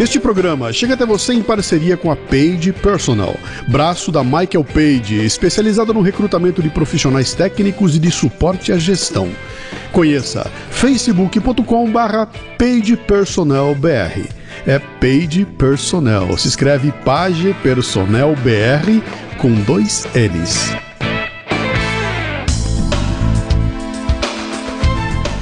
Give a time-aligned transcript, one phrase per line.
[0.00, 3.34] Este programa chega até você em parceria com a Page Personal,
[3.66, 9.28] braço da Michael Page, especializada no recrutamento de profissionais técnicos e de suporte à gestão.
[9.90, 14.28] Conheça facebook.com/barra pagepersonalbr.
[14.64, 19.02] É Page Personnel, se escreve Page Personnel BR
[19.36, 20.72] com dois L's.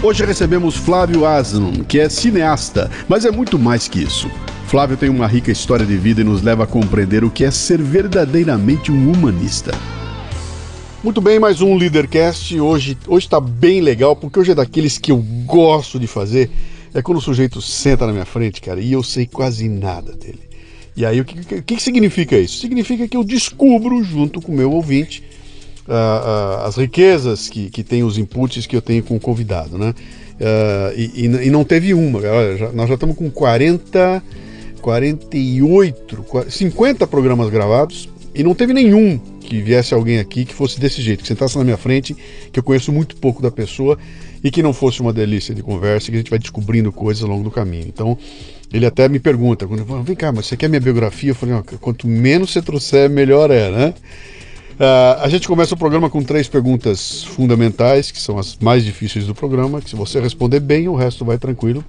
[0.03, 4.31] Hoje recebemos Flávio Aslan, que é cineasta, mas é muito mais que isso.
[4.67, 7.53] Flávio tem uma rica história de vida e nos leva a compreender o que é
[7.53, 9.73] ser verdadeiramente um humanista.
[11.05, 12.59] Muito bem, mais um Leadercast.
[12.59, 16.51] Hoje está bem legal, porque hoje é daqueles que eu gosto de fazer.
[16.93, 20.41] É quando o sujeito senta na minha frente, cara, e eu sei quase nada dele.
[20.97, 22.59] E aí, o que, que, significa isso?
[22.59, 25.23] Significa que eu descubro, junto com o meu ouvinte,
[25.87, 29.79] uh, uh, as riquezas que, que tem os inputs que eu tenho com o convidado,
[29.79, 29.95] né?
[30.41, 34.23] Uh, e, e, não teve uma, já, nós já estamos com 40,
[34.87, 41.03] 48, 50 programas gravados e não teve nenhum que viesse alguém aqui que fosse desse
[41.03, 42.17] jeito, que sentasse na minha frente,
[42.53, 43.99] que eu conheço muito pouco da pessoa
[44.45, 47.29] e que não fosse uma delícia de conversa, que a gente vai descobrindo coisas ao
[47.29, 47.85] longo do caminho.
[47.89, 48.17] Então,
[48.73, 51.33] ele até me pergunta, quando eu vem cá, mas você quer minha biografia?
[51.33, 53.95] Eu falei, quanto menos você trouxer, melhor é, né?
[54.75, 59.27] Uh, a gente começa o programa com três perguntas fundamentais, que são as mais difíceis
[59.27, 61.85] do programa, que se você responder bem, o resto vai tranquilo,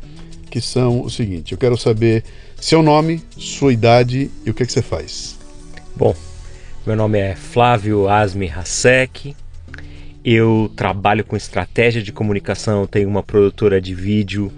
[0.50, 2.24] que são o seguinte, eu quero saber
[2.60, 5.38] seu nome, sua idade e o que, é que você faz.
[5.96, 6.16] Bom,
[6.86, 9.36] meu nome é Flávio Asmi Hasek,
[10.24, 14.52] eu trabalho com estratégia de comunicação, tenho uma produtora de vídeo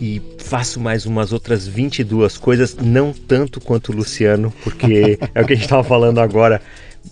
[0.00, 5.46] e faço mais umas outras 22 coisas, não tanto quanto o Luciano, porque é o
[5.46, 6.60] que a gente estava falando agora.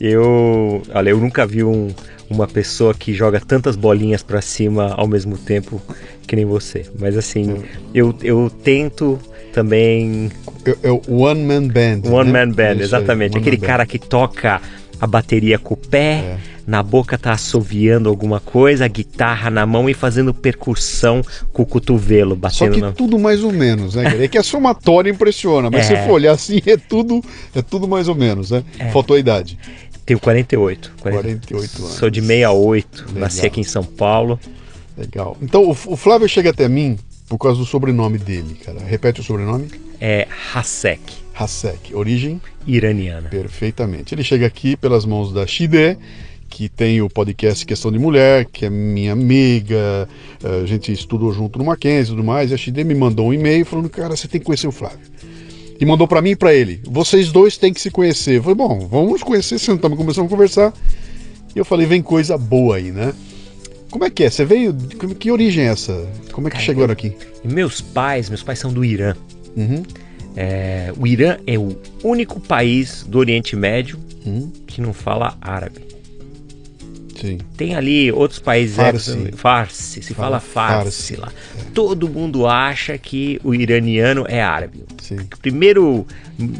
[0.01, 1.89] Eu, olha, eu nunca vi um,
[2.31, 5.81] uma pessoa que joga tantas bolinhas para cima ao mesmo tempo
[6.27, 6.87] que nem você.
[6.99, 7.63] Mas assim,
[7.95, 9.21] eu, eu tento
[9.53, 10.31] também.
[10.83, 12.11] É, o One Man Band.
[12.11, 12.45] One né?
[12.45, 13.37] Man Band, exatamente.
[13.37, 14.61] Aquele cara que toca
[15.01, 16.37] a bateria com o pé, é.
[16.65, 21.67] na boca tá assoviando alguma coisa, a guitarra na mão e fazendo percussão com o
[21.67, 22.93] cotovelo, batendo Só que na...
[22.93, 24.25] tudo mais ou menos, né?
[24.25, 25.97] É que a somatória impressiona, mas é.
[25.97, 27.21] se for olhar assim, é tudo,
[27.53, 28.63] é tudo mais ou menos, né?
[28.79, 28.91] É.
[28.91, 29.59] Faltou a idade.
[30.07, 30.93] Tenho 48.
[31.01, 31.95] 48 anos.
[31.95, 33.21] Sou de 68, Legal.
[33.21, 34.39] nasci aqui em São Paulo.
[34.97, 35.37] Legal.
[35.43, 36.97] Então o, Flávio chega até mim
[37.33, 38.81] por causa do sobrenome dele, cara.
[38.81, 39.67] Repete o sobrenome?
[39.99, 41.15] É Hasek.
[41.35, 41.95] Hasek.
[41.95, 42.39] Origem?
[42.67, 43.31] Iraniana.
[43.31, 44.15] Perfeitamente.
[44.15, 45.97] Ele chega aqui pelas mãos da Shide,
[46.51, 50.07] que tem o podcast Questão de Mulher, que é minha amiga,
[50.45, 53.33] a gente estudou junto no Mackenzie e tudo mais, e a Shide me mandou um
[53.33, 55.01] e-mail falando, cara, você tem que conhecer o Flávio
[55.81, 56.83] e mandou para mim e para ele.
[56.85, 58.37] Vocês dois têm que se conhecer.
[58.37, 60.75] Eu falei, bom, vamos conhecer, sentamos, começamos a conversar.
[61.57, 63.15] E eu falei, vem coisa boa aí, né?
[63.93, 64.31] Como é que é?
[64.31, 64.75] Você veio.
[65.19, 65.93] Que origem é essa?
[66.33, 67.15] Como é que Cara, chegaram aqui?
[67.45, 69.15] Meus pais, meus pais são do Irã.
[69.55, 69.83] Uhum.
[70.35, 74.51] É, o Irã é o único país do Oriente Médio uhum.
[74.67, 75.83] que não fala árabe.
[77.21, 77.37] Sim.
[77.55, 78.77] Tem ali outros países.
[78.77, 79.31] Farsi.
[79.37, 81.33] farsi se fala, fala farsi, farsi lá.
[81.61, 81.71] É.
[81.75, 84.85] Todo mundo acha que o iraniano é árabe.
[85.03, 85.19] Sim.
[85.43, 86.07] Primeiro,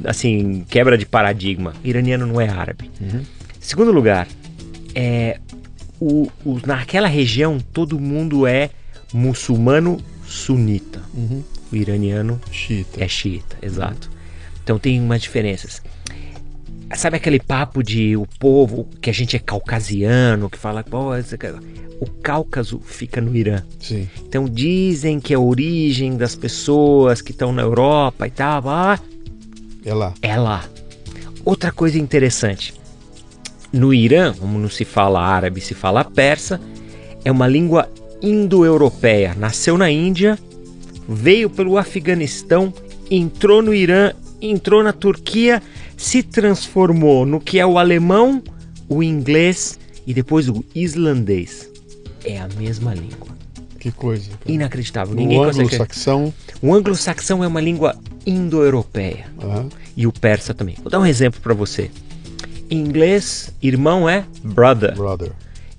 [0.05, 1.73] assim, quebra de paradigma.
[1.83, 2.91] O iraniano não é árabe.
[3.01, 3.23] Uhum.
[3.59, 4.29] Segundo lugar,
[4.95, 5.39] é,
[6.03, 8.71] o, o, naquela região todo mundo é
[9.15, 11.01] muçulmano sunita.
[11.15, 11.45] Uhum.
[11.71, 13.03] O iraniano xiita.
[13.03, 14.09] é xiita, exato.
[14.09, 14.17] Uhum.
[14.65, 15.81] Então tem umas diferenças.
[16.97, 21.13] Sabe aquele papo de o povo que a gente é caucasiano, que fala, pô,
[22.01, 23.63] o Cáucaso fica no Irã.
[23.81, 24.09] Sim.
[24.27, 28.99] Então dizem que a origem das pessoas que estão na Europa e tal, ah,
[29.85, 30.15] é lá.
[30.21, 30.65] É lá.
[31.45, 32.75] Outra coisa interessante.
[33.73, 36.61] No Irã, como não se fala árabe, se fala persa,
[37.25, 37.89] é uma língua
[38.21, 39.35] indo-europeia.
[39.35, 40.39] Nasceu na Índia,
[41.09, 42.73] veio pelo Afeganistão,
[43.11, 45.63] entrou no Irã, entrou na Turquia
[45.97, 48.43] se transformou no que é o alemão,
[48.89, 51.71] o inglês e depois o islandês
[52.25, 53.29] é a mesma língua.
[53.79, 54.31] Que coisa.
[54.31, 54.53] Cara.
[54.53, 55.15] Inacreditável.
[55.15, 56.33] Ninguém o anglo-saxão.
[56.61, 59.27] O anglo-saxão é uma língua indo-europeia.
[59.43, 59.69] Uhum.
[59.97, 60.77] E o persa também.
[60.81, 61.91] Vou dar um exemplo para você.
[62.73, 64.95] Em inglês, irmão é brother.
[64.95, 65.33] Brother.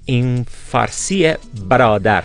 [0.07, 2.23] Em farsi é brother.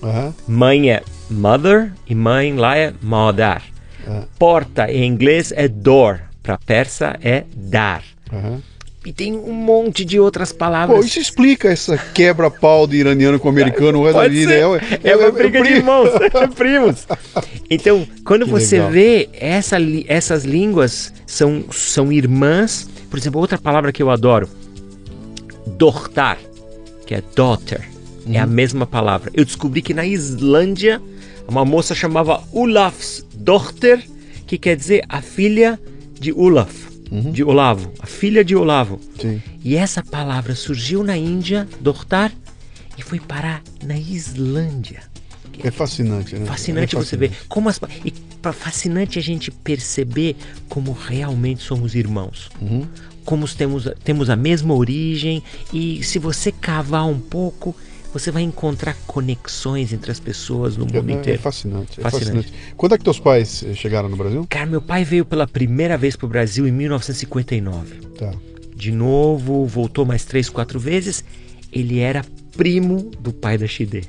[0.00, 0.32] Uhum.
[0.46, 3.60] Mãe é mother e mãe lá é mother.
[4.06, 4.24] Uhum.
[4.38, 6.20] Porta em inglês é door.
[6.44, 8.04] Para persa é dar.
[8.32, 8.62] Uhum.
[9.06, 10.98] E tem um monte de outras palavras.
[10.98, 14.52] Pô, isso explica essa quebra-pau de iraniano com americano o resto vida.
[14.52, 17.06] É, é, é, uma briga de irmãos, é primos.
[17.70, 18.90] Então, quando que você legal.
[18.90, 19.76] vê essa,
[20.08, 22.88] essas línguas são, são irmãs.
[23.08, 24.48] Por exemplo, outra palavra que eu adoro,
[25.68, 26.36] dortar,
[27.06, 27.88] que é daughter,
[28.26, 28.34] uhum.
[28.34, 28.50] é a uhum.
[28.50, 29.30] mesma palavra.
[29.32, 31.00] Eu descobri que na Islândia
[31.46, 34.04] uma moça chamava Ulafs Dochter,
[34.48, 35.78] que quer dizer a filha
[36.18, 37.32] de Olaf uhum.
[37.32, 39.00] de Olavo, a filha de Olavo.
[39.20, 39.42] Sim.
[39.62, 42.32] E essa palavra surgiu na Índia, Dortar,
[42.98, 45.02] e foi parar na Islândia.
[45.62, 46.44] É fascinante, né?
[46.46, 47.08] Fascinante, é fascinante.
[47.08, 48.12] você ver como as e
[48.52, 50.36] fascinante a gente perceber
[50.68, 52.50] como realmente somos irmãos.
[52.60, 52.86] Uhum.
[53.24, 55.42] Como temos, temos a mesma origem
[55.72, 57.74] e se você cavar um pouco,
[58.18, 61.38] você vai encontrar conexões entre as pessoas no mundo é, inteiro.
[61.38, 62.52] É fascinante, é fascinante.
[62.76, 64.46] Quando é que teus pais eh, chegaram no Brasil?
[64.48, 67.94] Cara, meu pai veio pela primeira vez para o Brasil em 1959.
[68.18, 68.32] Tá.
[68.74, 71.22] De novo, voltou mais três, quatro vezes.
[71.70, 72.24] Ele era
[72.56, 74.04] primo do pai da Xide.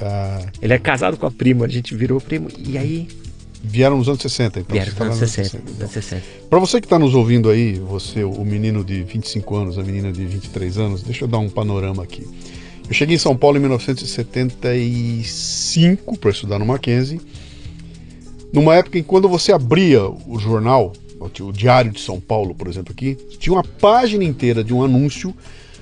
[0.00, 0.44] Ah.
[0.60, 2.48] Ele é casado com a prima, a gente virou primo.
[2.58, 3.08] E aí
[3.62, 4.72] Vieram nos anos 60, então.
[4.72, 5.58] Vieram nos anos 60.
[5.66, 5.88] 60.
[5.88, 6.22] 60.
[6.48, 10.12] Para você que está nos ouvindo aí, você, o menino de 25 anos, a menina
[10.12, 12.26] de 23 anos, deixa eu dar um panorama aqui.
[12.88, 17.20] Eu cheguei em São Paulo em 1975 para estudar no Mackenzie.
[18.50, 22.92] Numa época em quando você abria o jornal, o Diário de São Paulo, por exemplo,
[22.92, 25.34] aqui, tinha uma página inteira de um anúncio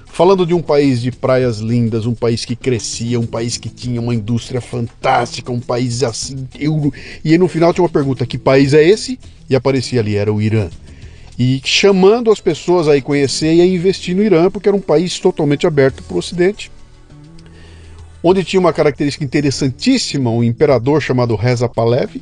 [0.04, 4.00] falando de um país de praias lindas, um país que crescia, um país que tinha
[4.00, 6.92] uma indústria fantástica, um país assim, euro.
[7.24, 9.16] E aí no final tinha uma pergunta: que país é esse?
[9.48, 10.68] E aparecia ali, era o Irã.
[11.38, 15.20] E chamando as pessoas a conhecer e a investir no Irã, porque era um país
[15.20, 16.68] totalmente aberto para o Ocidente
[18.22, 22.20] onde tinha uma característica interessantíssima, um imperador chamado Reza Palev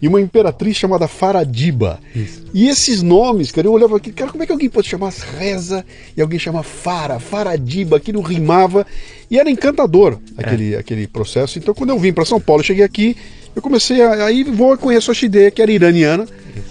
[0.00, 1.98] e uma imperatriz chamada Faradiba.
[2.14, 2.44] Isso.
[2.52, 5.84] E esses nomes, cara, eu olhava aqui, cara, como é que alguém pode chamar Reza
[6.16, 8.86] e alguém chama Fara, Faradiba, aquilo rimava
[9.30, 10.78] e era encantador aquele, é.
[10.78, 11.58] aquele processo.
[11.58, 13.16] Então, quando eu vim para São Paulo, cheguei aqui,
[13.54, 14.26] eu comecei a.
[14.26, 16.26] Aí vou conhecer a Shide, que era iraniana,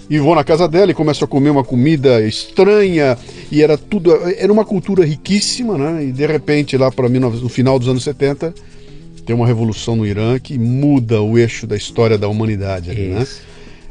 [0.08, 3.16] e vou na casa dela e começo a comer uma comida estranha,
[3.50, 4.12] e era tudo.
[4.36, 6.04] Era uma cultura riquíssima, né?
[6.04, 8.54] E de repente, lá para no final dos anos 70
[9.24, 12.90] tem uma revolução no Irã que muda o eixo da história da humanidade.
[12.90, 13.26] Ali, né?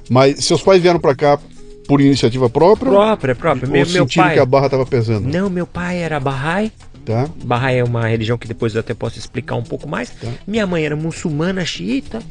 [0.09, 1.39] Mas seus pais vieram para cá
[1.87, 2.91] por iniciativa própria?
[2.91, 3.67] Própria, própria.
[3.69, 4.33] Meu, meu pai...
[4.35, 5.27] que a barra estava pesando?
[5.27, 6.71] Não, meu pai era Bahá'í.
[7.05, 7.27] Tá.
[7.43, 10.09] Bahá'í é uma religião que depois eu até posso explicar um pouco mais.
[10.09, 10.27] Tá.
[10.47, 12.21] Minha mãe era muçulmana xiita,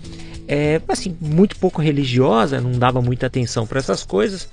[0.46, 4.48] é, assim, muito pouco religiosa, não dava muita atenção para essas coisas.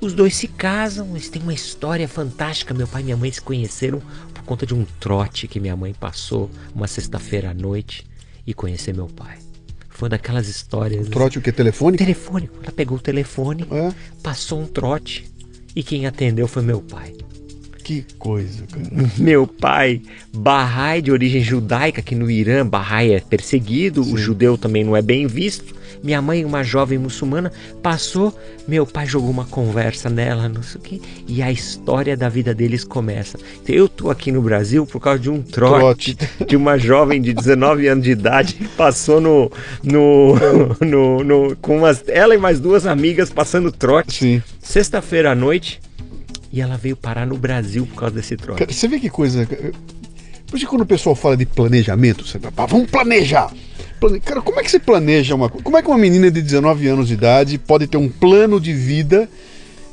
[0.00, 2.72] Os dois se casam, eles têm uma história fantástica.
[2.72, 4.00] Meu pai e minha mãe se conheceram
[4.32, 8.06] por conta de um trote que minha mãe passou uma sexta-feira à noite
[8.46, 9.38] e conhecer meu pai.
[9.90, 11.06] Foi uma daquelas histórias.
[11.06, 11.52] Um trote o que?
[11.52, 12.02] Telefônico?
[12.02, 12.54] Telefônico.
[12.62, 13.92] Ela pegou o telefone, é?
[14.22, 15.30] passou um trote
[15.76, 17.14] e quem atendeu foi meu pai.
[17.82, 19.10] Que coisa, cara.
[19.18, 24.14] Meu pai, Bahá'í de origem judaica, que no Irã Bahá'í é perseguido, Sim.
[24.14, 25.80] o judeu também não é bem visto.
[26.02, 28.34] Minha mãe, uma jovem muçulmana, passou,
[28.66, 32.54] meu pai jogou uma conversa nela, não sei o quê, e a história da vida
[32.54, 33.38] deles começa.
[33.68, 36.44] Eu tô aqui no Brasil por causa de um trote, trote.
[36.48, 40.36] de uma jovem de 19 anos de idade que passou no, no,
[40.80, 44.42] no, no com umas, ela e mais duas amigas passando trote.
[44.62, 45.80] Sexta-feira à noite,
[46.52, 48.72] e ela veio parar no Brasil por causa desse trote.
[48.72, 49.46] Você vê que coisa.
[50.46, 53.52] Por isso quando o pessoal fala de planejamento, você fala, vamos planejar.
[54.24, 57.08] Cara, como é que você planeja uma Como é que uma menina de 19 anos
[57.08, 59.28] de idade pode ter um plano de vida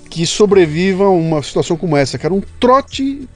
[0.09, 2.33] que sobreviva a uma situação como essa, cara?
[2.33, 3.27] Um trote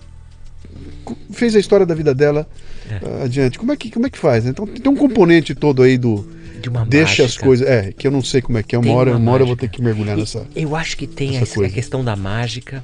[1.31, 2.47] fez a história da vida dela
[2.89, 3.23] é.
[3.23, 3.59] adiante.
[3.59, 4.45] Como é que, como é que faz?
[4.45, 6.25] Então tem um componente todo aí do
[6.61, 7.25] de uma deixa mágica.
[7.25, 9.31] as coisas, é, que eu não sei como é que é, uma hora, uma, uma
[9.31, 10.47] hora eu vou ter que mergulhar nessa.
[10.55, 12.83] Eu acho que tem a, a questão da mágica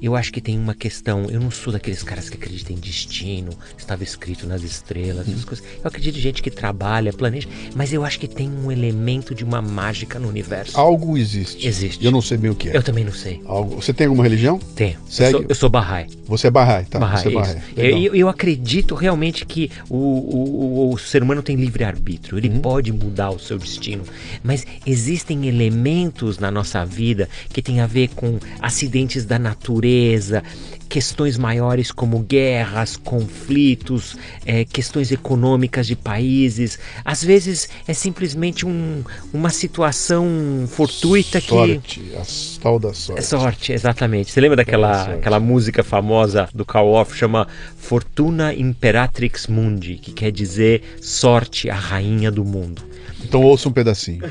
[0.00, 1.26] eu acho que tem uma questão.
[1.30, 5.64] Eu não sou daqueles caras que acreditam em destino, estava escrito nas estrelas, essas coisas.
[5.76, 9.44] Eu acredito em gente que trabalha, planeja, mas eu acho que tem um elemento de
[9.44, 10.78] uma mágica no universo.
[10.78, 11.66] Algo existe.
[11.66, 12.04] Existe.
[12.04, 12.76] Eu não sei bem o que é.
[12.76, 13.40] Eu também não sei.
[13.46, 13.76] Algo...
[13.76, 14.58] Você tem alguma religião?
[14.74, 14.98] Tenho.
[15.08, 15.34] Segue?
[15.34, 16.06] Eu sou, eu sou Bahá'í.
[16.26, 16.98] Você é Bahá'í, tá?
[16.98, 18.04] Bahá'í, Você é Bahá'í.
[18.04, 22.38] Eu, eu, acredito realmente que o, o, o ser humano tem livre-arbítrio.
[22.38, 22.60] Ele uhum.
[22.60, 24.02] pode mudar o seu destino.
[24.42, 30.42] Mas existem elementos na nossa vida que tem a ver com acidentes da natureza natureza,
[30.88, 36.78] questões maiores como guerras, conflitos, é, questões econômicas de países.
[37.04, 39.02] Às vezes é simplesmente um,
[39.32, 40.26] uma situação
[40.68, 42.10] fortuita sorte, que.
[42.10, 43.18] Sorte, a tal da sorte.
[43.18, 44.32] É sorte, exatamente.
[44.32, 50.30] Você lembra daquela aquela música famosa do Karl Orff, chama Fortuna Imperatrix Mundi, que quer
[50.30, 52.82] dizer sorte, a rainha do mundo.
[53.22, 54.22] Então ouça um pedacinho.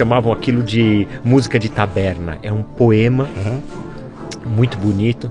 [0.00, 2.38] Chamavam aquilo de música de taberna.
[2.42, 3.60] É um poema uhum.
[4.46, 5.30] muito bonito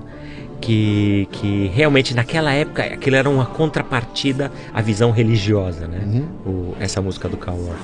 [0.60, 6.02] que, que realmente naquela época aquilo era uma contrapartida à visão religiosa, né?
[6.06, 6.28] Uhum.
[6.46, 7.82] O, essa música do Karl Orff.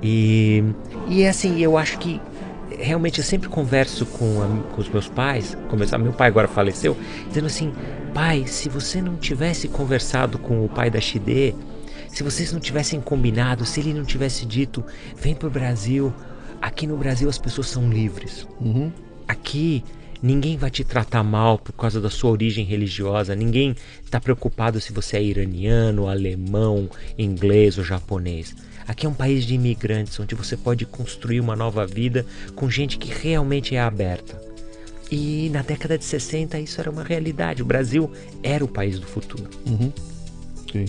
[0.00, 0.62] E,
[1.08, 2.20] e assim, eu acho que
[2.78, 6.96] realmente eu sempre converso com, a, com os meus pais, começar, meu pai agora faleceu,
[7.26, 7.72] dizendo assim,
[8.14, 11.56] pai, se você não tivesse conversado com o pai da Shide,
[12.18, 14.84] se vocês não tivessem combinado, se ele não tivesse dito,
[15.16, 16.12] vem para o Brasil,
[16.60, 18.44] aqui no Brasil as pessoas são livres.
[18.60, 18.90] Uhum.
[19.28, 19.84] Aqui
[20.20, 24.92] ninguém vai te tratar mal por causa da sua origem religiosa, ninguém está preocupado se
[24.92, 28.52] você é iraniano, alemão, inglês ou japonês.
[28.88, 32.98] Aqui é um país de imigrantes onde você pode construir uma nova vida com gente
[32.98, 34.42] que realmente é aberta.
[35.08, 37.62] E na década de 60 isso era uma realidade.
[37.62, 38.10] O Brasil
[38.42, 39.48] era o país do futuro.
[39.64, 39.92] Uhum.
[40.72, 40.86] Sim.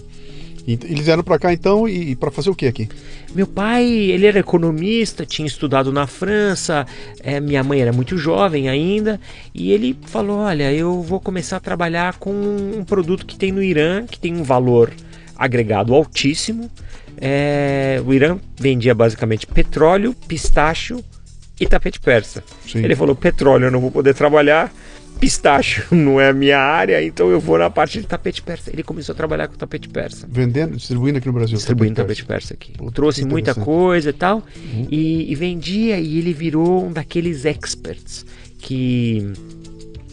[0.74, 2.90] Eles vieram para cá então e, e para fazer o que aqui?
[3.34, 6.86] Meu pai, ele era economista, tinha estudado na França,
[7.22, 9.20] é, minha mãe era muito jovem ainda,
[9.54, 13.64] e ele falou: Olha, eu vou começar a trabalhar com um produto que tem no
[13.64, 14.92] Irã, que tem um valor
[15.38, 16.70] agregado altíssimo.
[17.22, 21.04] É, o Irã vendia basicamente petróleo, pistacho
[21.60, 22.44] e tapete persa.
[22.68, 22.84] Sim.
[22.84, 24.72] Ele falou: petróleo eu não vou poder trabalhar,
[25.20, 28.70] pistacho não é a minha área, então eu vou na parte de tapete persa.
[28.72, 30.28] Ele começou a trabalhar com tapete persa.
[30.30, 31.58] Vendendo, distribuindo aqui no Brasil.
[31.58, 32.54] Distribuindo tapete, persa.
[32.54, 32.94] tapete persa aqui.
[32.94, 34.88] Trouxe muita coisa e tal, uhum.
[34.90, 38.26] e, e vendia, e ele virou um daqueles experts
[38.60, 39.34] que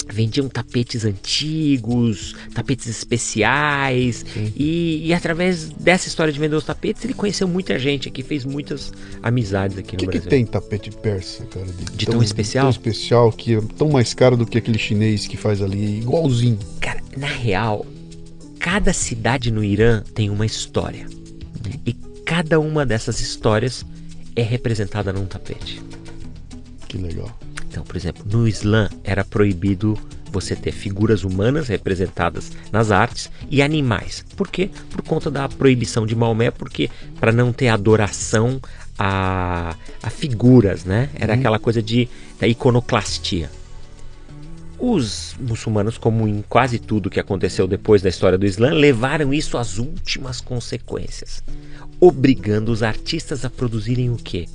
[0.08, 4.25] vendiam tapetes antigos, tapetes especiais.
[4.56, 8.44] E, e, através dessa história de vender os tapetes, ele conheceu muita gente aqui, fez
[8.44, 10.20] muitas amizades aqui no que Brasil.
[10.20, 11.66] O que tem tapete persa, cara?
[11.66, 12.64] De, de tão, tão, especial?
[12.64, 16.58] Tão especial, que é tão mais caro do que aquele chinês que faz ali, igualzinho.
[16.80, 17.84] Cara, na real,
[18.58, 21.06] cada cidade no Irã tem uma história.
[21.06, 21.80] Uhum.
[21.84, 21.92] E
[22.25, 23.84] cada uma dessas histórias
[24.34, 25.82] é representada num tapete.
[26.88, 27.36] Que legal.
[27.76, 29.99] Então, por exemplo, no Islã era proibido
[30.33, 34.25] você ter figuras humanas representadas nas artes e animais.
[34.35, 34.71] Por quê?
[34.88, 36.88] Por conta da proibição de Maomé, porque
[37.21, 38.59] para não ter adoração
[38.99, 41.11] a, a figuras, né?
[41.16, 41.38] Era uhum.
[41.38, 42.09] aquela coisa de
[42.40, 43.50] da iconoclastia.
[44.78, 49.59] Os muçulmanos, como em quase tudo que aconteceu depois da história do Islã, levaram isso
[49.59, 51.45] às últimas consequências,
[52.00, 54.47] obrigando os artistas a produzirem o quê?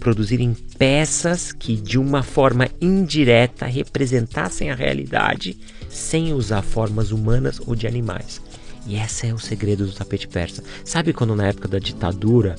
[0.00, 5.56] Produzirem peças que de uma forma indireta representassem a realidade
[5.88, 8.40] sem usar formas humanas ou de animais.
[8.86, 10.64] E esse é o segredo do tapete persa.
[10.84, 12.56] Sabe quando na época da ditadura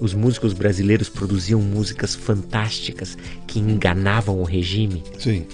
[0.00, 5.02] os músicos brasileiros produziam músicas fantásticas que enganavam o regime?
[5.18, 5.46] Sim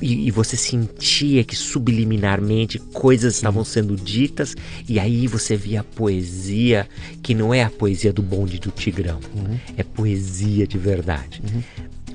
[0.00, 4.54] e, e, você sentia que subliminarmente coisas estavam sendo ditas
[4.88, 6.88] e aí você via a poesia
[7.22, 9.58] que não é a poesia do bonde do Tigrão, uhum.
[9.76, 11.42] é poesia de verdade.
[11.42, 11.62] Uhum.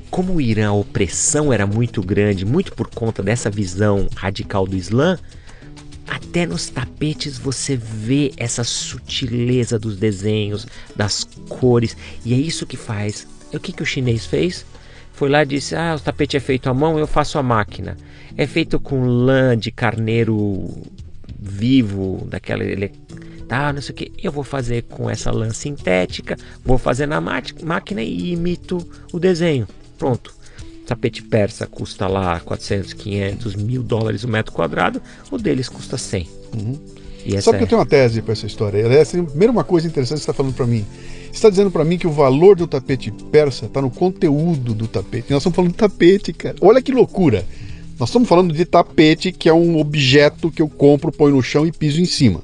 [0.09, 4.75] Como o Irã a opressão era muito grande, muito por conta dessa visão radical do
[4.75, 5.17] Islã,
[6.11, 11.95] até nos tapetes você vê essa sutileza dos desenhos, das cores,
[12.25, 13.25] e é isso que faz.
[13.51, 14.65] E o que, que o chinês fez?
[15.21, 17.95] Foi lá e disse: Ah, o tapete é feito à mão, eu faço a máquina.
[18.35, 20.67] É feito com lã de carneiro
[21.39, 22.63] vivo, daquela.
[22.63, 22.91] Ele,
[23.47, 24.11] tá, não sei o que.
[24.17, 26.35] Eu vou fazer com essa lã sintética,
[26.65, 28.79] vou fazer na máquina e imito
[29.13, 29.67] o desenho.
[29.95, 30.33] Pronto.
[30.87, 34.99] Tapete persa custa lá 400, 500, mil dólares o metro quadrado,
[35.29, 36.27] o deles custa 100.
[36.57, 36.79] Uhum.
[37.27, 37.39] É...
[37.39, 38.79] que eu tenho uma tese para essa história.
[38.87, 40.83] Essa é a primeira uma coisa interessante que você está falando para mim
[41.37, 45.31] está dizendo para mim que o valor do tapete persa está no conteúdo do tapete.
[45.31, 46.55] nós estamos falando de tapete, cara.
[46.61, 47.45] Olha que loucura.
[47.99, 51.67] Nós estamos falando de tapete, que é um objeto que eu compro, ponho no chão
[51.67, 52.41] e piso em cima.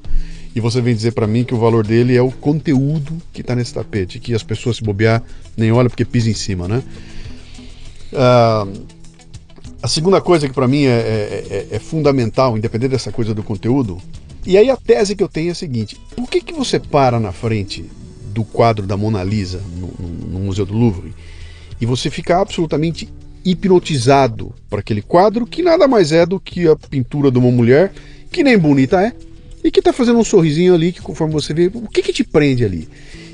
[0.56, 3.56] e você vem dizer para mim que o valor dele é o conteúdo que está
[3.56, 5.24] nesse tapete, que as pessoas se bobear
[5.56, 6.84] nem olham porque pisa em cima, né?
[8.12, 8.86] Uh,
[9.82, 13.44] a segunda coisa que para mim é, é, é, é, fundamental, independente dessa coisa do
[13.44, 14.00] conteúdo,
[14.46, 17.20] e aí a tese que eu tenho é a seguinte: por que, que você para
[17.20, 17.86] na frente
[18.38, 19.88] do quadro da Mona Lisa no,
[20.32, 21.12] no, Museu do Louvre
[21.82, 23.10] e você fica absolutamente
[23.44, 27.92] hipnotizado para aquele quadro que nada mais é do que a pintura de uma mulher
[28.32, 29.12] que nem bonita é
[29.64, 32.24] e que está fazendo um sorrisinho ali que conforme você vê, o que, que te
[32.24, 32.88] prende ali?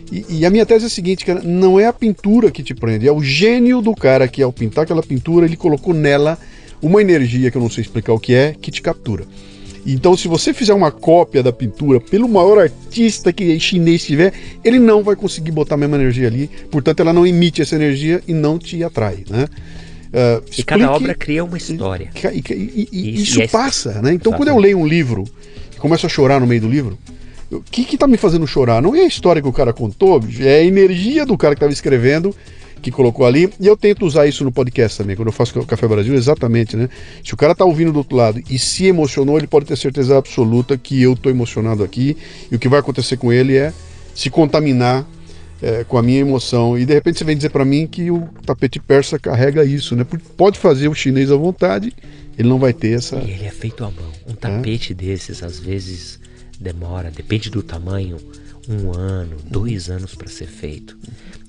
[0.09, 2.73] E, e, a minha tese é a seguinte, cara, não é a pintura que te
[2.73, 6.39] prende, é o gênio do cara que ao pintar aquela pintura, ele colocou nela
[6.81, 9.25] uma energia que eu não sei explicar o que é, que te captura.
[9.85, 14.79] Então, se você fizer uma cópia da pintura pelo maior artista que chinês tiver, ele
[14.79, 16.49] não vai conseguir botar a mesma energia ali.
[16.71, 19.47] Portanto, ela não emite essa energia e não te atrai, né?
[20.13, 22.11] Uh, e cada obra cria uma história.
[22.31, 24.13] E, e, e, isso, isso é passa, né?
[24.13, 24.37] Então, Exatamente.
[24.37, 25.25] quando eu leio um livro
[25.75, 26.97] e começo a chorar no meio do livro,
[27.51, 28.81] o que que tá me fazendo chorar?
[28.81, 31.73] Não é a história que o cara contou, é a energia do cara que estava
[31.73, 32.33] escrevendo
[32.83, 33.49] que colocou ali.
[33.59, 36.75] E eu tento usar isso no podcast também, quando eu faço o Café Brasil, exatamente,
[36.75, 36.89] né?
[37.23, 40.17] Se o cara tá ouvindo do outro lado e se emocionou, ele pode ter certeza
[40.17, 42.17] absoluta que eu tô emocionado aqui.
[42.51, 43.73] E o que vai acontecer com ele é
[44.13, 45.07] se contaminar
[45.61, 46.77] é, com a minha emoção.
[46.77, 50.03] E de repente você vem dizer para mim que o tapete persa carrega isso, né?
[50.03, 51.93] Porque pode fazer o chinês à vontade,
[52.37, 53.15] ele não vai ter essa.
[53.15, 54.11] E ele é feito à mão.
[54.27, 54.95] Um tapete é?
[54.95, 56.19] desses, às vezes,
[56.59, 58.17] demora, depende do tamanho,
[58.67, 60.97] um ano, dois anos para ser feito.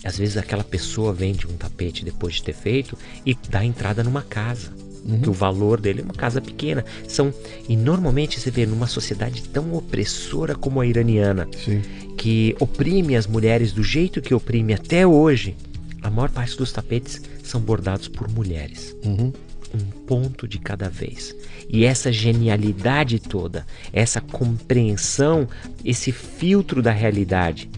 [0.05, 4.23] Às vezes aquela pessoa vende um tapete depois de ter feito e dá entrada numa
[4.23, 4.71] casa.
[5.05, 5.21] Uhum.
[5.21, 6.85] Que o valor dele é uma casa pequena.
[7.09, 7.33] São
[7.69, 11.83] e normalmente você vê numa sociedade tão opressora como a iraniana, Sim.
[12.17, 15.57] que oprime as mulheres do jeito que oprime até hoje.
[16.03, 18.95] A maior parte dos tapetes são bordados por mulheres.
[19.05, 19.33] Uhum.
[19.75, 21.35] Um ponto de cada vez.
[21.69, 25.49] E essa genialidade toda, essa compreensão,
[25.85, 27.69] esse filtro da realidade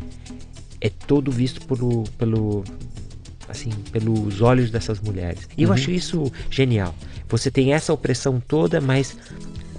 [0.80, 2.64] é todo visto pelo, pelo
[3.48, 5.48] assim, pelos olhos dessas mulheres.
[5.56, 5.70] E uhum.
[5.70, 6.94] eu acho isso genial.
[7.28, 9.16] Você tem essa opressão toda, mas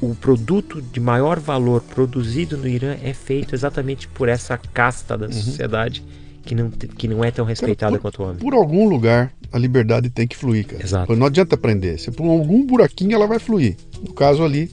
[0.01, 5.27] o produto de maior valor produzido no Irã é feito exatamente por essa casta da
[5.27, 5.31] uhum.
[5.31, 6.03] sociedade
[6.43, 8.37] que não, que não é tão respeitada por, quanto o homem.
[8.37, 10.83] Por algum lugar a liberdade tem que fluir, cara.
[10.83, 11.15] Exato.
[11.15, 11.99] Não adianta aprender.
[11.99, 13.75] Se por algum buraquinho ela vai fluir.
[14.01, 14.71] No caso ali,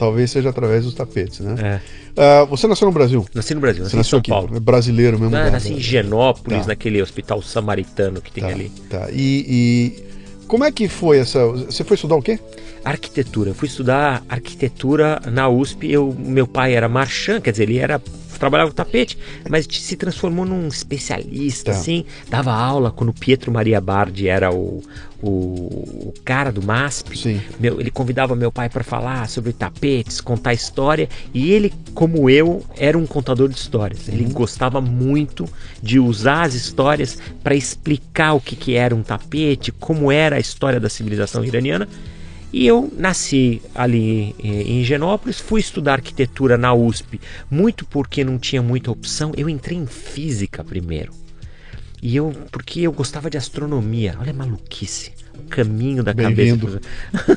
[0.00, 1.80] talvez seja através dos tapetes, né?
[2.16, 2.42] É.
[2.42, 3.26] Uh, você nasceu no Brasil?
[3.34, 4.56] Nasci no Brasil, nasci em São aqui, Paulo.
[4.56, 5.36] É brasileiro mesmo?
[5.36, 6.68] Não, nasci em Genópolis, tá.
[6.68, 8.72] naquele hospital samaritano que tem tá, ali.
[8.88, 9.08] Tá.
[9.12, 11.46] E, e, como é que foi essa.
[11.46, 12.40] Você foi estudar o quê?
[12.82, 13.50] Arquitetura.
[13.50, 15.92] Eu fui estudar arquitetura na USP.
[15.92, 18.00] Eu, meu pai era marchand, quer dizer, ele era
[18.40, 21.78] trabalhava com tapete, mas se transformou num especialista, tá.
[21.78, 22.04] assim.
[22.28, 24.82] Dava aula quando Pietro Maria Bardi era o,
[25.22, 27.18] o, o cara do MASP.
[27.18, 27.40] Sim.
[27.60, 31.08] Meu, ele convidava meu pai para falar sobre tapetes, contar história.
[31.34, 34.08] E ele, como eu, era um contador de histórias.
[34.08, 34.32] Ele uhum.
[34.32, 35.46] gostava muito
[35.82, 40.40] de usar as histórias para explicar o que, que era um tapete, como era a
[40.40, 41.86] história da civilização iraniana.
[42.52, 48.60] E eu nasci ali em Genópolis, fui estudar arquitetura na USP, muito porque não tinha
[48.60, 49.32] muita opção.
[49.36, 51.12] Eu entrei em física primeiro.
[52.02, 54.16] E eu, porque eu gostava de astronomia.
[54.18, 55.12] Olha a maluquice.
[55.38, 56.80] O caminho da cabeça.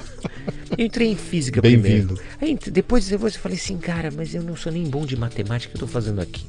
[0.78, 2.18] eu entrei em física primeiro.
[2.42, 5.72] Aí, depois, depois eu falei assim, cara, mas eu não sou nem bom de matemática
[5.72, 6.46] que eu tô fazendo aqui.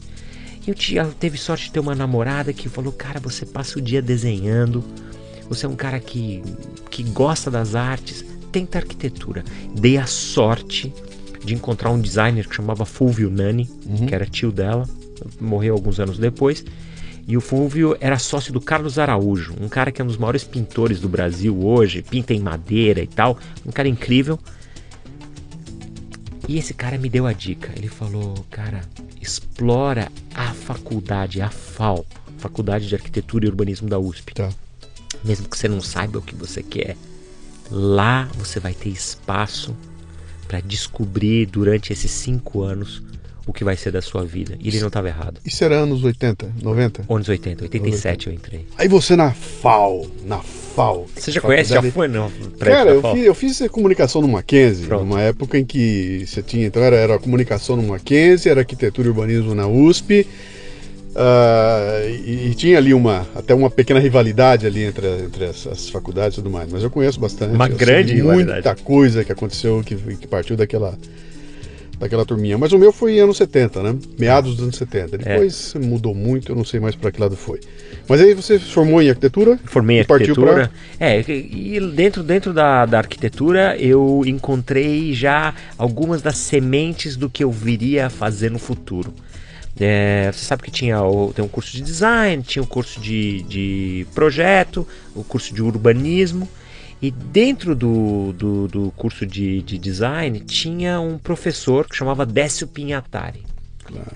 [0.66, 4.00] Eu tinha, teve sorte de ter uma namorada que falou, cara, você passa o dia
[4.00, 4.82] desenhando.
[5.48, 6.42] Você é um cara que,
[6.90, 8.24] que gosta das artes
[8.54, 9.42] tenta arquitetura.
[9.74, 10.94] Dei a sorte
[11.44, 14.06] de encontrar um designer que chamava Fulvio Nani, uhum.
[14.06, 14.88] que era tio dela,
[15.40, 16.64] morreu alguns anos depois.
[17.26, 20.44] E o Fulvio era sócio do Carlos Araújo, um cara que é um dos maiores
[20.44, 23.36] pintores do Brasil hoje, pinta em madeira e tal,
[23.66, 24.38] um cara incrível.
[26.46, 27.72] E esse cara me deu a dica.
[27.74, 28.82] Ele falou: "Cara,
[29.20, 32.06] explora a faculdade, a FAO,
[32.38, 34.34] Faculdade de Arquitetura e Urbanismo da USP.
[34.34, 34.50] Tá.
[35.24, 36.94] Mesmo que você não saiba o que você quer,
[37.70, 39.74] Lá você vai ter espaço
[40.46, 43.02] para descobrir durante esses cinco anos
[43.46, 44.56] o que vai ser da sua vida.
[44.58, 45.40] E ele não estava errado.
[45.44, 47.04] Isso era anos 80, 90?
[47.08, 48.30] Anos 80, 87 80.
[48.30, 48.66] eu entrei.
[48.78, 51.06] Aí você na FAO, na FAO.
[51.14, 51.70] Você já conhece?
[51.70, 52.30] Já foi não?
[52.58, 55.04] Cara, eu fiz, eu fiz comunicação no Mackenzie, Pronto.
[55.04, 59.10] numa época em que você tinha, então era, era comunicação no Mackenzie, era arquitetura e
[59.10, 60.26] urbanismo na USP,
[61.14, 65.88] Uh, e, e, tinha ali uma até uma pequena rivalidade ali entre, entre as, as,
[65.88, 67.54] faculdades e tudo mais, mas eu conheço bastante.
[67.54, 70.98] Uma grande Muita coisa que aconteceu que, que partiu daquela
[71.98, 72.58] daquela turminha.
[72.58, 73.96] Mas o meu foi anos 70, né?
[74.18, 75.18] Meados dos anos 70.
[75.18, 75.78] Depois é.
[75.78, 77.60] mudou muito, eu não sei mais para que lado foi.
[78.08, 79.58] Mas aí você formou em arquitetura?
[79.64, 80.70] Formei em arquitetura.
[80.98, 81.06] Pra...
[81.06, 87.42] É, e dentro, dentro da, da arquitetura eu encontrei já algumas das sementes do que
[87.42, 89.14] eu viria a fazer no futuro.
[89.78, 93.00] É, você sabe que tinha o, tem um curso de design, tinha o um curso
[93.00, 96.48] de, de projeto, o um curso de urbanismo.
[97.02, 102.66] E dentro do, do, do curso de, de, design tinha um professor que chamava Décio
[102.66, 103.42] Pinhatari.
[103.84, 104.06] Claro.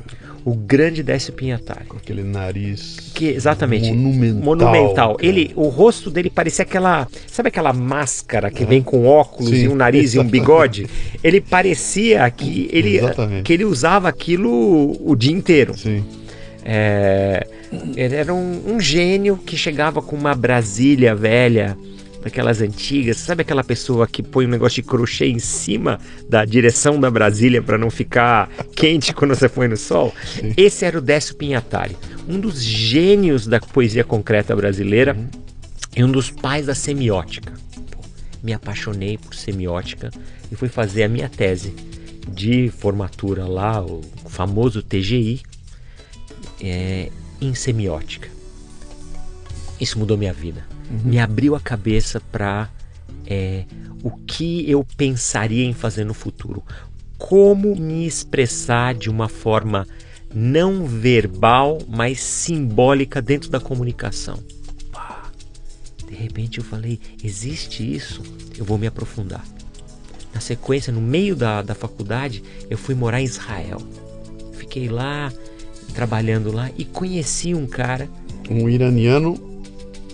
[0.45, 1.87] O grande Décio Pinhatari.
[1.87, 3.11] Com aquele nariz.
[3.15, 3.93] Que, exatamente.
[3.93, 4.43] Monumental.
[4.43, 5.17] Monumental.
[5.21, 7.07] Ele, o rosto dele parecia aquela.
[7.27, 9.65] Sabe aquela máscara que vem com óculos Sim.
[9.65, 10.87] e um nariz e um bigode?
[11.23, 13.01] Ele parecia que ele,
[13.43, 15.77] que ele usava aquilo o dia inteiro.
[15.77, 16.05] Sim.
[16.65, 17.47] É,
[17.97, 21.77] ele era um, um gênio que chegava com uma Brasília velha
[22.23, 26.99] daquelas antigas, sabe aquela pessoa que põe um negócio de crochê em cima da direção
[26.99, 30.15] da Brasília para não ficar quente quando você põe no sol?
[30.25, 30.53] Sim.
[30.57, 31.97] Esse era o Décio Pinhatari,
[32.29, 35.29] um dos gênios da poesia concreta brasileira uhum.
[35.97, 37.53] e um dos pais da semiótica.
[37.91, 38.01] Pô,
[38.43, 40.11] me apaixonei por semiótica
[40.51, 41.75] e fui fazer a minha tese
[42.29, 45.41] de formatura lá, o famoso TGI,
[46.61, 48.29] é, em semiótica.
[49.81, 51.01] Isso mudou minha vida uhum.
[51.05, 52.69] me abriu a cabeça para
[53.27, 53.65] é,
[54.03, 56.63] o que eu pensaria em fazer no futuro.
[57.17, 59.87] Como me expressar de uma forma
[60.35, 64.39] não verbal, mas simbólica dentro da comunicação.
[66.09, 68.23] De repente eu falei: existe isso?
[68.57, 69.45] Eu vou me aprofundar.
[70.33, 73.81] Na sequência, no meio da, da faculdade, eu fui morar em Israel.
[74.53, 75.33] Fiquei lá,
[75.95, 78.09] trabalhando lá e conheci um cara.
[78.51, 79.48] Um iraniano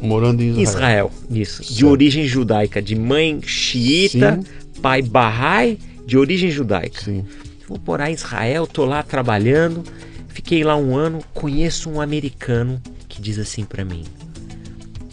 [0.05, 0.63] Morando em Israel.
[0.63, 1.65] Israel, isso.
[1.65, 1.75] Certo.
[1.75, 4.81] De origem judaica, de mãe xiita, Sim.
[4.83, 7.01] pai Bahá'í, de origem judaica.
[7.01, 7.25] Sim.
[7.67, 9.83] Vou morar em Israel, tô lá trabalhando,
[10.29, 14.05] fiquei lá um ano, conheço um americano que diz assim para mim: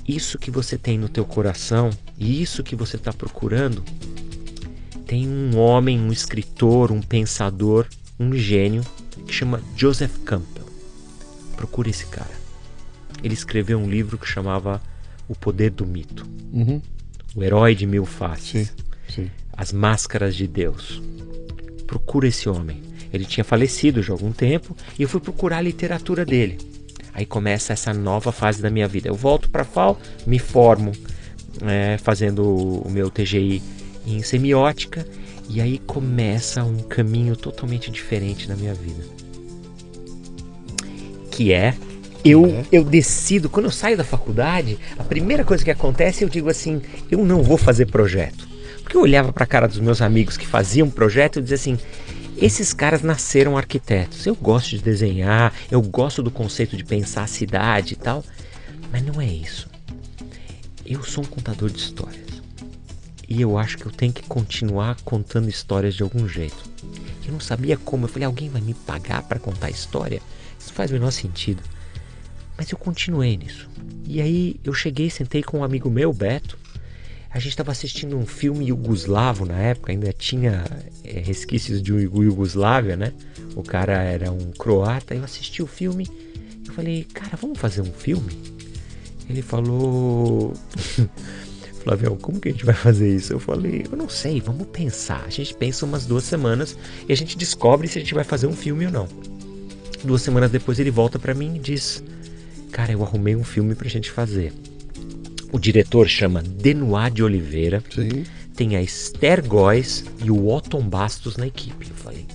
[0.05, 3.83] isso que você tem no teu coração e isso que você está procurando,
[5.05, 7.87] tem um homem, um escritor, um pensador,
[8.19, 8.83] um gênio
[9.25, 10.65] que chama Joseph Campbell.
[11.55, 12.40] Procure esse cara
[13.23, 14.81] ele escreveu um livro que chamava
[15.27, 16.27] O Poder do Mito.
[16.51, 16.81] Uhum.
[17.35, 18.73] O Herói de Mil Faces.
[19.07, 19.31] Sim, sim.
[19.53, 21.01] As Máscaras de Deus.
[21.85, 22.81] Procura esse homem.
[23.13, 26.57] Ele tinha falecido já há algum tempo e eu fui procurar a literatura dele.
[27.13, 29.09] Aí começa essa nova fase da minha vida.
[29.09, 30.93] Eu volto para FAO, me formo
[31.61, 33.61] é, fazendo o meu TGI
[34.05, 35.05] em semiótica
[35.49, 39.03] e aí começa um caminho totalmente diferente na minha vida.
[41.29, 41.75] Que é
[42.23, 42.65] eu, é.
[42.71, 46.81] eu decido, quando eu saio da faculdade, a primeira coisa que acontece, eu digo assim:
[47.09, 48.47] eu não vou fazer projeto.
[48.81, 51.79] Porque eu olhava para a cara dos meus amigos que faziam projeto e dizia assim:
[52.37, 54.25] esses caras nasceram arquitetos.
[54.25, 58.23] Eu gosto de desenhar, eu gosto do conceito de pensar a cidade e tal,
[58.91, 59.69] mas não é isso.
[60.85, 62.31] Eu sou um contador de histórias.
[63.27, 66.69] E eu acho que eu tenho que continuar contando histórias de algum jeito.
[67.25, 68.05] Eu não sabia como.
[68.05, 70.21] Eu falei: alguém vai me pagar para contar história?
[70.59, 71.63] Isso faz o menor sentido.
[72.61, 73.67] Mas eu continuei nisso.
[74.05, 76.59] E aí eu cheguei, sentei com um amigo meu, Beto.
[77.31, 80.63] A gente estava assistindo um filme iugoslavo na época, ainda tinha
[81.03, 83.13] é, resquícios de Iugoslávia, né?
[83.55, 85.15] O cara era um croata.
[85.15, 86.07] Eu assisti o filme.
[86.67, 88.31] Eu falei, cara, vamos fazer um filme?
[89.27, 90.53] Ele falou.
[91.81, 93.33] Flavião, como que a gente vai fazer isso?
[93.33, 95.23] Eu falei, eu não sei, vamos pensar.
[95.25, 96.77] A gente pensa umas duas semanas
[97.09, 99.07] e a gente descobre se a gente vai fazer um filme ou não.
[100.03, 102.03] Duas semanas depois ele volta para mim e diz:
[102.71, 104.53] Cara, eu arrumei um filme pra gente fazer.
[105.51, 107.83] O diretor chama Denoir de Oliveira.
[107.93, 108.23] Sim.
[108.55, 111.89] Tem a Esther Góes e o Otton Bastos na equipe.
[111.89, 112.25] Eu falei,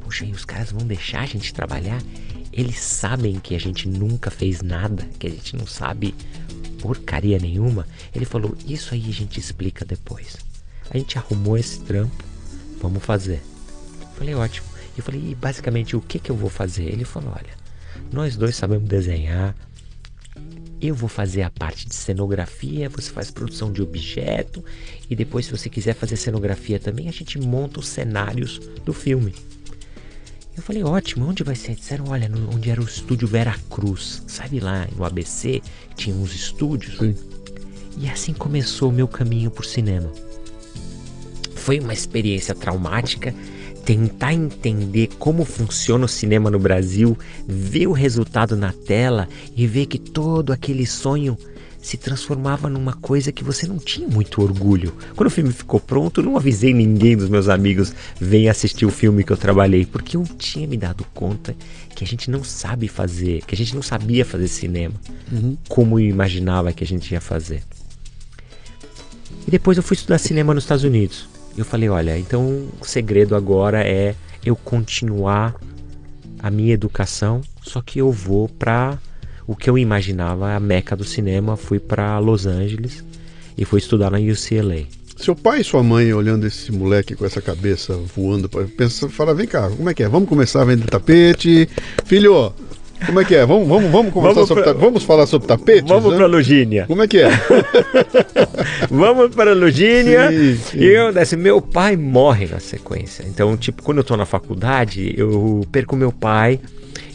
[0.00, 2.02] poxa, e os caras vão deixar a gente trabalhar?
[2.52, 6.14] Eles sabem que a gente nunca fez nada, que a gente não sabe
[6.80, 7.86] porcaria nenhuma.
[8.14, 10.36] Ele falou, isso aí a gente explica depois.
[10.90, 12.24] A gente arrumou esse trampo,
[12.80, 13.42] vamos fazer.
[14.00, 14.66] Eu falei, ótimo.
[14.96, 16.84] Eu falei, e basicamente o que, que eu vou fazer?
[16.84, 17.54] Ele falou, olha,
[18.10, 19.54] nós dois sabemos desenhar,
[20.80, 24.64] eu vou fazer a parte de cenografia, você faz produção de objeto
[25.08, 29.34] e depois, se você quiser fazer cenografia também, a gente monta os cenários do filme.
[30.56, 31.74] Eu falei, ótimo, onde vai ser?
[31.74, 35.60] Disseram, olha, no, onde era o estúdio Vera Cruz, sabe lá no ABC,
[35.94, 36.98] tinha uns estúdios.
[36.98, 37.14] Sim.
[37.98, 40.10] E assim começou o meu caminho por cinema.
[41.54, 43.34] Foi uma experiência traumática
[43.86, 49.86] tentar entender como funciona o cinema no Brasil, ver o resultado na tela e ver
[49.86, 51.38] que todo aquele sonho
[51.80, 54.92] se transformava numa coisa que você não tinha muito orgulho.
[55.14, 58.90] Quando o filme ficou pronto, eu não avisei ninguém dos meus amigos vem assistir o
[58.90, 61.54] filme que eu trabalhei, porque eu tinha me dado conta
[61.94, 64.96] que a gente não sabe fazer, que a gente não sabia fazer cinema
[65.30, 65.56] uhum.
[65.68, 67.62] como eu imaginava que a gente ia fazer.
[69.46, 71.35] E depois eu fui estudar cinema nos Estados Unidos.
[71.56, 74.14] Eu falei, olha, então o segredo agora é
[74.44, 75.54] eu continuar
[76.38, 78.98] a minha educação, só que eu vou para
[79.46, 83.04] o que eu imaginava a meca do cinema, fui para Los Angeles
[83.56, 84.86] e fui estudar na UCLA.
[85.16, 89.46] Seu pai e sua mãe olhando esse moleque com essa cabeça voando, pensa, fala, vem
[89.46, 90.08] cá, como é que é?
[90.08, 91.68] Vamos começar a vender tapete?
[92.04, 92.52] Filho,
[93.04, 93.44] como é que é?
[93.44, 94.72] Vamos, vamos, vamos conversar vamos sobre pra...
[94.72, 95.88] vamos falar sobre tapete?
[95.88, 96.16] Vamos né?
[96.16, 96.86] para Lugínia.
[96.86, 97.28] Como é que é?
[98.90, 100.30] vamos para Lugínia.
[100.30, 100.78] Sim, sim.
[100.78, 103.24] E eu, assim, meu pai morre na sequência.
[103.28, 106.60] Então, tipo, quando eu estou na faculdade, eu perco meu pai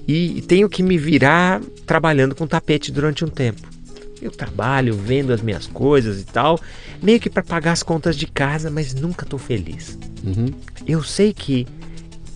[0.07, 3.61] e tenho que me virar trabalhando com tapete durante um tempo.
[4.21, 6.59] Eu trabalho vendo as minhas coisas e tal,
[7.01, 9.97] meio que para pagar as contas de casa, mas nunca estou feliz.
[10.23, 10.47] Uhum.
[10.85, 11.65] Eu sei que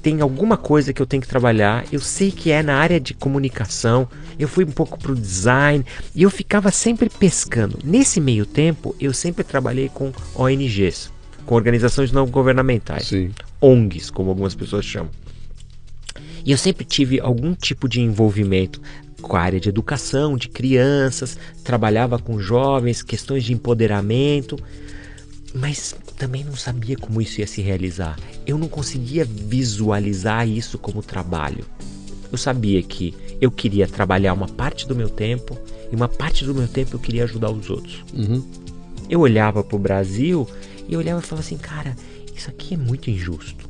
[0.06, 3.12] tem alguma coisa que eu tenho que trabalhar, eu sei que é na área de
[3.12, 7.80] comunicação, eu fui um pouco pro design e eu ficava sempre pescando.
[7.84, 11.12] Nesse meio tempo, eu sempre trabalhei com ONGs,
[11.44, 13.32] com organizações não governamentais, Sim.
[13.60, 15.10] ONGs, como algumas pessoas chamam.
[16.46, 18.80] E eu sempre tive algum tipo de envolvimento
[19.20, 24.56] com a área de educação, de crianças, trabalhava com jovens, questões de empoderamento,
[25.52, 28.18] mas também não sabia como isso ia se realizar.
[28.46, 31.66] Eu não conseguia visualizar isso como trabalho.
[32.32, 35.58] Eu sabia que eu queria trabalhar uma parte do meu tempo
[35.92, 38.04] e uma parte do meu tempo eu queria ajudar os outros.
[38.14, 38.44] Uhum.
[39.10, 40.48] Eu olhava para o Brasil
[40.88, 41.96] e eu olhava e falava assim, cara,
[42.36, 43.70] isso aqui é muito injusto.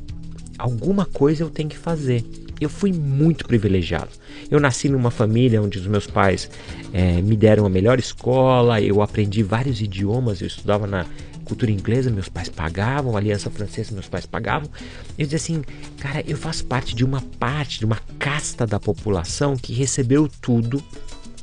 [0.58, 2.24] Alguma coisa eu tenho que fazer
[2.60, 4.08] eu fui muito privilegiado.
[4.50, 6.50] Eu nasci numa família onde os meus pais
[6.92, 11.06] é, me deram a melhor escola, eu aprendi vários idiomas, eu estudava na
[11.46, 14.68] cultura inglesa, meus pais pagavam, aliança francesa, meus pais pagavam.
[15.16, 15.62] Eu dizia assim,
[15.98, 20.82] cara, eu faço parte de uma parte, de uma casta da população que recebeu tudo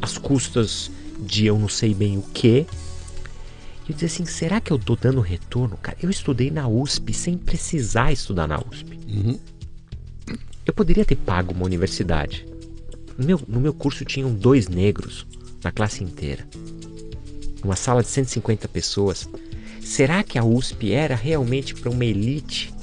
[0.02, 2.68] às custas de eu não sei bem o que.
[3.88, 5.78] E eu dizia assim, será que eu tô dando retorno?
[5.78, 9.00] Cara, eu estudei na USP sem precisar estudar na USP.
[9.08, 9.40] Uhum.
[10.66, 12.46] Eu poderia ter pago uma universidade.
[13.18, 15.26] No meu, no meu curso tinham dois negros
[15.64, 16.48] na classe inteira.
[17.64, 19.30] Uma sala de 150 pessoas.
[19.84, 22.74] Será que a USP era realmente para uma elite?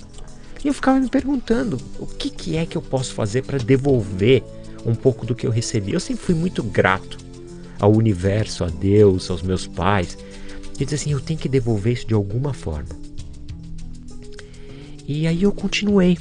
[0.65, 4.43] E eu ficava me perguntando: o que, que é que eu posso fazer para devolver
[4.85, 5.93] um pouco do que eu recebi?
[5.93, 7.19] Eu sempre fui muito grato
[7.79, 10.17] ao universo, a Deus, aos meus pais.
[10.79, 12.89] E disse assim: eu tenho que devolver isso de alguma forma.
[15.07, 16.17] E aí eu continuei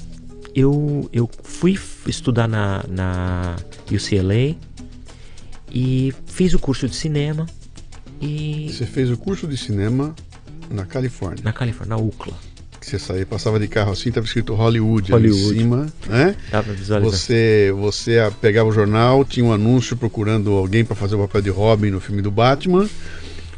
[0.56, 3.56] eu, eu fui estudar na, na
[3.92, 4.56] UCLA
[5.72, 7.46] e fiz o curso de cinema.
[8.22, 8.70] E...
[8.72, 10.16] Você fez o curso de cinema
[10.70, 11.44] na Califórnia?
[11.44, 12.34] Na Califórnia, na UCLA.
[12.82, 15.42] Você saía, passava de carro assim, estava escrito Hollywood, Hollywood.
[15.42, 16.36] ali em cima, né?
[16.50, 17.02] Pra visualizar.
[17.02, 21.50] Você, você pegava o jornal, tinha um anúncio procurando alguém para fazer o papel de
[21.50, 22.90] Robin no filme do Batman.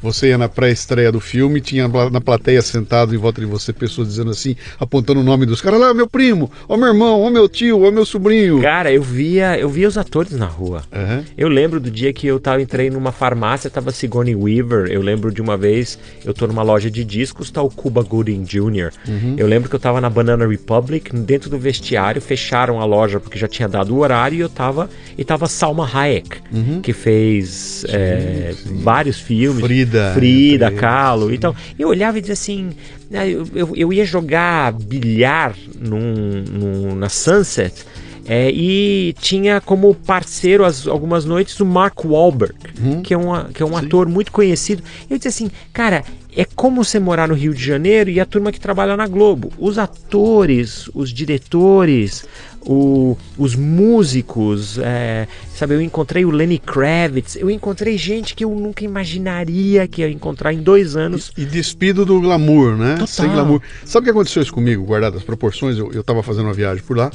[0.02, 4.08] Você ia na pré-estreia do filme, tinha na plateia sentado em volta de você pessoas
[4.08, 7.48] dizendo assim, apontando o nome dos caras, lá, meu primo, ó meu irmão, ó meu
[7.48, 8.62] tio, ó meu sobrinho.
[8.62, 10.82] Cara, eu via, eu via os atores na rua.
[10.92, 11.24] Uhum.
[11.38, 14.92] Eu lembro do dia que eu tava, entrei numa farmácia, tava Sigourney Weaver.
[14.92, 18.44] Eu lembro de uma vez, eu tô numa loja de discos, tá o Cuba Gooding
[18.44, 18.92] Jr.
[19.08, 19.36] Uhum.
[19.38, 23.38] Eu lembro que eu tava na Banana Republic, dentro do vestiário, fecharam a loja porque
[23.38, 26.82] já tinha dado o horário e eu tava, e tava Salma Hayek, uhum.
[26.82, 28.82] que fez sim, é, sim.
[28.82, 29.64] vários filmes.
[29.64, 29.91] Frida.
[29.92, 30.14] Frida.
[30.14, 31.34] Frida, Kahlo.
[31.34, 32.70] Então, eu olhava e dizia assim:
[33.10, 37.86] né, eu, eu, eu ia jogar bilhar num, num, na Sunset.
[38.28, 43.46] É, e tinha como parceiro as, algumas noites o Mark Wahlberg, hum, que é, uma,
[43.46, 43.86] que é um sim.
[43.86, 44.84] ator muito conhecido.
[45.10, 46.04] Eu disse assim, cara,
[46.36, 49.52] é como você morar no Rio de Janeiro e a turma que trabalha na Globo.
[49.58, 52.26] Os atores, os diretores,
[52.62, 55.74] o, os músicos, é, sabe?
[55.74, 60.54] Eu encontrei o Lenny Kravitz, eu encontrei gente que eu nunca imaginaria que ia encontrar
[60.54, 61.32] em dois anos.
[61.38, 62.94] E, e despido do glamour, né?
[62.94, 63.08] Total.
[63.08, 63.62] Sem glamour.
[63.84, 65.78] Sabe o que aconteceu isso comigo, guardado as proporções?
[65.78, 67.12] Eu, eu tava fazendo uma viagem por lá.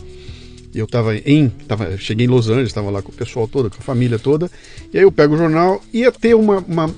[0.75, 1.49] Eu tava em.
[1.49, 4.51] Tava, cheguei em Los Angeles, estava lá com o pessoal todo, com a família toda.
[4.93, 6.95] E aí eu pego o jornal, ia ter uma, uma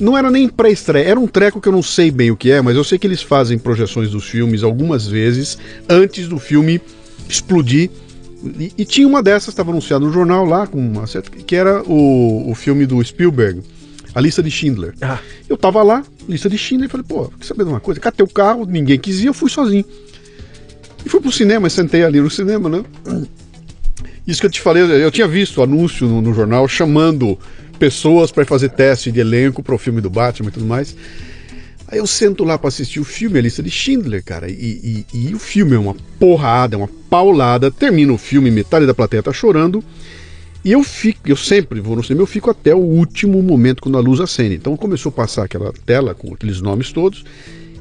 [0.00, 2.60] não era nem pré-estreia, era um treco que eu não sei bem o que é,
[2.60, 5.58] mas eu sei que eles fazem projeções dos filmes algumas vezes
[5.88, 6.80] antes do filme
[7.28, 7.90] explodir.
[8.58, 11.82] E, e tinha uma dessas, estava anunciado no jornal lá, com uma certa, que era
[11.82, 13.62] o, o filme do Spielberg,
[14.14, 14.94] A Lista de Schindler.
[15.00, 15.18] Ah.
[15.48, 18.00] Eu tava lá, lista de Schindler, e falei, pô, quer saber de uma coisa?
[18.00, 19.84] Catei o carro, ninguém quis ir, eu fui sozinho.
[21.04, 22.84] E fui pro cinema, sentei ali no cinema, né?
[24.26, 27.38] Isso que eu te falei, eu tinha visto anúncio no, no jornal chamando
[27.78, 30.94] pessoas para fazer teste de elenco para o filme do Batman e tudo mais.
[31.90, 35.28] Aí eu sento lá para assistir o filme, a lista de Schindler, cara, e, e,
[35.30, 37.70] e, o filme é uma porrada, é uma paulada.
[37.70, 39.82] Termina o filme, metade da plateia tá chorando.
[40.62, 43.96] E eu fico, eu sempre vou no cinema, eu fico até o último momento quando
[43.96, 44.56] a luz acende.
[44.56, 47.24] Então começou a passar aquela tela com aqueles nomes todos.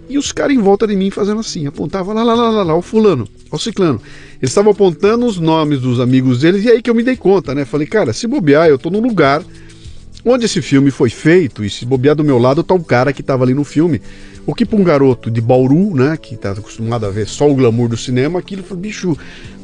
[0.10, 2.76] E os caras em volta de mim fazendo assim, apontavam lá, lá, lá, lá, lá,
[2.76, 4.02] o fulano, o ciclano.
[4.42, 7.54] Eles estavam apontando os nomes dos amigos deles, e aí que eu me dei conta,
[7.54, 7.66] né?
[7.66, 9.44] Falei, cara, se bobear, eu tô num lugar
[10.30, 13.22] onde esse filme foi feito, e se bobear do meu lado tá um cara que
[13.22, 14.02] estava ali no filme.
[14.46, 17.56] O que para um garoto de Bauru, né, que está acostumado a ver só o
[17.56, 19.18] glamour do cinema, aquilo foi, bicho,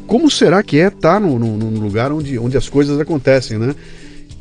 [0.08, 3.58] como será que é estar tá no, no, no, lugar onde, onde as coisas acontecem,
[3.58, 3.76] né?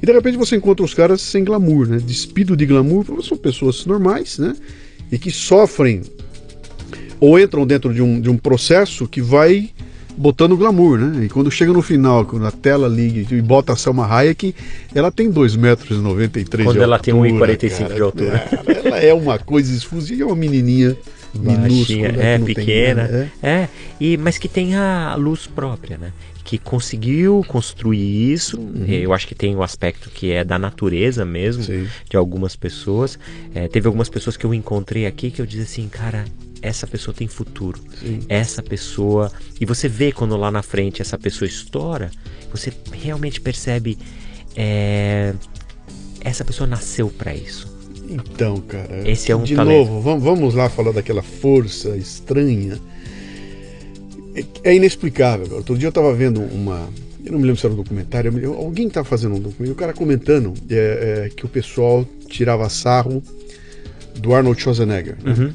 [0.02, 1.98] E de repente você encontra os caras sem glamour, né?
[2.04, 4.54] Despido de glamour, são pessoas normais, né?
[5.12, 6.02] E que sofrem
[7.20, 9.70] ou entram dentro de um, de um processo que vai
[10.16, 11.24] botando glamour, né?
[11.24, 14.54] E quando chega no final, quando a tela liga e bota a Selma Hayek,
[14.94, 18.38] ela tem 2,93 metros e 93 Quando de ela tem 1,45 de altura.
[18.38, 20.96] Cara, ela é uma coisa esfusiva, é uma menininha
[21.34, 22.22] minúscula.
[22.22, 23.06] É, pequena.
[23.06, 23.30] Tem, né?
[23.42, 23.68] é.
[24.00, 26.12] e, mas que tem a luz própria, né?
[26.44, 28.58] Que conseguiu construir isso.
[28.58, 28.84] Uhum.
[28.86, 31.86] Eu acho que tem o um aspecto que é da natureza mesmo, Sim.
[32.08, 33.18] de algumas pessoas.
[33.54, 36.24] É, teve algumas pessoas que eu encontrei aqui que eu disse assim, cara,
[36.62, 37.80] essa pessoa tem futuro.
[38.00, 38.20] Sim.
[38.28, 39.30] Essa pessoa.
[39.60, 42.10] E você vê quando lá na frente essa pessoa estoura,
[42.50, 43.98] você realmente percebe.
[44.56, 45.34] É,
[46.20, 47.70] essa pessoa nasceu para isso.
[48.08, 49.08] Então, cara.
[49.08, 49.90] Esse é um De talento.
[49.90, 52.78] novo, vamos lá falar daquela força estranha.
[54.34, 55.56] É, é inexplicável.
[55.56, 56.88] Outro dia eu estava vendo uma.
[57.24, 58.54] Eu não me lembro se era um documentário.
[58.54, 59.72] Alguém estava fazendo um documentário.
[59.72, 63.22] O cara comentando é, é, que o pessoal tirava sarro
[64.16, 65.16] do Arnold Schwarzenegger.
[65.22, 65.32] Né?
[65.32, 65.54] Uhum.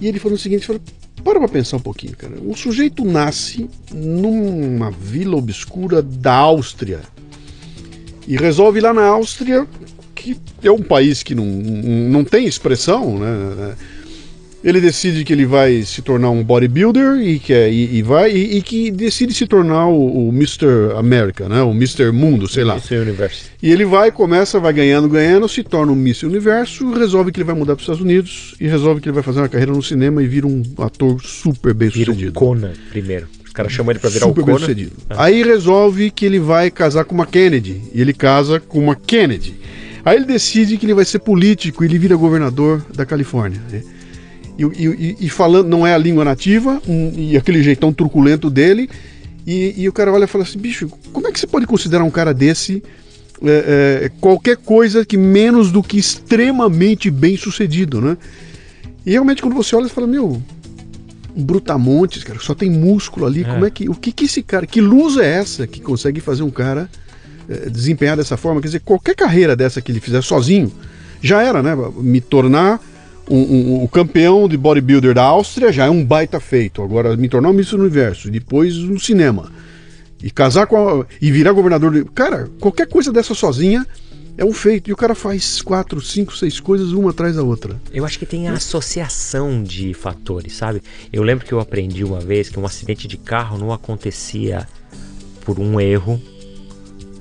[0.00, 0.82] E ele falou o seguinte: falou,
[1.22, 2.34] para pra pensar um pouquinho, cara.
[2.40, 7.00] Um sujeito nasce numa vila obscura da Áustria
[8.26, 9.66] e resolve lá na Áustria,
[10.14, 13.76] que é um país que não, não tem expressão, né?
[14.64, 18.32] Ele decide que ele vai se tornar um bodybuilder e que é, e, e vai
[18.32, 20.96] e, e, que decide se tornar o, o Mr.
[20.96, 21.60] America, né?
[21.60, 22.10] O Mr.
[22.10, 22.76] Mundo, sei lá.
[22.76, 22.96] Mr.
[22.96, 23.50] Universo.
[23.62, 26.26] E ele vai, começa, vai ganhando, ganhando, se torna um Mr.
[26.26, 29.22] Universo, resolve que ele vai mudar para os Estados Unidos e resolve que ele vai
[29.22, 32.14] fazer uma carreira no cinema e vira um ator super bem sucedido.
[32.14, 33.28] Vira o Conan primeiro.
[33.44, 34.56] Os caras chamam ele para virar super o Conan.
[34.56, 34.92] Bem sucedido.
[35.10, 35.24] Ah.
[35.24, 39.56] Aí resolve que ele vai casar com uma Kennedy e ele casa com uma Kennedy.
[40.02, 43.60] Aí ele decide que ele vai ser político e ele vira governador da Califórnia.
[43.70, 43.82] Né?
[44.58, 48.88] E, e, e, falando, não é a língua nativa, um, e aquele jeitão truculento dele,
[49.46, 52.04] e, e, o cara olha e fala assim: bicho, como é que você pode considerar
[52.04, 52.82] um cara desse
[53.42, 58.16] é, é, qualquer coisa que menos do que extremamente bem sucedido, né?
[59.04, 60.40] E realmente quando você olha, você fala: meu,
[61.36, 63.44] brutamontes, cara, só tem músculo ali, é.
[63.44, 66.42] como é que, o que que esse cara, que luz é essa que consegue fazer
[66.42, 66.88] um cara
[67.48, 68.60] é, desempenhar dessa forma?
[68.60, 70.72] Quer dizer, qualquer carreira dessa que ele fizer sozinho,
[71.20, 71.74] já era, né?
[71.96, 72.80] Me tornar
[73.28, 76.82] um, um, o campeão de bodybuilder da Áustria já é um baita feito.
[76.82, 79.50] Agora, me tornar um Miss Universo, depois no cinema.
[80.22, 81.92] E casar com a, e virar governador.
[81.92, 83.86] De, cara, qualquer coisa dessa sozinha
[84.36, 84.90] é um feito.
[84.90, 87.80] E o cara faz quatro, cinco, seis coisas uma atrás da outra.
[87.92, 90.82] Eu acho que tem a associação de fatores, sabe?
[91.12, 94.66] Eu lembro que eu aprendi uma vez que um acidente de carro não acontecia
[95.44, 96.20] por um erro,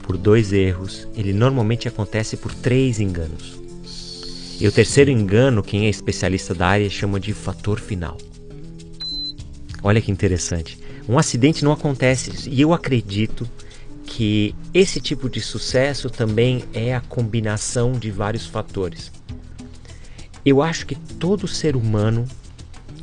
[0.02, 1.08] por dois erros.
[1.16, 3.62] Ele normalmente acontece por três enganos.
[4.60, 8.18] E o terceiro engano, quem é especialista da área chama de fator final.
[9.82, 10.78] Olha que interessante.
[11.08, 13.50] Um acidente não acontece e eu acredito
[14.06, 19.12] que esse tipo de sucesso também é a combinação de vários fatores.
[20.46, 22.26] Eu acho que todo ser humano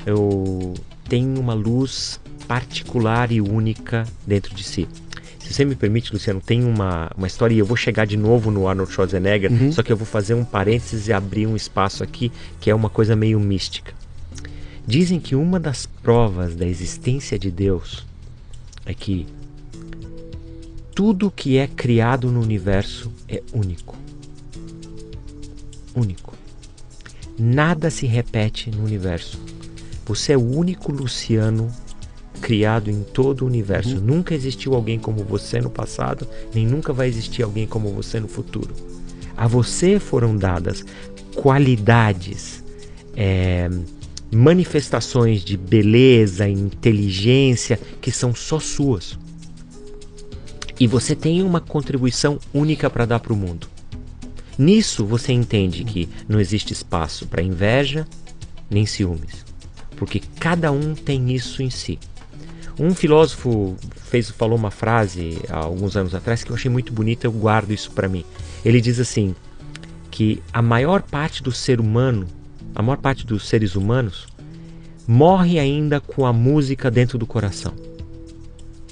[0.07, 0.75] eu,
[1.09, 4.89] tem uma luz particular e única dentro de si.
[5.51, 8.53] Se você me permite, Luciano, tem uma, uma história e eu vou chegar de novo
[8.53, 9.73] no Arnold Schwarzenegger, uhum.
[9.73, 12.89] só que eu vou fazer um parênteses e abrir um espaço aqui que é uma
[12.89, 13.93] coisa meio mística.
[14.87, 18.07] Dizem que uma das provas da existência de Deus
[18.87, 19.27] é que
[20.95, 23.99] tudo que é criado no universo é único.
[25.97, 26.33] Único.
[27.37, 29.41] Nada se repete no universo.
[30.07, 31.73] Você é o único Luciano
[32.51, 33.95] criado em todo o universo.
[33.95, 34.01] Uhum.
[34.01, 38.27] Nunca existiu alguém como você no passado, nem nunca vai existir alguém como você no
[38.27, 38.75] futuro.
[39.37, 40.85] A você foram dadas
[41.37, 42.65] qualidades,
[43.17, 43.71] é,
[44.33, 49.17] manifestações de beleza, inteligência que são só suas.
[50.81, 53.69] E você tem uma contribuição única para dar para o mundo.
[54.59, 58.05] Nisso você entende que não existe espaço para inveja
[58.69, 59.45] nem ciúmes,
[59.97, 61.97] porque cada um tem isso em si.
[62.81, 63.77] Um filósofo
[64.07, 67.73] fez, falou uma frase há alguns anos atrás que eu achei muito bonita, eu guardo
[67.73, 68.25] isso para mim.
[68.65, 69.35] Ele diz assim:
[70.11, 72.27] que a maior parte do ser humano,
[72.75, 74.27] a maior parte dos seres humanos,
[75.07, 77.75] morre ainda com a música dentro do coração.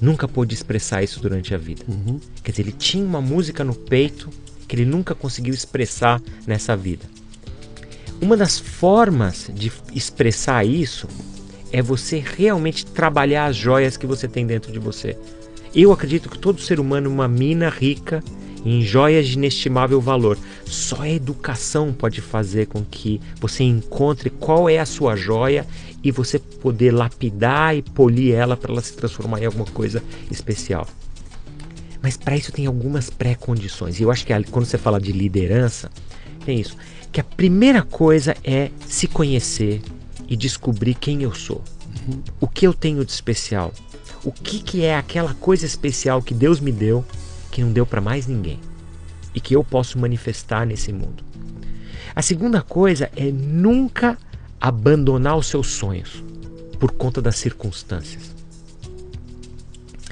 [0.03, 1.83] Nunca pôde expressar isso durante a vida.
[1.89, 2.21] Uhum.
[2.43, 4.29] Quer dizer, ele tinha uma música no peito
[4.69, 7.07] que ele nunca conseguiu expressar nessa vida.
[8.21, 11.09] Uma das formas de expressar isso
[11.73, 15.17] é você realmente trabalhar as joias que você tem dentro de você.
[15.75, 18.23] Eu acredito que todo ser humano é uma mina rica
[18.65, 20.39] em joias de inestimável valor.
[20.65, 25.67] Só a educação pode fazer com que você encontre qual é a sua joia
[26.03, 30.87] e você poder lapidar e polir ela para ela se transformar em alguma coisa especial.
[32.03, 33.99] Mas para isso tem algumas pré-condições.
[33.99, 35.91] E eu acho que quando você fala de liderança,
[36.45, 36.77] tem isso.
[37.11, 39.83] Que a primeira coisa é se conhecer
[40.29, 41.63] e descobrir quem eu sou.
[42.07, 42.23] Uhum.
[42.41, 43.73] O que eu tenho de especial.
[44.25, 47.05] O que, que é aquela coisa especial que Deus me deu
[47.51, 48.61] que não deu para mais ninguém
[49.35, 51.25] e que eu posso manifestar nesse mundo.
[52.15, 54.19] A segunda coisa é nunca
[54.61, 56.23] abandonar os seus sonhos
[56.79, 58.35] por conta das circunstâncias.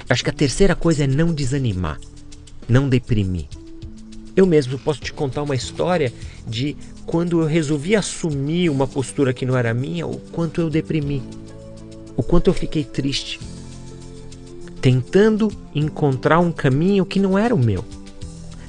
[0.09, 1.99] Acho que a terceira coisa é não desanimar,
[2.67, 3.47] não deprimir.
[4.35, 6.13] Eu mesmo posso te contar uma história
[6.47, 6.77] de
[7.07, 11.23] quando eu resolvi assumir uma postura que não era minha, o quanto eu deprimi,
[12.17, 13.39] o quanto eu fiquei triste,
[14.81, 17.83] tentando encontrar um caminho que não era o meu,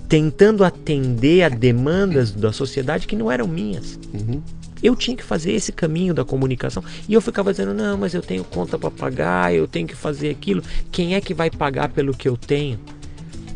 [0.09, 3.99] tentando atender a demandas da sociedade que não eram minhas.
[4.15, 4.41] Uhum.
[4.81, 8.23] Eu tinha que fazer esse caminho da comunicação e eu ficava dizendo: não, mas eu
[8.23, 10.63] tenho conta para pagar, eu tenho que fazer aquilo.
[10.93, 12.79] Quem é que vai pagar pelo que eu tenho?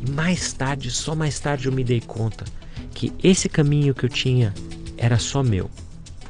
[0.04, 2.44] E mais tarde, só mais tarde, eu me dei conta
[2.92, 4.54] que esse caminho que eu tinha
[4.96, 5.70] era só meu.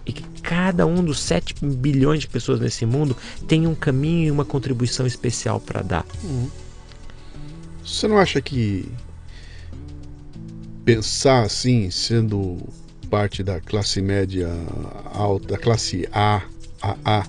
[0.06, 4.30] E que cada um dos 7 bilhões de pessoas nesse mundo tem um caminho e
[4.30, 6.06] uma contribuição especial para dar.
[6.24, 6.48] Uhum.
[7.84, 8.88] Você não acha que
[10.84, 12.58] pensar assim, sendo
[13.10, 14.48] parte da classe média
[15.12, 16.42] alta, da classe A,
[16.80, 17.26] AA,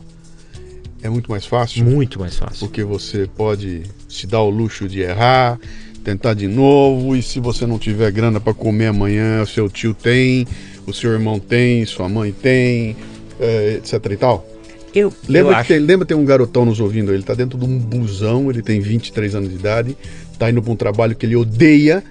[1.02, 1.84] é muito mais fácil?
[1.84, 2.60] Muito mais fácil.
[2.60, 5.60] Porque você pode se dar o luxo de errar,
[6.04, 9.94] tentar de novo, e se você não tiver grana para comer amanhã, o seu tio
[9.94, 10.46] tem,
[10.86, 12.96] o seu irmão tem, sua mãe tem,
[13.40, 14.48] é, etc e tal.
[14.94, 17.66] Eu, lembra, eu que tem, lembra tem um garotão nos ouvindo, ele tá dentro de
[17.66, 19.98] um busão, ele tem 23 anos de idade,
[20.38, 22.04] tá indo para um trabalho que ele odeia,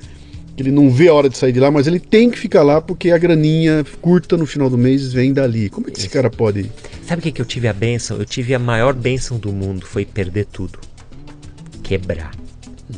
[0.58, 2.80] ele não vê a hora de sair de lá, mas ele tem que ficar lá
[2.80, 5.70] porque a graninha curta no final do mês vem dali.
[5.70, 6.70] Como é que esse cara pode.
[7.06, 8.18] Sabe o que, que eu tive a benção?
[8.18, 10.78] Eu tive a maior benção do mundo, foi perder tudo.
[11.82, 12.41] Quebrar.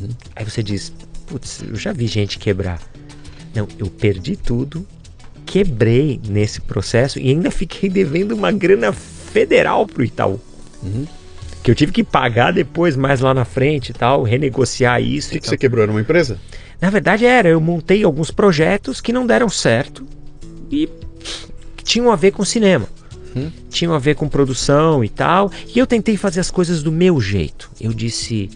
[0.01, 0.09] Uhum.
[0.35, 0.93] Aí você diz,
[1.27, 2.81] putz, eu já vi gente quebrar.
[3.55, 4.87] Não, eu perdi tudo,
[5.47, 10.41] quebrei nesse processo e ainda fiquei devendo uma grana federal pro Itaú.
[10.83, 11.07] Uhum.
[11.63, 15.29] Que eu tive que pagar depois, mais lá na frente e tal, renegociar isso.
[15.29, 15.83] O que, que você quebrou?
[15.83, 16.39] Era uma empresa?
[16.81, 20.07] Na verdade era, eu montei alguns projetos que não deram certo
[20.71, 20.89] e
[21.83, 22.87] tinham a ver com cinema.
[23.37, 23.51] Hum.
[23.71, 25.51] Tinham a ver com produção e tal.
[25.75, 27.71] E eu tentei fazer as coisas do meu jeito.
[27.81, 28.51] Eu disse,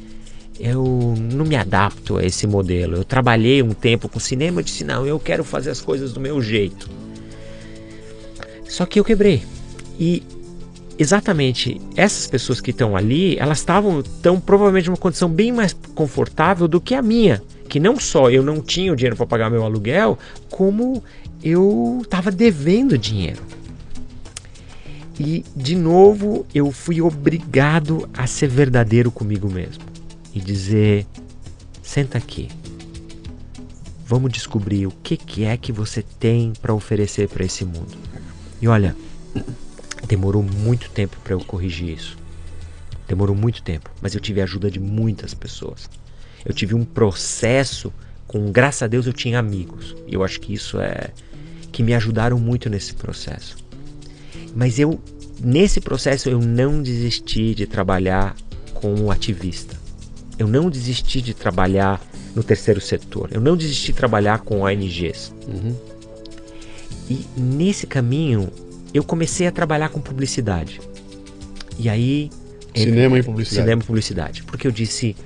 [0.59, 2.97] eu não me adapto a esse modelo.
[2.97, 6.21] Eu trabalhei um tempo com cinema e disse, não, eu quero fazer as coisas do
[6.21, 6.91] meu jeito.
[8.69, 9.43] Só que eu quebrei.
[9.99, 10.23] E
[10.99, 16.67] exatamente essas pessoas que estão ali, elas estavam tão provavelmente numa condição bem mais confortável
[16.67, 19.63] do que a minha que não só eu não tinha o dinheiro para pagar meu
[19.63, 21.05] aluguel, como
[21.45, 23.43] eu estava devendo dinheiro.
[25.21, 29.98] E de novo eu fui obrigado a ser verdadeiro comigo mesmo
[30.35, 31.07] e dizer:
[31.83, 32.49] senta aqui,
[34.07, 37.97] vamos descobrir o que, que é que você tem para oferecer para esse mundo.
[38.61, 38.97] E olha,
[40.07, 42.17] demorou muito tempo para eu corrigir isso.
[43.07, 45.89] Demorou muito tempo, mas eu tive a ajuda de muitas pessoas.
[46.45, 47.93] Eu tive um processo
[48.27, 49.97] com, graças a Deus, eu tinha amigos.
[50.07, 51.11] E eu acho que isso é
[51.73, 53.57] que me ajudaram muito nesse processo.
[54.55, 55.01] Mas eu
[55.41, 58.35] nesse processo eu não desisti de trabalhar
[58.75, 59.78] como ativista.
[60.39, 62.01] Eu não desisti de trabalhar
[62.35, 63.31] no terceiro setor.
[63.33, 65.35] Eu não desisti de trabalhar com ONGs.
[65.47, 65.75] Uhum.
[67.11, 68.49] E nesse caminho
[68.95, 70.81] eu comecei a trabalhar com publicidade.
[71.79, 72.31] E aí
[72.75, 73.65] cinema e publicidade.
[73.65, 75.17] Cinema e publicidade, porque eu disse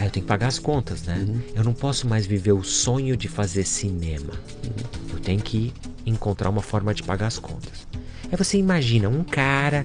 [0.00, 1.26] Aí eu tenho que pagar as contas, né?
[1.28, 1.40] Uhum.
[1.54, 4.32] Eu não posso mais viver o sonho de fazer cinema.
[4.64, 5.12] Uhum.
[5.12, 5.74] Eu tenho que
[6.06, 7.86] encontrar uma forma de pagar as contas.
[8.32, 9.84] Aí você imagina um cara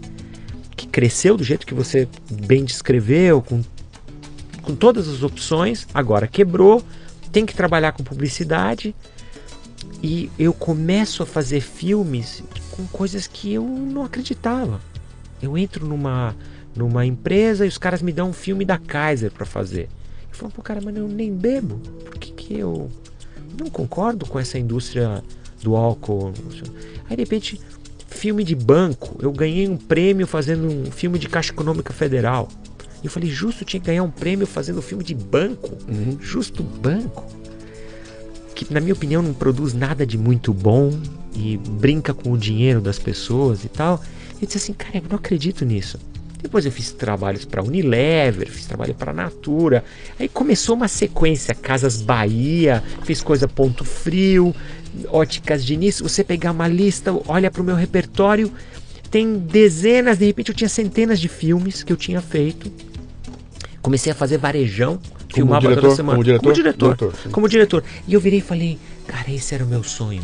[0.74, 3.62] que cresceu do jeito que você bem descreveu, com,
[4.66, 6.84] com todas as opções, agora quebrou,
[7.32, 8.96] tem que trabalhar com publicidade
[10.02, 14.82] e eu começo a fazer filmes com coisas que eu não acreditava.
[15.42, 16.36] Eu entro numa
[16.76, 19.88] numa empresa e os caras me dão um filme da Kaiser para fazer.
[20.30, 21.80] Eu falo, pô, cara, mas eu nem bebo.
[22.04, 22.92] Por que, que eu
[23.58, 25.24] não concordo com essa indústria
[25.64, 26.34] do álcool?
[27.10, 27.62] Aí de repente,
[28.08, 32.50] filme de banco, eu ganhei um prêmio fazendo um filme de Caixa Econômica Federal.
[33.06, 35.78] Eu falei, justo tinha que ganhar um prêmio fazendo um filme de banco.
[35.88, 36.18] Uhum.
[36.20, 37.26] Justo banco.
[38.54, 40.98] Que na minha opinião não produz nada de muito bom
[41.36, 44.02] e brinca com o dinheiro das pessoas e tal.
[44.42, 46.00] Eu disse assim, cara, eu não acredito nisso.
[46.42, 49.84] Depois eu fiz trabalhos para Unilever, fiz trabalho para Natura.
[50.20, 54.54] Aí começou uma sequência, Casas Bahia, fiz coisa Ponto Frio,
[55.08, 56.08] Óticas de Início.
[56.08, 58.52] Você pegar uma lista, olha para o meu repertório,
[59.10, 62.72] tem dezenas, de repente eu tinha centenas de filmes que eu tinha feito.
[63.86, 66.16] Comecei a fazer varejão, como filmava diretor, toda semana.
[66.16, 66.42] Como diretor?
[66.42, 66.96] Como diretor.
[66.96, 67.84] diretor como diretor.
[68.08, 70.24] E eu virei e falei, cara, esse era o meu sonho.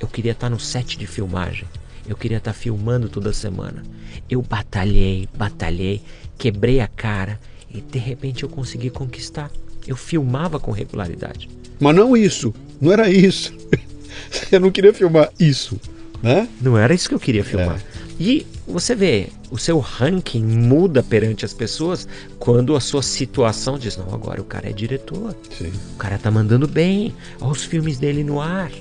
[0.00, 1.64] Eu queria estar no set de filmagem.
[2.08, 3.84] Eu queria estar filmando toda semana.
[4.28, 6.02] Eu batalhei, batalhei,
[6.36, 7.38] quebrei a cara
[7.72, 9.48] e de repente eu consegui conquistar.
[9.86, 11.48] Eu filmava com regularidade.
[11.78, 13.54] Mas não isso, não era isso.
[14.50, 15.80] eu não queria filmar isso,
[16.20, 16.48] né?
[16.60, 17.76] Não era isso que eu queria filmar.
[17.76, 17.97] É.
[18.20, 22.08] E você vê, o seu ranking muda perante as pessoas
[22.38, 25.36] quando a sua situação diz: não, agora o cara é diretor.
[25.56, 25.72] Sim.
[25.94, 27.14] O cara tá mandando bem.
[27.40, 28.72] Olha os filmes dele no ar.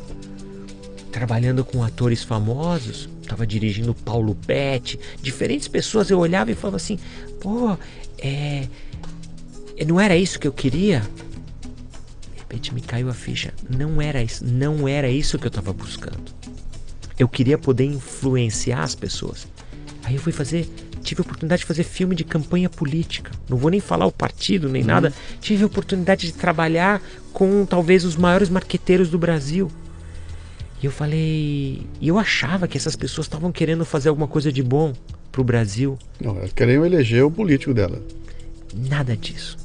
[1.11, 6.97] Trabalhando com atores famosos estava dirigindo Paulo Betti, diferentes pessoas, eu olhava e falava assim,
[7.41, 7.77] pô,
[8.17, 8.67] é,
[9.75, 11.01] é, não era isso que eu queria?
[11.01, 15.73] De repente me caiu a ficha, não era isso, não era isso que eu estava
[15.73, 16.36] buscando.
[17.17, 19.47] Eu queria poder influenciar as pessoas.
[20.03, 20.69] Aí eu fui fazer,
[21.01, 23.31] tive a oportunidade de fazer filme de campanha política.
[23.49, 24.87] Não vou nem falar o partido nem uhum.
[24.87, 25.13] nada.
[25.41, 27.01] Tive a oportunidade de trabalhar
[27.33, 29.71] com talvez os maiores marqueteiros do Brasil.
[30.81, 31.81] E eu falei.
[31.99, 34.93] E eu achava que essas pessoas estavam querendo fazer alguma coisa de bom
[35.31, 35.97] pro Brasil.
[36.19, 38.01] Não, elas queriam eleger o político dela.
[38.75, 39.57] Nada disso.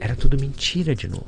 [0.00, 1.26] Era tudo mentira de novo.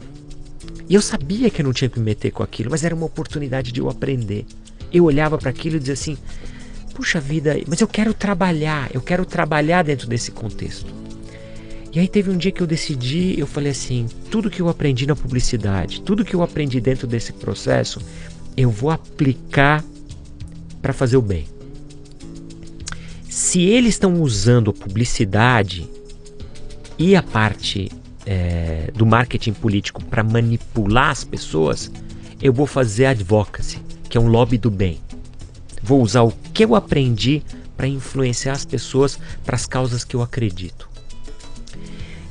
[0.89, 3.07] E eu sabia que eu não tinha que me meter com aquilo, mas era uma
[3.07, 4.45] oportunidade de eu aprender.
[4.93, 6.17] Eu olhava para aquilo e dizia assim:
[6.95, 10.93] puxa vida, mas eu quero trabalhar, eu quero trabalhar dentro desse contexto.
[11.93, 15.07] E aí teve um dia que eu decidi, eu falei assim, tudo que eu aprendi
[15.07, 18.01] na publicidade, tudo que eu aprendi dentro desse processo,
[18.57, 19.83] eu vou aplicar
[20.83, 21.47] para fazer o bem.
[23.29, 25.89] Se eles estão usando a publicidade
[26.99, 27.91] e a parte
[28.27, 31.91] é, do marketing político para manipular as pessoas,
[32.43, 33.79] eu vou fazer advocacy,
[34.09, 35.01] que é um lobby do bem.
[35.83, 37.43] Vou usar o que eu aprendi
[37.77, 40.89] para influenciar as pessoas para as causas que eu acredito.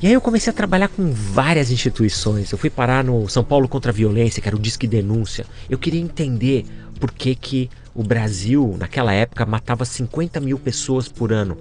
[0.02, 2.52] E aí eu comecei a trabalhar com várias instituições.
[2.52, 5.46] Eu fui parar no São Paulo contra a Violência, que era o Disque Denúncia.
[5.68, 6.66] Eu queria entender
[7.00, 11.58] por que, que o Brasil, naquela época, matava 50 mil pessoas por ano.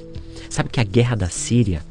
[0.51, 1.83] Sabe que a guerra da Síria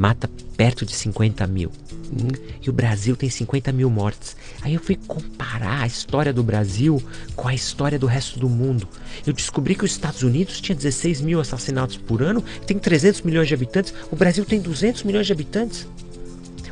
[0.00, 1.70] mata perto de 50 mil.
[2.10, 2.30] Uhum.
[2.62, 4.34] E o Brasil tem 50 mil mortes.
[4.62, 7.02] Aí eu fui comparar a história do Brasil
[7.36, 8.88] com a história do resto do mundo.
[9.26, 13.46] Eu descobri que os Estados Unidos tinha 16 mil assassinatos por ano, tem 300 milhões
[13.46, 15.86] de habitantes, o Brasil tem 200 milhões de habitantes.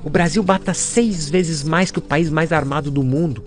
[0.02, 3.44] O Brasil bata seis vezes mais que o país mais armado do mundo.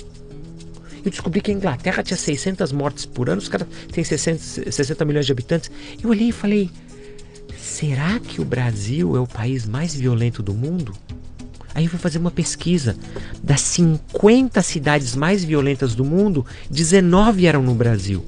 [1.03, 5.05] Eu descobri que a Inglaterra tinha 600 mortes por ano, os caras têm 60, 60
[5.05, 5.71] milhões de habitantes.
[6.03, 6.69] Eu olhei e falei:
[7.61, 10.93] será que o Brasil é o país mais violento do mundo?
[11.73, 12.97] Aí eu fui fazer uma pesquisa.
[13.41, 18.25] Das 50 cidades mais violentas do mundo, 19 eram no Brasil.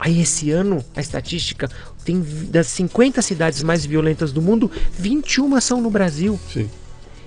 [0.00, 1.70] Aí esse ano, a estatística
[2.04, 4.68] tem das 50 cidades mais violentas do mundo,
[4.98, 6.40] 21 são no Brasil.
[6.52, 6.68] Sim.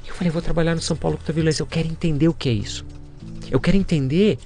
[0.05, 1.61] Eu falei, vou trabalhar no São Paulo contra a violência.
[1.61, 2.85] Eu quero entender o que é isso.
[3.49, 4.37] Eu quero entender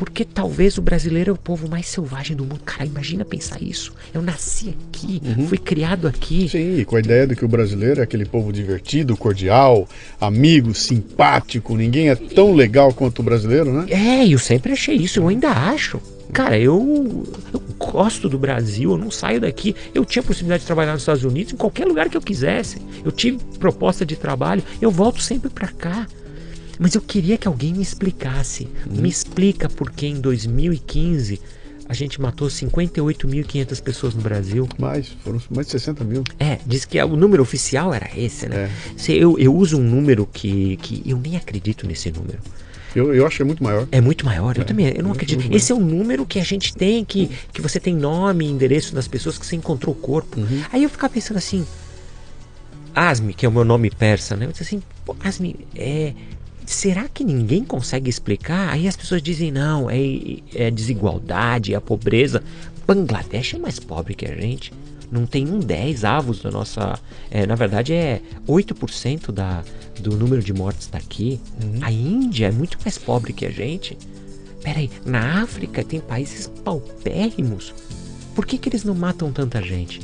[0.00, 2.62] porque talvez o brasileiro é o povo mais selvagem do mundo.
[2.64, 3.92] Cara, imagina pensar isso.
[4.14, 5.46] Eu nasci aqui, uhum.
[5.46, 6.48] fui criado aqui.
[6.48, 9.86] Sim, com a ideia de que o brasileiro é aquele povo divertido, cordial,
[10.18, 11.76] amigo, simpático.
[11.76, 13.84] Ninguém é tão legal quanto o brasileiro, né?
[13.90, 16.00] É, eu sempre achei isso, eu ainda acho.
[16.32, 19.76] Cara, eu, eu gosto do Brasil, eu não saio daqui.
[19.94, 22.78] Eu tinha a possibilidade de trabalhar nos Estados Unidos, em qualquer lugar que eu quisesse.
[23.04, 26.06] Eu tive proposta de trabalho, eu volto sempre para cá.
[26.80, 28.66] Mas eu queria que alguém me explicasse.
[28.86, 29.02] Hum.
[29.02, 31.38] Me explica por que em 2015
[31.86, 34.66] a gente matou 58.500 pessoas no Brasil.
[34.78, 36.24] Mais, foram mais de 60 mil.
[36.38, 38.70] É, diz que o número oficial era esse, né?
[38.96, 39.12] É.
[39.12, 42.38] Eu, eu uso um número que, que eu nem acredito nesse número.
[42.96, 43.86] Eu, eu acho que é muito maior.
[43.92, 45.54] É muito maior, eu é, também, eu não acredito.
[45.54, 48.94] Esse é o número que a gente tem, que, que você tem nome e endereço
[48.94, 50.40] das pessoas que você encontrou o corpo.
[50.40, 50.62] Uhum.
[50.72, 51.66] Aí eu ficava pensando assim,
[52.94, 54.46] Asmi, que é o meu nome persa, né?
[54.46, 54.82] Eu disse assim,
[55.22, 56.14] Asmi, é,
[56.70, 58.70] será que ninguém consegue explicar?
[58.70, 59.98] Aí as pessoas dizem: não, é,
[60.54, 62.42] é desigualdade, é a pobreza.
[62.86, 64.72] Bangladesh é mais pobre que a gente.
[65.10, 66.98] não tem um 10 avos da nossa.
[67.30, 69.62] É, na verdade, é 8% da,
[70.00, 71.40] do número de mortes daqui.
[71.62, 71.78] Uhum.
[71.82, 73.98] A Índia é muito mais pobre que a gente.
[74.62, 77.74] Peraí, na África tem países paupérrimos.
[78.34, 80.00] Por que, que eles não matam tanta gente?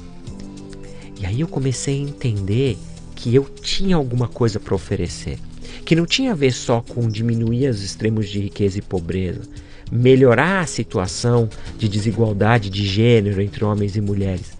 [1.19, 2.77] E aí eu comecei a entender
[3.15, 5.39] que eu tinha alguma coisa para oferecer.
[5.87, 9.43] Que não tinha a ver só com diminuir os extremos de riqueza e pobreza,
[9.91, 14.59] melhorar a situação de desigualdade de gênero entre homens e mulheres,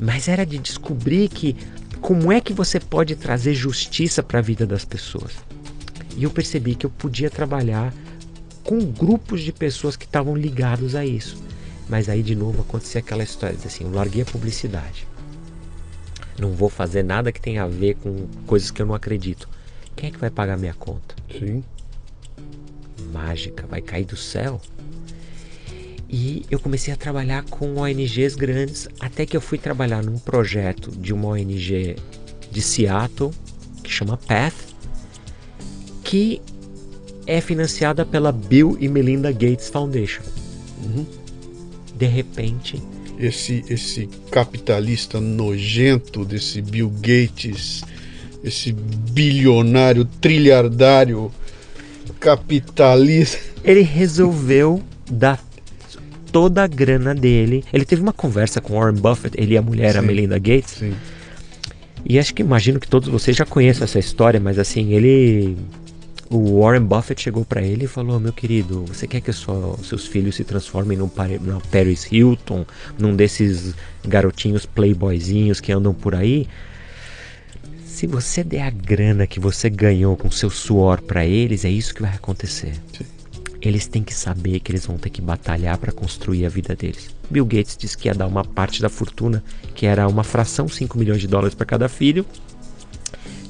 [0.00, 1.56] mas era de descobrir que
[2.00, 5.32] como é que você pode trazer justiça para a vida das pessoas.
[6.16, 7.92] E eu percebi que eu podia trabalhar
[8.62, 11.36] com grupos de pessoas que estavam ligados a isso.
[11.88, 15.06] Mas aí de novo acontecia aquela história, assim, eu larguei a publicidade.
[16.38, 19.48] Não vou fazer nada que tenha a ver com coisas que eu não acredito.
[20.00, 21.14] Quem é que vai pagar minha conta?
[21.30, 21.62] Sim.
[23.12, 24.58] Mágica, vai cair do céu?
[26.08, 30.90] E eu comecei a trabalhar com ONGs grandes, até que eu fui trabalhar num projeto
[30.90, 31.96] de uma ONG
[32.50, 33.30] de Seattle,
[33.84, 34.54] que chama Path,
[36.02, 36.40] que
[37.26, 40.22] é financiada pela Bill e Melinda Gates Foundation.
[40.82, 41.04] Uhum.
[41.94, 42.82] De repente.
[43.18, 47.82] Esse, esse capitalista nojento desse Bill Gates,
[48.42, 51.30] esse bilionário, trilhardário
[52.18, 53.38] capitalista.
[53.64, 55.42] Ele resolveu dar
[56.30, 57.64] toda a grana dele.
[57.72, 59.98] Ele teve uma conversa com Warren Buffett, ele e a mulher, Sim.
[59.98, 60.74] a Melinda Gates.
[60.78, 60.94] Sim.
[62.04, 65.56] E acho que imagino que todos vocês já conhecem essa história, mas assim, ele
[66.30, 70.06] o Warren Buffett chegou para ele e falou: Meu querido, você quer que sua, seus
[70.06, 71.10] filhos se transformem num
[71.40, 72.64] no Paris Hilton,
[72.98, 73.74] num desses
[74.06, 76.46] garotinhos playboyzinhos que andam por aí?
[78.00, 81.94] Se você der a grana que você ganhou com seu suor para eles, é isso
[81.94, 82.72] que vai acontecer.
[82.96, 83.04] Sim.
[83.60, 87.14] Eles têm que saber que eles vão ter que batalhar para construir a vida deles.
[87.30, 89.44] Bill Gates disse que ia dar uma parte da fortuna,
[89.74, 92.24] que era uma fração, 5 milhões de dólares para cada filho,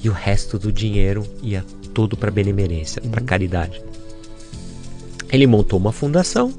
[0.03, 3.11] e o resto do dinheiro ia todo para benemerência, uhum.
[3.12, 3.80] para caridade.
[5.30, 6.53] Ele montou uma fundação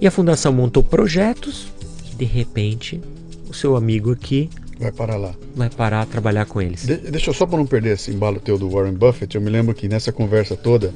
[0.00, 1.68] e a fundação montou projetos
[2.10, 3.00] e de repente
[3.48, 5.34] o seu amigo aqui vai parar lá.
[5.54, 6.86] Vai parar a trabalhar com eles.
[6.86, 9.50] De deixa eu só para não perder esse embalo teu do Warren Buffett, eu me
[9.50, 10.92] lembro que nessa conversa toda,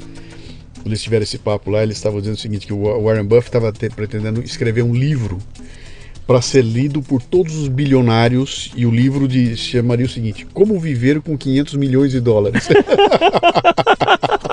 [0.76, 3.48] quando eles tiveram esse papo lá, eles estavam dizendo o seguinte, que o Warren Buffett
[3.48, 5.38] estava pretendendo escrever um livro
[6.26, 10.78] para ser lido por todos os bilionários e o livro de, chamaria o seguinte: Como
[10.78, 12.68] viver com 500 milhões de dólares.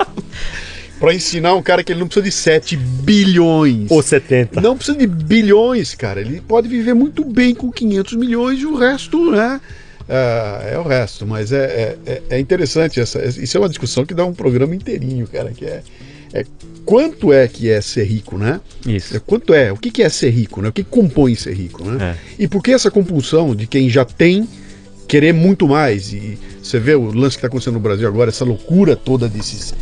[1.00, 3.90] para ensinar um cara que ele não precisa de 7 bilhões.
[3.90, 4.60] Ou 70.
[4.60, 6.20] Não precisa de bilhões, cara.
[6.20, 9.58] Ele pode viver muito bem com 500 milhões e o resto, né?
[10.06, 13.24] É, é o resto, mas é, é, é interessante essa.
[13.24, 15.82] Isso é uma discussão que dá um programa inteirinho, cara, que é,
[16.34, 16.44] é
[16.84, 18.60] quanto é que é ser rico, né?
[18.86, 19.16] Isso.
[19.16, 20.68] É, quanto é, o que, que é ser rico, né?
[20.68, 22.14] O que compõe ser rico, né?
[22.38, 22.42] É.
[22.42, 24.46] E por que essa compulsão de quem já tem
[25.08, 26.12] querer muito mais?
[26.12, 29.72] E você vê o lance que está acontecendo no Brasil agora, essa loucura toda desses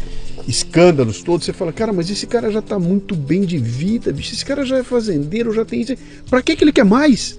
[0.49, 4.34] escândalos todos, você fala, cara, mas esse cara já está muito bem de vida, bicho,
[4.34, 5.94] esse cara já é fazendeiro, já tem isso.
[6.28, 7.38] Pra que, que ele quer mais?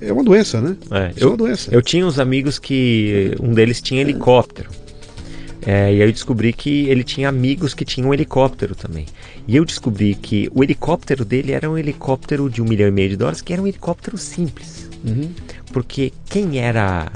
[0.00, 0.76] É uma doença, né?
[0.90, 1.70] É, eu, é uma doença.
[1.72, 4.70] Eu tinha uns amigos que um deles tinha helicóptero.
[5.66, 9.04] É, e aí eu descobri que ele tinha amigos que tinham um helicóptero também.
[9.46, 13.10] E eu descobri que o helicóptero dele era um helicóptero de um milhão e meio
[13.10, 14.88] de dólares, que era um helicóptero simples.
[15.04, 15.30] Uhum.
[15.72, 17.12] Porque quem era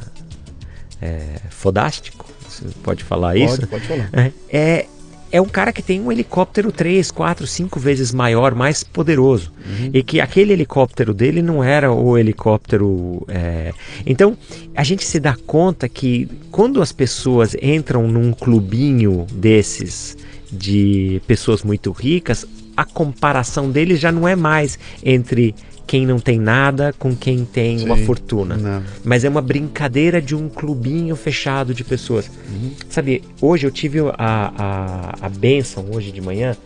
[1.01, 3.67] é, fodástico, você pode falar pode, isso?
[3.67, 4.11] Pode falar.
[4.13, 4.87] É, é
[5.33, 9.51] é um cara que tem um helicóptero 3, 4, 5 vezes maior, mais poderoso.
[9.67, 9.91] Uhum.
[9.95, 13.25] E que aquele helicóptero dele não era o helicóptero.
[13.27, 13.73] É...
[14.05, 14.37] Então,
[14.77, 20.19] a gente se dá conta que quando as pessoas entram num clubinho desses
[20.53, 25.55] de pessoas muito ricas, a comparação deles já não é mais entre
[25.87, 28.57] quem não tem nada com quem tem Sim, uma fortuna.
[28.57, 28.83] Não.
[29.05, 32.31] Mas é uma brincadeira de um clubinho fechado de pessoas.
[32.49, 32.73] Uhum.
[32.89, 36.57] Sabe, hoje eu tive a, a, a benção, hoje de manhã,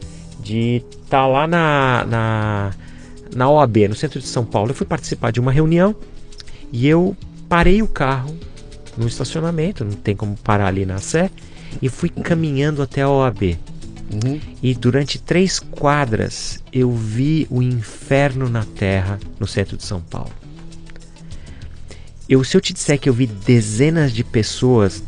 [0.40, 2.70] de estar tá lá na, na,
[3.34, 4.70] na OAB, no centro de São Paulo.
[4.70, 5.94] Eu fui participar de uma reunião
[6.72, 7.16] e eu
[7.48, 8.36] parei o carro
[8.96, 11.30] no estacionamento, não tem como parar ali na Sé,
[11.82, 13.58] e fui caminhando até a OAB.
[14.12, 14.40] Uhum.
[14.62, 20.32] E durante três quadras eu vi o inferno na terra no centro de São Paulo.
[22.28, 25.02] Eu, se eu te disser que eu vi dezenas de pessoas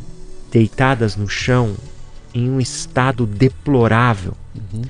[0.50, 1.74] deitadas no chão
[2.32, 4.82] em um estado deplorável, uhum.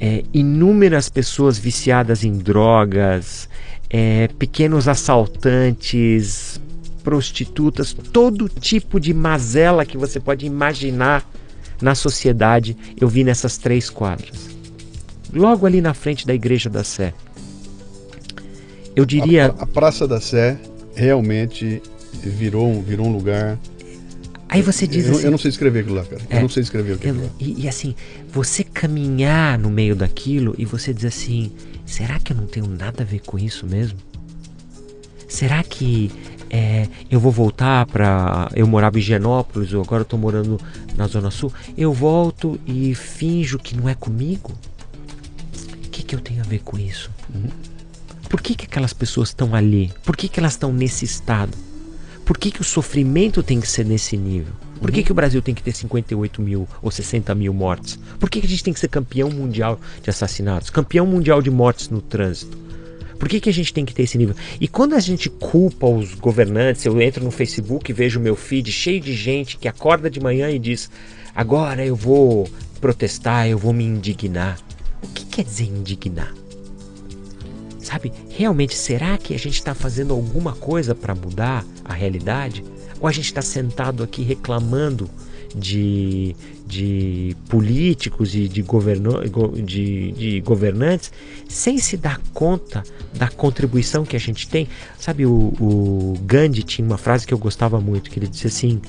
[0.00, 3.48] é, inúmeras pessoas viciadas em drogas,
[3.90, 6.60] é, pequenos assaltantes,
[7.02, 11.28] prostitutas, todo tipo de mazela que você pode imaginar
[11.82, 14.50] na sociedade eu vi nessas três quadras.
[15.32, 17.12] Logo ali na frente da Igreja da Sé.
[18.94, 19.54] Eu diria.
[19.58, 20.58] A, a Praça da Sé
[20.94, 21.82] realmente
[22.22, 23.58] virou, virou um lugar
[24.52, 25.24] Aí você diz eu, assim.
[25.24, 26.20] Eu não sei escrever aquilo lá, cara.
[26.28, 27.94] É, eu não sei escrever aquilo eu, e, e, assim,
[28.30, 31.50] você caminhar no meio daquilo e você diz assim:
[31.86, 33.98] será que eu não tenho nada a ver com isso mesmo?
[35.26, 36.10] Será que
[36.54, 38.50] é, eu vou voltar para.
[38.54, 40.60] Eu morava em Genópolis, ou agora tô morando
[40.94, 41.50] na Zona Sul.
[41.78, 44.52] Eu volto e finjo que não é comigo?
[45.86, 47.10] O que, que eu tenho a ver com isso?
[47.34, 47.48] Uhum.
[48.28, 49.90] Por que, que aquelas pessoas estão ali?
[50.04, 51.56] Por que, que elas estão nesse estado?
[52.22, 54.52] Por que, que o sofrimento tem que ser nesse nível?
[54.78, 55.06] Por que, uhum.
[55.06, 57.98] que o Brasil tem que ter 58 mil ou 60 mil mortes?
[58.20, 60.68] Por que, que a gente tem que ser campeão mundial de assassinatos?
[60.68, 62.58] Campeão mundial de mortes no trânsito?
[63.22, 64.34] Por que, que a gente tem que ter esse nível?
[64.60, 68.72] E quando a gente culpa os governantes, eu entro no Facebook e vejo meu feed
[68.72, 70.90] cheio de gente que acorda de manhã e diz:
[71.32, 72.50] agora eu vou
[72.80, 74.58] protestar, eu vou me indignar.
[75.00, 76.34] O que quer dizer indignar?
[77.78, 82.64] Sabe, realmente, será que a gente está fazendo alguma coisa para mudar a realidade?
[83.00, 85.08] Ou a gente está sentado aqui reclamando
[85.54, 86.34] de,
[86.72, 89.20] de políticos e de, governo,
[89.62, 91.12] de, de governantes
[91.46, 94.66] sem se dar conta da contribuição que a gente tem?
[94.98, 98.80] Sabe, o, o Gandhi tinha uma frase que eu gostava muito, que ele disse assim: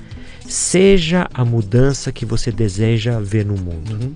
[0.48, 3.92] Seja a mudança que você deseja ver no mundo.
[3.92, 4.14] Uhum.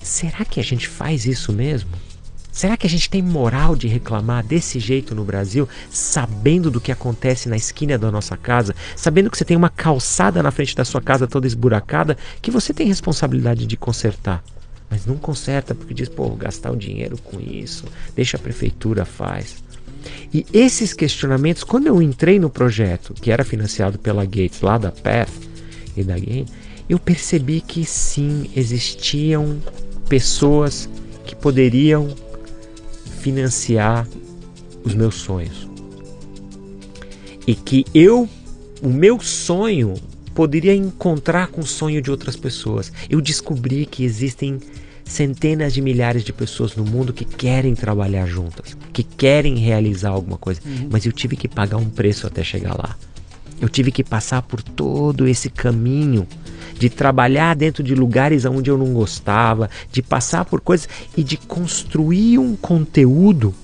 [0.00, 1.90] Será que a gente faz isso mesmo?
[2.52, 6.92] Será que a gente tem moral de reclamar desse jeito no Brasil, sabendo do que
[6.92, 10.84] acontece na esquina da nossa casa, sabendo que você tem uma calçada na frente da
[10.84, 14.44] sua casa toda esburacada, que você tem responsabilidade de consertar?
[14.90, 19.56] Mas não conserta porque diz, pô, gastar o dinheiro com isso, deixa a prefeitura faz.
[20.34, 24.90] E esses questionamentos, quando eu entrei no projeto, que era financiado pela Gates, lá da
[24.90, 25.30] Path
[25.96, 26.46] e da Game,
[26.86, 29.58] eu percebi que sim, existiam
[30.06, 30.86] pessoas
[31.24, 32.14] que poderiam
[33.22, 34.06] financiar
[34.84, 35.68] os meus sonhos.
[37.46, 38.28] E que eu,
[38.82, 39.94] o meu sonho,
[40.34, 42.92] poderia encontrar com o sonho de outras pessoas.
[43.08, 44.58] Eu descobri que existem
[45.04, 50.38] centenas de milhares de pessoas no mundo que querem trabalhar juntas, que querem realizar alguma
[50.38, 50.88] coisa, uhum.
[50.90, 52.96] mas eu tive que pagar um preço até chegar lá.
[53.60, 56.26] Eu tive que passar por todo esse caminho
[56.82, 61.36] de trabalhar dentro de lugares onde eu não gostava, de passar por coisas e de
[61.36, 63.54] construir um conteúdo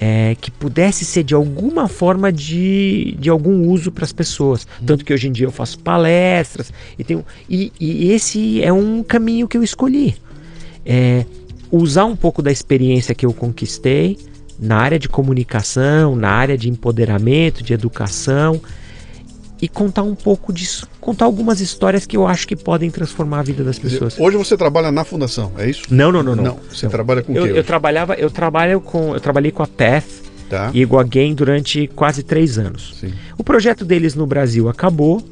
[0.00, 4.64] é, que pudesse ser de alguma forma de, de algum uso para as pessoas.
[4.86, 9.02] Tanto que hoje em dia eu faço palestras e, tenho, e, e esse é um
[9.02, 10.14] caminho que eu escolhi.
[10.86, 11.26] É,
[11.68, 14.16] usar um pouco da experiência que eu conquistei
[14.56, 18.60] na área de comunicação, na área de empoderamento, de educação
[19.60, 23.42] e contar um pouco disso, contar algumas histórias que eu acho que podem transformar a
[23.42, 24.18] vida das pessoas.
[24.18, 25.82] Hoje você trabalha na fundação, é isso?
[25.90, 26.44] Não, não, não, não.
[26.44, 26.90] não você não.
[26.90, 27.58] trabalha com o eu, quê?
[27.58, 30.04] Eu trabalhava, eu trabalho com, eu trabalhei com a Path
[30.48, 30.70] tá.
[30.72, 32.96] e Gain durante quase três anos.
[33.00, 33.12] Sim.
[33.36, 35.22] O projeto deles no Brasil acabou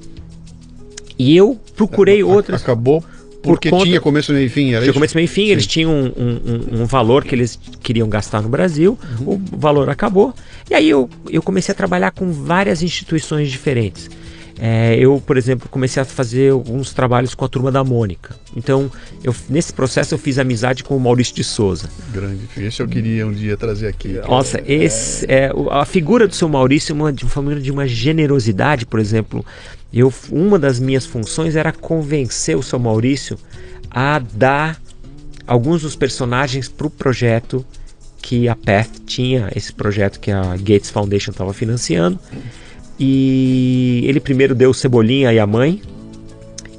[1.18, 2.62] e eu procurei outras.
[2.62, 3.02] Acabou
[3.46, 3.84] porque conta...
[3.84, 4.94] tinha começo, meio e fim, era Tinha isso?
[4.94, 5.52] começo, meio e fim, Sim.
[5.52, 9.34] eles tinham um, um, um, valor que eles queriam gastar no Brasil, uhum.
[9.34, 10.34] o valor acabou.
[10.70, 14.10] E aí eu, eu comecei a trabalhar com várias instituições diferentes.
[14.58, 18.34] É, eu, por exemplo, comecei a fazer alguns trabalhos com a turma da Mônica.
[18.56, 18.90] Então,
[19.22, 21.90] eu, nesse processo, eu fiz amizade com o Maurício de Souza.
[22.12, 24.14] Grande, esse eu queria um dia trazer aqui.
[24.26, 27.86] Nossa, é, esse, é, a figura do seu Maurício é uma, de uma de uma
[27.86, 29.44] generosidade, por exemplo.
[29.92, 33.38] Eu, uma das minhas funções era convencer o seu Maurício
[33.90, 34.80] a dar
[35.46, 37.64] alguns dos personagens para o projeto
[38.20, 42.18] que a Path tinha, esse projeto que a Gates Foundation estava financiando.
[42.98, 45.82] E ele primeiro deu o Cebolinha e a mãe.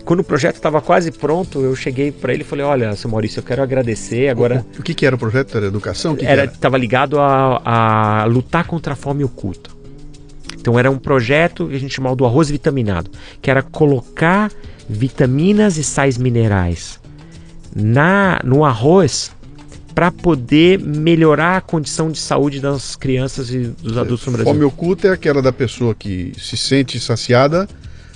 [0.03, 3.39] Quando o projeto estava quase pronto, eu cheguei para ele e falei: Olha, seu Maurício,
[3.39, 4.30] eu quero agradecer.
[4.30, 4.65] Agora.
[4.76, 5.57] O, o que, que, era o projeto?
[5.57, 6.15] Era educação?
[6.15, 9.70] Que era estava ligado a, a lutar contra a fome oculta.
[10.57, 13.11] Então era um projeto que a gente chamava do arroz vitaminado,
[13.41, 14.51] que era colocar
[14.89, 16.99] vitaminas e sais minerais
[17.76, 19.32] na no arroz
[19.98, 24.54] para poder melhorar a condição de saúde das crianças e dos adultos no Brasil.
[24.54, 27.68] Fome oculta é aquela da pessoa que se sente saciada,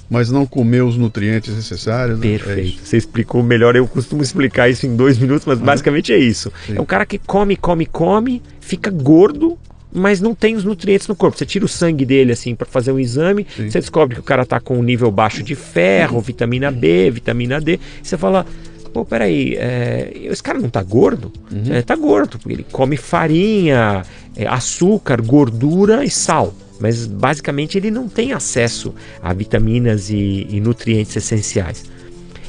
[0.07, 2.19] mas não comeu os nutrientes necessários.
[2.19, 2.37] Né?
[2.37, 2.79] Perfeito.
[2.79, 3.75] É Você explicou melhor.
[3.75, 6.53] Eu costumo explicar isso em dois minutos, mas basicamente é isso.
[6.67, 6.75] Sim.
[6.75, 9.57] É um cara que come, come, come, fica gordo,
[9.91, 11.35] mas não tem os nutrientes no corpo.
[11.35, 13.71] Você tira o sangue dele assim para fazer um exame, Sim.
[13.71, 17.59] você descobre que o cara está com um nível baixo de ferro, vitamina B, vitamina
[17.59, 17.79] D.
[18.03, 18.45] Você fala,
[18.93, 21.31] pô, peraí, é, esse cara não tá gordo?
[21.51, 21.73] Uhum.
[21.73, 24.03] É, tá gordo, porque ele come farinha,
[24.35, 26.53] é, açúcar, gordura e sal.
[26.79, 31.85] Mas basicamente ele não tem acesso a vitaminas e, e nutrientes essenciais.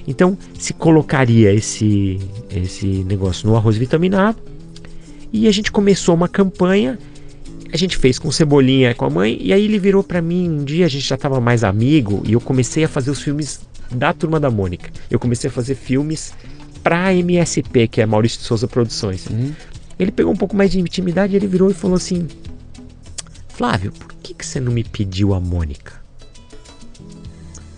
[0.06, 2.18] Então se colocaria esse,
[2.50, 4.38] esse negócio no arroz vitaminado
[5.32, 6.98] e a gente começou uma campanha
[7.72, 10.62] a gente fez com Cebolinha com a mãe, e aí ele virou para mim um
[10.62, 13.60] dia, a gente já tava mais amigo, e eu comecei a fazer os filmes
[13.94, 14.90] da Turma da Mônica.
[15.10, 16.34] Eu comecei a fazer filmes
[16.82, 19.26] pra MSP, que é Maurício de Souza Produções.
[19.26, 19.52] Uhum.
[19.98, 22.26] Ele pegou um pouco mais de intimidade, ele virou e falou assim:
[23.48, 26.00] Flávio, por que, que você não me pediu a Mônica?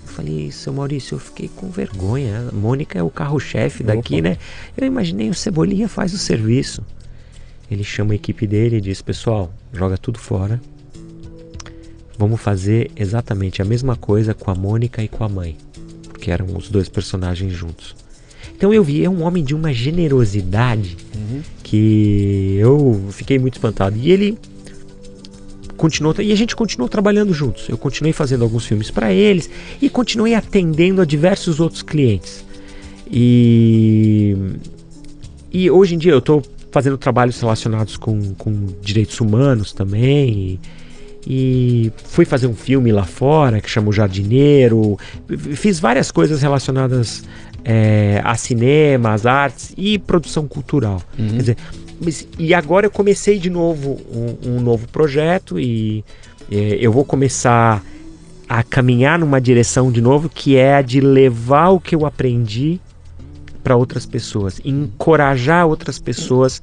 [0.06, 2.48] Eu falei, seu Maurício, eu fiquei com vergonha.
[2.48, 4.38] A Mônica é o carro-chefe daqui, né?
[4.76, 6.82] Eu imaginei o Cebolinha faz o serviço.
[7.70, 10.60] Ele chama a equipe dele e diz: Pessoal, joga tudo fora.
[12.16, 15.56] Vamos fazer exatamente a mesma coisa com a Mônica e com a mãe,
[16.24, 17.94] porque eram os dois personagens juntos.
[18.56, 21.42] Então eu vi, é um homem de uma generosidade uhum.
[21.62, 23.94] que eu fiquei muito espantado.
[23.98, 24.38] E ele
[25.76, 27.68] continuou e a gente continuou trabalhando juntos.
[27.68, 29.50] Eu continuei fazendo alguns filmes para eles
[29.82, 32.42] e continuei atendendo a diversos outros clientes.
[33.10, 34.34] E
[35.52, 40.30] e hoje em dia eu estou fazendo trabalhos relacionados com, com direitos humanos também.
[40.30, 40.60] E,
[41.26, 44.98] e fui fazer um filme lá fora que chama O Jardineiro.
[45.54, 47.24] Fiz várias coisas relacionadas
[47.64, 51.02] é, a cinema, às artes e produção cultural.
[51.18, 51.28] Uhum.
[51.28, 51.56] Quer dizer,
[52.00, 56.04] mas, e agora eu comecei de novo um, um novo projeto e
[56.50, 57.82] é, eu vou começar
[58.48, 62.78] a caminhar numa direção de novo que é a de levar o que eu aprendi
[63.62, 66.62] para outras pessoas, encorajar outras pessoas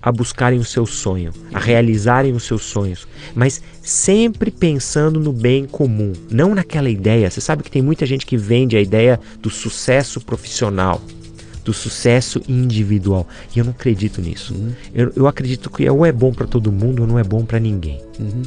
[0.00, 5.66] a buscarem o seu sonho, a realizarem os seus sonhos, mas sempre pensando no bem
[5.66, 7.30] comum, não naquela ideia.
[7.30, 11.02] Você sabe que tem muita gente que vende a ideia do sucesso profissional,
[11.64, 14.54] do sucesso individual, e eu não acredito nisso.
[14.54, 14.72] Uhum.
[14.94, 17.58] Eu, eu, acredito que ou é bom para todo mundo ou não é bom para
[17.58, 18.00] ninguém.
[18.18, 18.42] Uhum.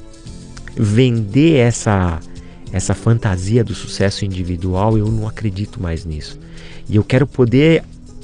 [0.76, 2.20] Vender essa
[2.72, 6.40] essa fantasia do sucesso individual, eu não acredito mais nisso.
[6.88, 7.84] E eu quero poder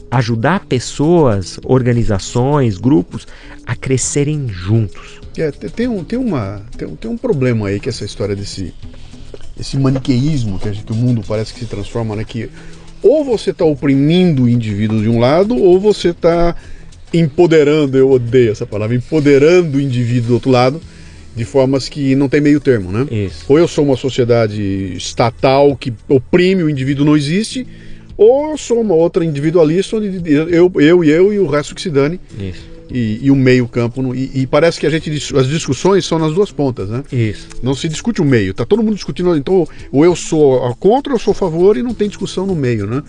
[0.09, 3.27] ajudar pessoas, organizações, grupos
[3.65, 5.19] a crescerem juntos.
[5.37, 8.73] É, tem, um, tem, uma, tem, tem, um problema aí que essa história desse
[9.59, 12.23] esse maniqueísmo que, que o mundo parece que se transforma, né?
[12.23, 12.49] Que
[13.01, 16.55] ou você está oprimindo o indivíduo de um lado, ou você está
[17.13, 20.81] empoderando, eu odeio essa palavra, empoderando o indivíduo do outro lado,
[21.35, 23.05] de formas que não tem meio termo, né?
[23.09, 23.45] Isso.
[23.47, 27.67] Ou eu sou uma sociedade estatal que oprime o indivíduo não existe,
[28.17, 31.89] ou sou uma outra individualista onde eu, eu e eu e o resto que se
[31.89, 32.19] dane.
[32.39, 32.77] Isso.
[32.89, 36.33] E, e o meio campo e, e, parece que a gente as discussões são nas
[36.33, 37.03] duas pontas, né?
[37.11, 37.49] Isso.
[37.61, 41.17] Não se discute o meio, tá todo mundo discutindo então ou eu sou contra ou
[41.17, 43.03] eu sou a favor e não tem discussão no meio, né?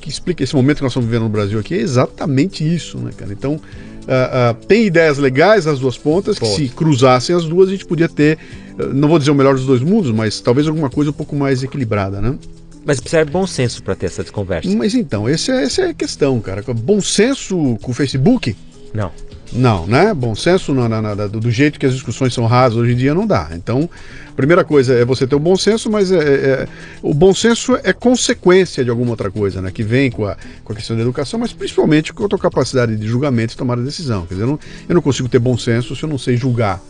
[0.00, 3.12] Que explica esse momento que nós estamos vivendo no Brasil aqui é exatamente isso, né,
[3.16, 3.32] cara?
[3.32, 7.72] Então uh, uh, tem ideias legais nas duas pontas que se cruzassem as duas a
[7.72, 8.36] gente podia ter,
[8.80, 11.36] uh, não vou dizer o melhor dos dois mundos, mas talvez alguma coisa um pouco
[11.36, 12.36] mais equilibrada, né?
[12.84, 14.68] Mas precisa de bom senso para ter essa conversa.
[14.76, 16.62] Mas então, essa é, essa é a questão, cara.
[16.74, 18.56] Bom senso com o Facebook?
[18.94, 19.10] Não.
[19.52, 20.14] Não, né?
[20.14, 23.12] Bom senso na, na, na, do jeito que as discussões são rasas hoje em dia
[23.12, 23.50] não dá.
[23.52, 23.90] Então,
[24.36, 26.68] primeira coisa é você ter o bom senso, mas é, é, é,
[27.02, 29.70] o bom senso é consequência de alguma outra coisa, né?
[29.72, 32.96] Que vem com a, com a questão da educação, mas principalmente com a tua capacidade
[32.96, 34.24] de julgamento e tomar a decisão.
[34.24, 34.58] Quer dizer, eu não,
[34.88, 36.80] eu não consigo ter bom senso se eu não sei julgar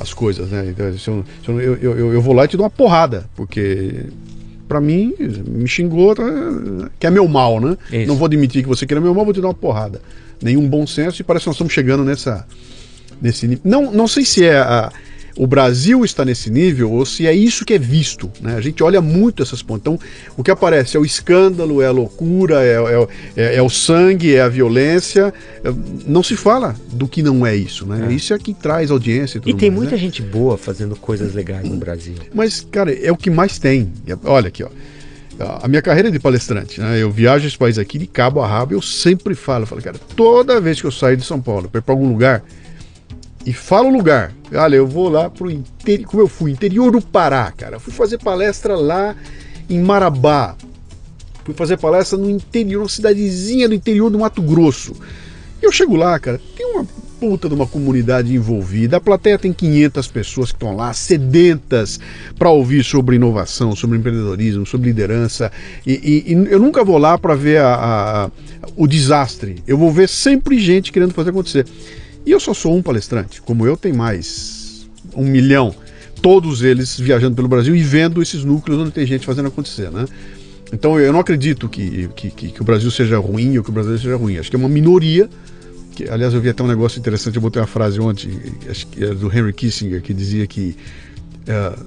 [0.00, 0.66] as coisas, né?
[0.68, 3.28] Então, se eu, se eu, eu, eu, eu vou lá e te dou uma porrada,
[3.36, 4.06] porque
[4.72, 5.14] para mim,
[5.46, 6.24] me xingou, tá,
[6.98, 7.76] que é meu mal, né?
[7.92, 8.08] Isso.
[8.08, 10.00] Não vou admitir que você queira meu mal, vou te dar uma porrada.
[10.40, 12.46] Nenhum bom senso e parece que nós estamos chegando nessa,
[13.20, 13.60] nesse.
[13.62, 14.90] Não, não sei se é a,
[15.36, 18.30] o Brasil está nesse nível ou se é isso que é visto.
[18.40, 18.54] Né?
[18.54, 19.80] A gente olha muito essas pontas.
[19.80, 19.98] Então,
[20.36, 24.34] o que aparece é o escândalo, é a loucura, é, é, é, é o sangue,
[24.34, 25.32] é a violência.
[25.64, 25.72] É,
[26.06, 27.86] não se fala do que não é isso.
[27.86, 28.08] Né?
[28.10, 28.12] É.
[28.12, 29.40] Isso é que traz audiência.
[29.44, 30.00] E, e tem mais, muita né?
[30.00, 32.14] gente boa fazendo coisas legais no Brasil.
[32.34, 33.92] Mas, cara, é o que mais tem.
[34.24, 34.68] Olha aqui, ó.
[35.62, 37.02] A minha carreira de palestrante, né?
[37.02, 39.98] Eu viajo esse país aqui de cabo a rabo, eu sempre falo, eu falo, cara,
[40.14, 42.44] toda vez que eu saio de São Paulo para algum lugar,
[43.44, 44.32] e fala o lugar.
[44.54, 47.80] Olha, eu vou lá pro interior, como eu fui, interior do Pará, cara.
[47.80, 49.16] Fui fazer palestra lá
[49.68, 50.56] em Marabá.
[51.44, 54.94] Fui fazer palestra no interior, uma cidadezinha do interior do Mato Grosso.
[55.60, 56.86] Eu chego lá, cara, tem uma
[57.22, 58.96] puta de uma comunidade envolvida.
[58.96, 62.00] A plateia tem 500 pessoas que estão lá, sedentas
[62.36, 65.52] para ouvir sobre inovação, sobre empreendedorismo, sobre liderança.
[65.86, 65.92] E,
[66.26, 67.74] e, e eu nunca vou lá para ver a,
[68.24, 68.30] a,
[68.76, 69.62] o desastre.
[69.66, 71.64] Eu vou ver sempre gente querendo fazer acontecer.
[72.24, 75.74] E eu só sou um palestrante, como eu tem mais um milhão,
[76.20, 80.06] todos eles viajando pelo Brasil e vendo esses núcleos onde tem gente fazendo acontecer, né?
[80.72, 83.72] Então eu não acredito que, que, que, que o Brasil seja ruim ou que o
[83.72, 84.38] Brasil seja ruim.
[84.38, 85.28] Acho que é uma minoria.
[85.94, 88.30] Que, aliás, eu vi até um negócio interessante, eu botei uma frase ontem,
[88.70, 90.74] acho que é do Henry Kissinger, que dizia que
[91.42, 91.84] uh,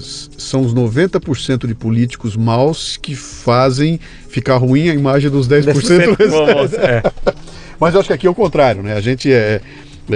[0.00, 6.30] são os 90% de políticos maus que fazem ficar ruim a imagem dos 10%, 10%
[6.30, 7.02] bons, é.
[7.80, 8.94] Mas eu acho que aqui é o contrário, né?
[8.94, 9.60] A gente é.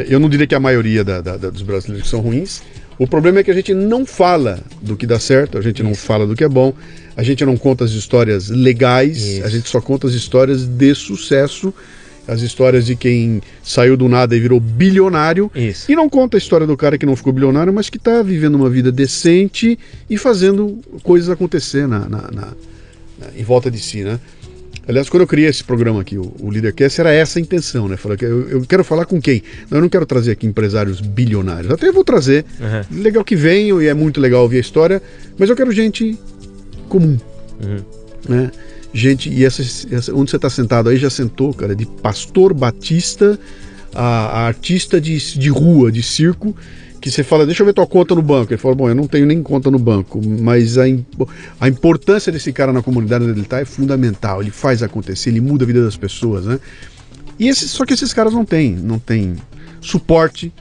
[0.08, 2.62] Eu não diria que a maioria da, da, dos brasileiros são ruins.
[2.98, 5.84] O problema é que a gente não fala do que dá certo, a gente Isso.
[5.84, 6.72] não fala do que é bom,
[7.16, 9.44] a gente não conta as histórias legais, Isso.
[9.44, 11.74] a gente só conta as histórias de sucesso
[12.26, 15.50] as histórias de quem saiu do nada e virou bilionário.
[15.54, 15.90] Isso.
[15.90, 18.54] E não conta a história do cara que não ficou bilionário, mas que está vivendo
[18.54, 22.52] uma vida decente e fazendo coisas acontecer na, na, na,
[23.36, 24.20] em volta de si, né?
[24.86, 27.96] Aliás, quando eu criei esse programa aqui, o, o Leadercast, era essa a intenção, né?
[27.96, 29.42] Falar que eu, eu, quero falar com quem?
[29.70, 31.72] eu não quero trazer aqui empresários bilionários.
[31.72, 32.44] Até vou trazer.
[32.60, 33.02] Uhum.
[33.02, 35.00] Legal que venham e é muito legal ouvir a história,
[35.38, 36.18] mas eu quero gente
[36.88, 37.16] comum.
[37.62, 37.78] Uhum.
[38.28, 38.50] Né?
[38.92, 43.38] gente, e essa, essa onde você está sentado aí já sentou, cara, de pastor batista
[43.94, 46.54] a, a, artista de, de rua, de circo,
[47.02, 48.52] que você fala, deixa eu ver tua conta no banco.
[48.52, 50.84] Ele fala, bom, eu não tenho nem conta no banco, mas a,
[51.60, 54.40] a importância desse cara na comunidade onde ele está é fundamental.
[54.40, 56.60] Ele faz acontecer, ele muda a vida das pessoas, né?
[57.40, 59.34] E esse, só que esses caras não têm, não têm
[59.80, 60.52] suporte,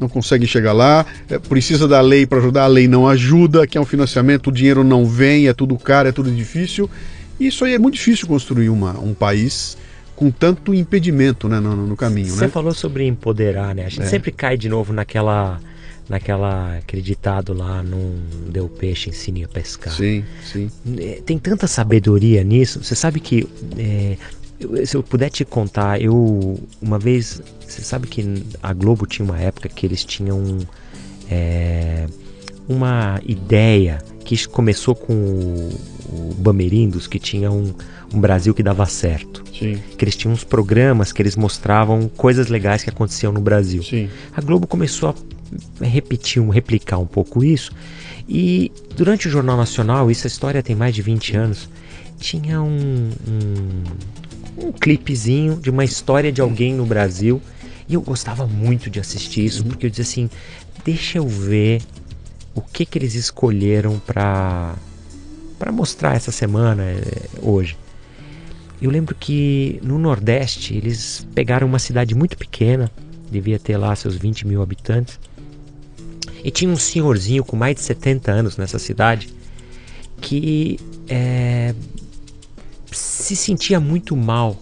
[0.00, 3.78] não conseguem chegar lá, é, precisa da lei para ajudar, a lei não ajuda, que
[3.78, 6.90] é um financiamento, o dinheiro não vem, é tudo caro, é tudo difícil.
[7.38, 9.76] E isso aí é muito difícil construir uma, um país
[10.16, 12.30] com tanto impedimento né, no, no caminho.
[12.30, 12.48] Você né?
[12.48, 13.84] falou sobre empoderar, né?
[13.84, 14.06] A gente é.
[14.06, 15.60] sempre cai de novo naquela
[16.08, 18.14] naquela acreditado lá não
[18.48, 23.48] deu peixe ensine a pescar sim sim é, tem tanta sabedoria nisso você sabe que
[23.78, 24.16] é,
[24.86, 29.38] se eu puder te contar eu uma vez você sabe que a Globo tinha uma
[29.38, 30.58] época que eles tinham
[31.30, 32.06] é,
[32.68, 35.70] uma ideia que começou com o,
[36.08, 37.74] o Bamerindos, que tinha um,
[38.12, 39.44] um Brasil que dava certo.
[39.56, 39.78] Sim.
[39.96, 43.82] Que eles tinham uns programas que eles mostravam coisas legais que aconteciam no Brasil.
[43.82, 44.08] Sim.
[44.34, 45.14] A Globo começou a
[45.80, 47.72] repetir, um, replicar um pouco isso.
[48.28, 51.68] E durante o Jornal Nacional, isso a história tem mais de 20 anos,
[52.18, 57.40] tinha um, um, um clipezinho de uma história de alguém no Brasil.
[57.88, 59.68] E eu gostava muito de assistir isso, uhum.
[59.68, 60.30] porque eu dizia assim:
[60.84, 61.82] deixa eu ver
[62.54, 64.74] o que, que eles escolheram para
[65.58, 67.76] para mostrar essa semana eh, hoje.
[68.82, 72.90] Eu lembro que no Nordeste eles pegaram uma cidade muito pequena,
[73.30, 75.18] devia ter lá seus 20 mil habitantes,
[76.44, 79.32] e tinha um senhorzinho com mais de 70 anos nessa cidade
[80.20, 80.78] que
[81.08, 81.74] é,
[82.92, 84.56] se sentia muito mal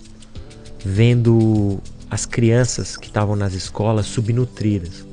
[0.84, 5.04] vendo as crianças que estavam nas escolas subnutridas.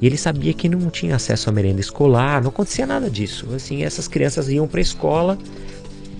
[0.00, 3.46] E ele sabia que não tinha acesso à merenda escolar, não acontecia nada disso.
[3.54, 5.38] Assim, essas crianças iam para a escola,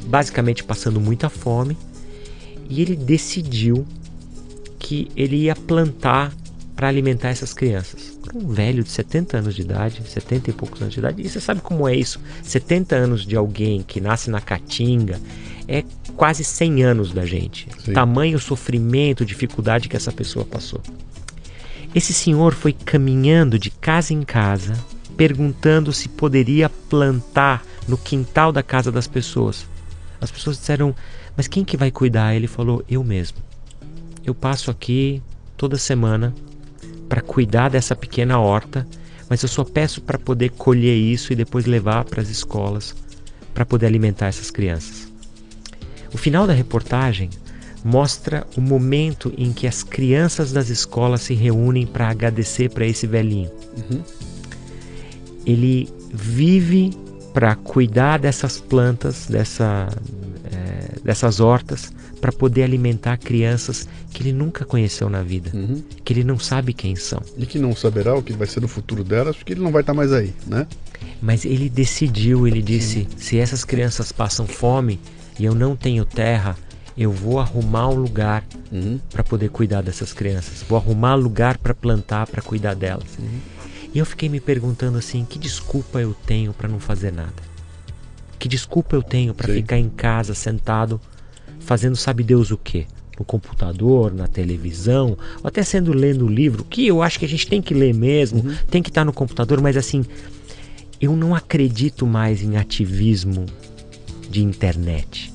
[0.06, 1.76] basicamente passando muita fome,
[2.70, 3.84] e ele decidiu
[4.78, 6.32] que ele ia plantar
[6.82, 8.18] para alimentar essas crianças.
[8.34, 11.40] Um velho de 70 anos de idade, 70 e poucos anos de idade, e você
[11.40, 12.18] sabe como é isso?
[12.42, 15.20] 70 anos de alguém que nasce na caatinga
[15.68, 15.84] é
[16.16, 17.68] quase 100 anos da gente.
[17.84, 17.92] Sim.
[17.92, 20.80] Tamanho sofrimento, dificuldade que essa pessoa passou.
[21.94, 24.74] Esse senhor foi caminhando de casa em casa,
[25.16, 29.68] perguntando se poderia plantar no quintal da casa das pessoas.
[30.20, 30.96] As pessoas disseram:
[31.36, 32.34] Mas quem que vai cuidar?
[32.34, 33.38] Ele falou: Eu mesmo.
[34.24, 35.22] Eu passo aqui
[35.56, 36.34] toda semana
[37.12, 38.86] para cuidar dessa pequena horta,
[39.28, 42.94] mas eu só peço para poder colher isso e depois levar para as escolas
[43.52, 45.12] para poder alimentar essas crianças.
[46.14, 47.28] O final da reportagem
[47.84, 53.06] mostra o momento em que as crianças das escolas se reúnem para agradecer para esse
[53.06, 53.50] velhinho.
[53.76, 54.02] Uhum.
[55.44, 56.92] Ele vive
[57.34, 59.86] para cuidar dessas plantas, dessa,
[60.50, 61.92] é, dessas hortas,
[62.22, 65.82] para poder alimentar crianças que ele nunca conheceu na vida, uhum.
[66.04, 67.20] que ele não sabe quem são.
[67.36, 69.82] E que não saberá o que vai ser no futuro delas, porque ele não vai
[69.82, 70.68] estar tá mais aí, né?
[71.20, 73.16] Mas ele decidiu, ele disse: Sim.
[73.16, 75.00] se essas crianças passam fome
[75.36, 76.56] e eu não tenho terra,
[76.96, 79.00] eu vou arrumar um lugar uhum.
[79.10, 80.64] para poder cuidar dessas crianças.
[80.68, 83.18] Vou arrumar lugar para plantar, para cuidar delas.
[83.18, 83.40] Uhum.
[83.92, 87.50] E eu fiquei me perguntando assim, que desculpa eu tenho para não fazer nada?
[88.38, 91.00] Que desculpa eu tenho para ficar em casa sentado
[91.64, 92.86] fazendo sabe Deus o quê?
[93.18, 97.46] No computador, na televisão, ou até sendo lendo livro, que eu acho que a gente
[97.46, 98.54] tem que ler mesmo, uhum.
[98.70, 100.04] tem que estar no computador, mas assim,
[101.00, 103.46] eu não acredito mais em ativismo
[104.30, 105.32] de internet.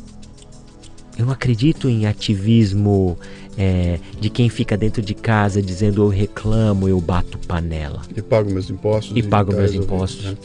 [1.17, 3.17] Eu não acredito em ativismo
[3.57, 8.01] é, de quem fica dentro de casa dizendo eu reclamo, eu bato panela.
[8.15, 9.15] E pago meus impostos.
[9.15, 10.25] E, e pago meus impostos.
[10.25, 10.37] Né?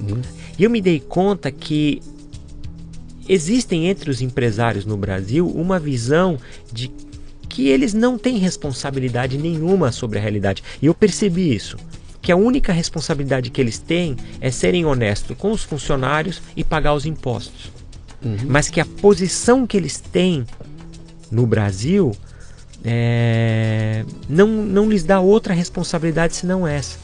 [0.00, 0.22] Uhum.
[0.58, 2.00] E eu me dei conta que
[3.28, 6.38] existem entre os empresários no Brasil uma visão
[6.72, 6.90] de
[7.48, 10.62] que eles não têm responsabilidade nenhuma sobre a realidade.
[10.80, 11.76] E eu percebi isso.
[12.20, 16.94] Que a única responsabilidade que eles têm é serem honestos com os funcionários e pagar
[16.94, 17.78] os impostos
[18.24, 18.36] uhum.
[18.46, 20.44] mas que a posição que eles têm
[21.30, 22.16] no Brasil
[22.84, 26.98] é, não, não lhes dá outra responsabilidade senão essa.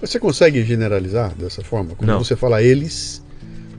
[0.00, 1.94] Você consegue generalizar dessa forma?
[1.94, 2.18] Quando não.
[2.24, 3.22] você fala eles,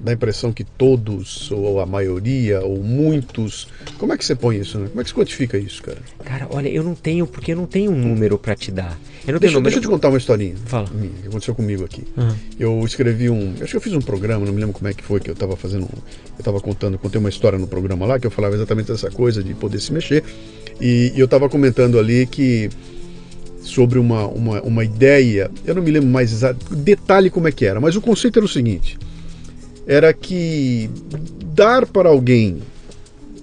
[0.02, 3.68] dá a impressão que todos, ou a maioria, ou muitos.
[3.97, 4.88] Como é que você põe isso, né?
[4.89, 5.97] Como é que você quantifica isso, cara?
[6.24, 9.00] Cara, olha, eu não tenho, porque eu não tenho um número para te dar.
[9.28, 10.56] Eu não deixa, tenho deixa eu te contar uma historinha.
[10.66, 10.89] Fala.
[10.93, 12.04] Minha, que aconteceu comigo aqui.
[12.18, 12.36] Uhum.
[12.60, 13.54] Eu escrevi um.
[13.62, 15.34] Acho que eu fiz um programa, não me lembro como é que foi, que eu
[15.34, 15.84] estava fazendo.
[15.84, 19.43] Eu estava contando, contei uma história no programa lá que eu falava exatamente dessa coisa
[19.43, 20.24] de poder se mexer.
[20.80, 22.70] E, e eu estava comentando ali que
[23.62, 27.66] sobre uma, uma, uma ideia, eu não me lembro mais exato, detalhe como é que
[27.66, 28.97] era, mas o conceito era o seguinte:
[29.90, 30.88] era que
[31.56, 32.62] dar para alguém.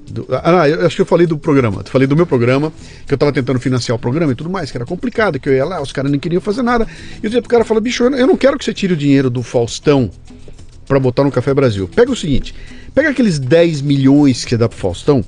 [0.08, 2.72] Do, ah, eu acho que eu falei do programa, eu falei do meu programa,
[3.04, 5.54] que eu estava tentando financiar o programa e tudo mais, que era complicado, que eu
[5.54, 6.86] ia lá, os caras nem queriam fazer nada.
[7.14, 9.28] E eu dizia pro cara, fala, bicho, eu não quero que você tire o dinheiro
[9.28, 10.08] do Faustão
[10.86, 11.90] para botar no Café Brasil.
[11.92, 12.54] Pega o seguinte,
[12.94, 15.24] pega aqueles 10 milhões que dá pro Faustão,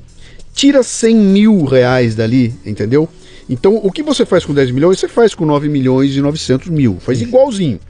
[0.54, 3.08] tira 100 mil reais dali, entendeu?
[3.50, 6.68] Então, o que você faz com 10 milhões, você faz com 9 milhões e 900
[6.68, 6.98] mil.
[7.00, 7.80] Faz igualzinho.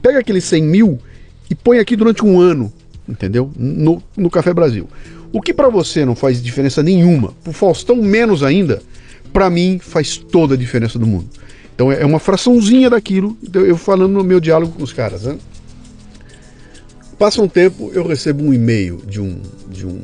[0.00, 1.00] Pega aqueles 100 mil
[1.50, 2.72] e põe aqui durante um ano,
[3.08, 3.50] entendeu?
[3.56, 4.88] No, no Café Brasil.
[5.32, 8.82] O que para você não faz diferença nenhuma, pro Faustão menos ainda,
[9.32, 11.28] para mim faz toda a diferença do mundo.
[11.74, 15.24] Então é uma fraçãozinha daquilo, eu falando no meu diálogo com os caras.
[15.24, 15.36] Né?
[17.18, 19.40] Passa um tempo, eu recebo um e-mail de um,
[19.70, 20.02] de um,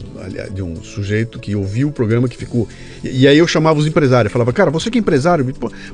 [0.55, 2.67] de um sujeito que ouviu o programa, que ficou.
[3.05, 5.45] E, e aí eu chamava os empresários, falava, cara, você que é empresário,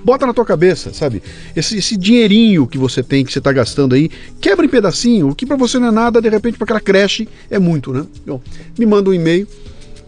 [0.04, 1.20] bota na tua cabeça, sabe?
[1.56, 4.08] Esse, esse dinheirinho que você tem, que você está gastando aí,
[4.40, 7.28] quebra em pedacinho, o que para você não é nada, de repente para aquela creche
[7.50, 8.06] é muito, né?
[8.78, 9.48] Me manda um e-mail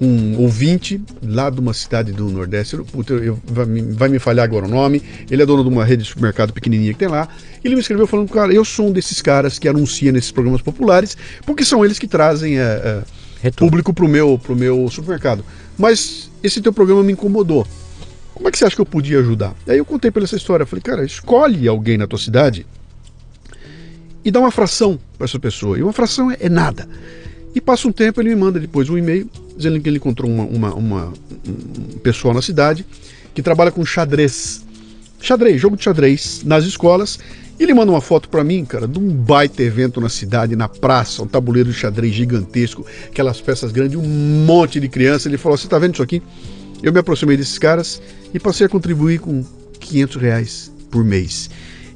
[0.00, 4.64] um ouvinte lá de uma cidade do Nordeste, puta, eu, vai, vai, me falhar agora
[4.64, 7.28] o nome, ele é dono de uma rede de supermercado pequenininha que tem lá,
[7.62, 11.16] ele me escreveu falando, cara, eu sou um desses caras que anuncia nesses programas populares,
[11.44, 13.02] porque são eles que trazem é,
[13.42, 15.44] é, público pro meu, pro meu supermercado.
[15.76, 17.66] Mas esse teu programa me incomodou.
[18.32, 19.54] Como é que você acha que eu podia ajudar?
[19.68, 22.66] Aí eu contei para essa história, falei, cara, escolhe alguém na tua cidade
[24.24, 25.78] e dá uma fração para essa pessoa.
[25.78, 26.88] E uma fração é, é nada.
[27.54, 30.44] E passa um tempo, ele me manda depois um e-mail dizendo que ele encontrou uma,
[30.44, 31.12] uma, uma
[31.46, 32.86] um pessoal na cidade
[33.34, 34.64] que trabalha com xadrez.
[35.20, 37.18] Xadrez, jogo de xadrez nas escolas.
[37.58, 40.66] E ele manda uma foto para mim, cara, de um baita evento na cidade, na
[40.66, 44.02] praça, um tabuleiro de xadrez gigantesco, aquelas peças grandes, um
[44.46, 45.28] monte de criança.
[45.28, 46.22] Ele falou: Você tá vendo isso aqui?
[46.82, 48.00] Eu me aproximei desses caras
[48.32, 49.44] e passei a contribuir com
[49.78, 51.50] 500 reais por mês.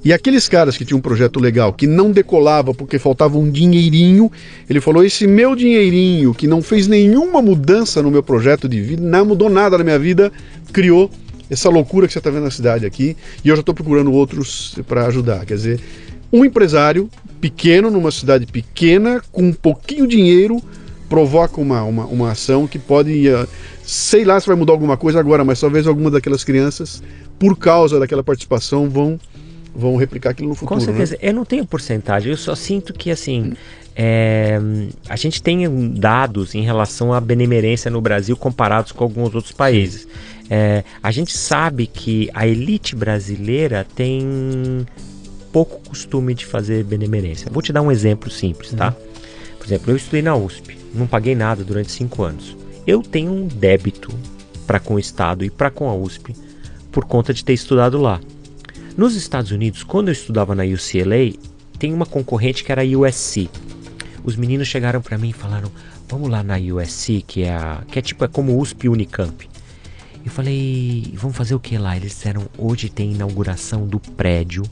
[0.04, 4.30] E aqueles caras que tinham um projeto legal, que não decolava porque faltava um dinheirinho,
[4.68, 9.02] ele falou: esse meu dinheirinho, que não fez nenhuma mudança no meu projeto de vida,
[9.02, 10.30] não mudou nada na minha vida,
[10.72, 11.10] criou
[11.48, 14.76] essa loucura que você está vendo na cidade aqui, e eu já estou procurando outros
[14.86, 15.46] para ajudar.
[15.46, 15.80] Quer dizer,
[16.30, 17.08] um empresário
[17.40, 20.62] pequeno, numa cidade pequena, com um pouquinho dinheiro,
[21.08, 23.28] provoca uma, uma, uma ação que pode.
[23.28, 23.48] Uh,
[23.82, 27.02] sei lá se vai mudar alguma coisa agora, mas talvez alguma daquelas crianças,
[27.38, 29.18] por causa daquela participação, vão
[29.74, 30.78] vão replicar aquilo no futuro.
[30.78, 31.14] Com certeza.
[31.14, 31.18] Né?
[31.22, 33.52] Eu não tenho porcentagem, eu só sinto que assim.
[33.96, 34.60] É,
[35.08, 40.08] a gente tem dados em relação à benemerência no Brasil comparados com alguns outros países.
[40.50, 44.84] É, a gente sabe que a elite brasileira tem
[45.52, 47.48] pouco costume de fazer benemerência.
[47.52, 48.88] Vou te dar um exemplo simples, tá?
[48.88, 49.14] Uhum.
[49.58, 52.56] Por exemplo, eu estudei na USP, não paguei nada durante cinco anos.
[52.86, 54.10] Eu tenho um débito
[54.66, 56.34] para com o Estado e para com a USP
[56.90, 58.20] por conta de ter estudado lá.
[58.96, 61.36] Nos Estados Unidos, quando eu estudava na UCLA,
[61.80, 63.50] tem uma concorrente que era a USC.
[64.22, 65.68] Os meninos chegaram para mim e falaram:
[66.08, 69.50] "Vamos lá na USC, que é a, que é tipo é como USP Unicamp".
[70.24, 71.96] Eu falei: "Vamos fazer o que lá?".
[71.96, 74.62] Eles disseram: "Hoje tem inauguração do prédio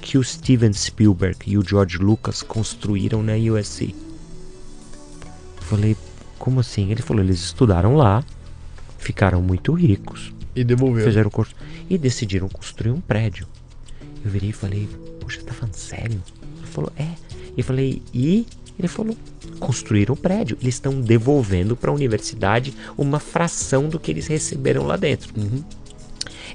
[0.00, 3.94] que o Steven Spielberg e o George Lucas construíram na USC".
[5.58, 5.96] Eu falei:
[6.40, 6.90] "Como assim?".
[6.90, 8.24] Ele falou: "Eles estudaram lá,
[8.98, 11.06] ficaram muito ricos, e devolveram.
[11.08, 11.54] Fizeram o curso.
[11.88, 13.46] E decidiram construir um prédio.
[14.24, 14.88] Eu virei e falei,
[15.20, 16.22] poxa, tá falando sério?
[16.58, 17.08] Ele falou, é.
[17.56, 18.46] E eu falei, e?
[18.78, 19.16] Ele falou,
[19.60, 20.56] construíram o prédio.
[20.60, 25.32] Eles estão devolvendo para a universidade uma fração do que eles receberam lá dentro.
[25.38, 25.62] Uhum.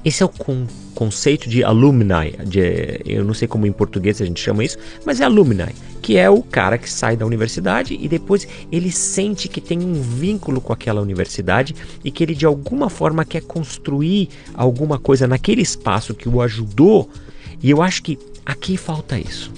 [0.03, 0.65] Esse é o con
[0.95, 5.21] conceito de alumni, de, eu não sei como em português a gente chama isso, mas
[5.21, 9.61] é alumni, que é o cara que sai da universidade e depois ele sente que
[9.61, 11.73] tem um vínculo com aquela universidade
[12.03, 17.09] e que ele de alguma forma quer construir alguma coisa naquele espaço que o ajudou.
[17.61, 19.51] E eu acho que aqui falta isso.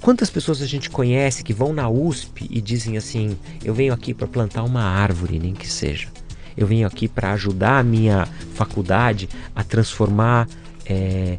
[0.00, 4.12] Quantas pessoas a gente conhece que vão na USP e dizem assim: eu venho aqui
[4.12, 6.08] para plantar uma árvore, nem que seja
[6.56, 10.48] eu venho aqui para ajudar a minha faculdade a transformar,
[10.86, 11.38] é,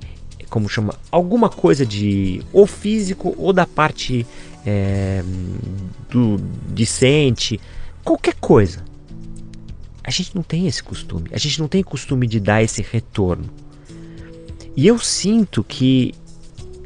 [0.49, 4.25] como chama, alguma coisa de ou físico ou da parte
[4.65, 5.23] é,
[6.09, 6.37] do
[6.73, 7.59] discente,
[8.03, 8.83] qualquer coisa.
[10.03, 11.29] A gente não tem esse costume.
[11.31, 13.49] A gente não tem costume de dar esse retorno.
[14.75, 16.13] E eu sinto que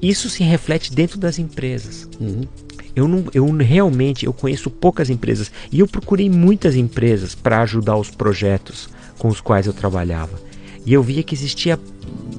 [0.01, 2.07] isso se reflete dentro das empresas.
[2.19, 2.43] Uhum.
[2.95, 7.97] Eu, não, eu realmente eu conheço poucas empresas e eu procurei muitas empresas para ajudar
[7.97, 10.39] os projetos com os quais eu trabalhava.
[10.85, 11.79] E eu via que existia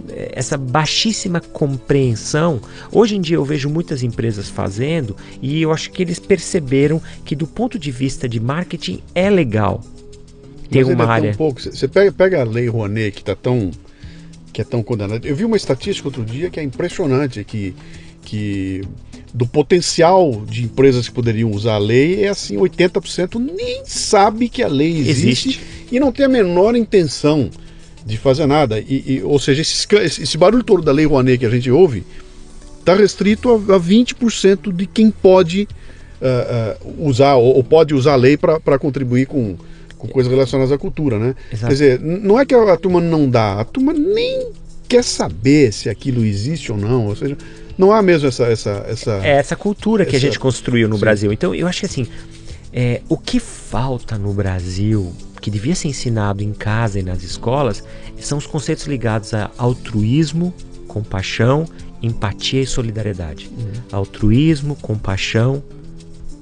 [0.08, 2.60] eh, essa baixíssima compreensão.
[2.90, 7.36] Hoje em dia eu vejo muitas empresas fazendo e eu acho que eles perceberam que
[7.36, 9.82] do ponto de vista de marketing é legal
[10.70, 11.34] ter Mas uma é área.
[11.34, 11.60] pouco.
[11.60, 13.70] Você pega, pega a lei Rouanet que está tão
[14.52, 15.26] que é tão condenada.
[15.26, 17.74] Eu vi uma estatística outro dia que é impressionante que
[18.22, 18.82] que
[19.32, 24.62] do potencial de empresas que poderiam usar a lei é assim 80% nem sabe que
[24.62, 25.60] a lei existe, existe.
[25.92, 27.48] e não tem a menor intenção
[28.04, 28.78] de fazer nada.
[28.80, 29.86] E, e ou seja, esse,
[30.22, 32.04] esse, barulho todo da lei Rouanet que a gente ouve
[32.78, 35.68] está restrito a, a 20% de quem pode
[36.20, 39.56] uh, uh, usar ou, ou, pode usar a lei para contribuir com,
[39.96, 41.34] com coisas relacionadas à cultura, né?
[41.52, 41.66] Exato.
[41.66, 44.48] Quer dizer, não é que a, a turma não dá, a turma nem
[44.88, 47.36] quer saber se aquilo existe ou não, ou seja,
[47.80, 50.18] não há mesmo essa essa essa é essa cultura que essa...
[50.18, 51.00] a gente construiu no Sim.
[51.00, 51.32] Brasil.
[51.32, 52.06] Então, eu acho que assim,
[52.72, 57.82] é, o que falta no Brasil que devia ser ensinado em casa e nas escolas
[58.18, 60.52] são os conceitos ligados a altruísmo,
[60.86, 61.64] compaixão,
[62.02, 63.50] empatia e solidariedade.
[63.56, 63.72] Uhum.
[63.90, 65.62] Altruísmo, compaixão,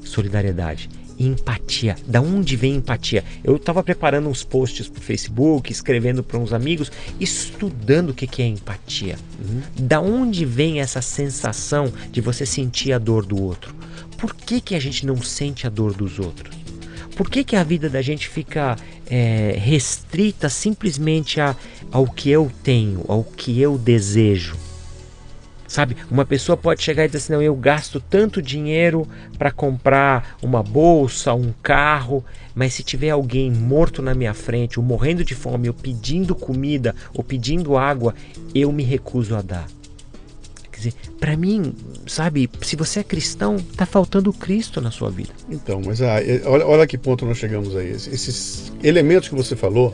[0.02, 0.90] solidariedade.
[1.18, 1.96] Empatia.
[2.06, 3.24] Da onde vem empatia?
[3.42, 8.26] Eu estava preparando uns posts para o Facebook, escrevendo para uns amigos, estudando o que,
[8.26, 9.16] que é empatia.
[9.40, 9.62] Uhum.
[9.86, 13.74] Da onde vem essa sensação de você sentir a dor do outro?
[14.16, 16.56] Por que, que a gente não sente a dor dos outros?
[17.16, 18.76] Por que, que a vida da gente fica
[19.10, 21.56] é, restrita simplesmente a,
[21.90, 24.67] ao que eu tenho, ao que eu desejo?
[25.68, 30.38] Sabe, uma pessoa pode chegar e dizer assim: não, eu gasto tanto dinheiro para comprar
[30.42, 32.24] uma bolsa, um carro,
[32.54, 36.96] mas se tiver alguém morto na minha frente, ou morrendo de fome, ou pedindo comida,
[37.12, 38.14] ou pedindo água,
[38.54, 39.68] eu me recuso a dar.
[40.72, 41.74] Quer dizer, para mim,
[42.06, 45.30] sabe, se você é cristão, tá faltando Cristo na sua vida.
[45.50, 46.16] Então, mas ah,
[46.46, 47.90] olha, olha que ponto nós chegamos aí.
[47.90, 49.88] Esses elementos que você falou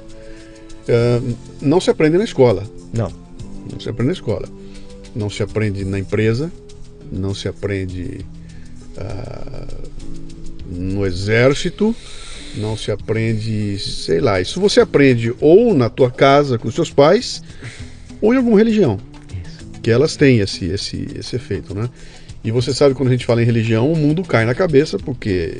[0.88, 2.62] uh, não se aprende na escola.
[2.92, 3.10] Não.
[3.72, 4.46] Não se aprende na escola.
[5.14, 6.50] Não se aprende na empresa.
[7.10, 8.24] Não se aprende
[8.96, 9.90] uh,
[10.68, 11.94] no exército.
[12.56, 14.40] Não se aprende, sei lá.
[14.40, 17.42] Isso você aprende ou na tua casa com seus pais
[18.20, 18.98] ou em alguma religião
[19.84, 21.90] que elas têm esse, esse, esse efeito, né?
[22.42, 25.58] E você sabe quando a gente fala em religião, o mundo cai na cabeça porque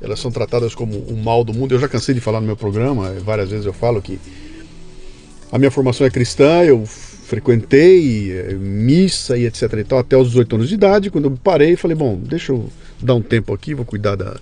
[0.00, 1.74] elas são tratadas como o mal do mundo.
[1.74, 4.18] Eu já cansei de falar no meu programa, várias vezes eu falo que
[5.52, 6.82] a minha formação é cristã, eu
[7.28, 11.38] frequentei eh, missa e etc e tal até os 18 anos de idade, quando eu
[11.44, 12.70] parei, falei, bom, deixa eu
[13.02, 14.38] dar um tempo aqui, vou cuidar da,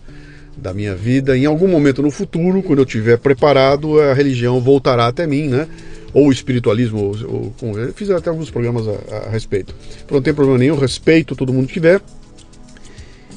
[0.57, 1.37] da minha vida.
[1.37, 5.67] Em algum momento no futuro, quando eu estiver preparado, a religião voltará até mim, né?
[6.15, 9.75] ou espiritualismo, ou, ou, eu fiz até alguns programas a, a respeito.
[10.05, 12.01] Então, não tem problema nenhum, respeito todo mundo que tiver.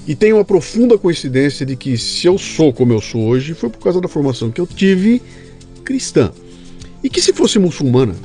[0.08, 3.70] E tenho uma profunda coincidência de que se eu sou como eu sou hoje, foi
[3.70, 5.22] por causa da formação que eu tive
[5.84, 6.32] cristã.
[7.04, 8.16] E que se fosse muçulmana,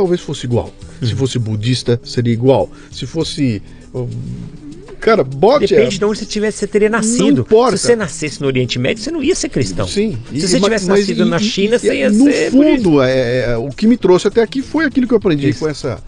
[0.00, 0.72] talvez fosse igual.
[1.02, 2.70] Se fosse budista, seria igual.
[2.90, 3.60] Se fosse
[4.98, 5.66] Cara, bote.
[5.66, 5.98] Depende é...
[5.98, 7.46] de onde você tivesse, você teria nascido.
[7.46, 9.86] Se você nascesse no Oriente Médio, você não ia ser cristão.
[9.86, 10.18] Sim.
[10.32, 12.50] Se você tivesse mas, nascido e, na China, e, você ia no ser.
[12.50, 15.50] No fundo, é, é, o que me trouxe até aqui foi aquilo que eu aprendi
[15.50, 15.60] Isso.
[15.60, 16.02] com essa.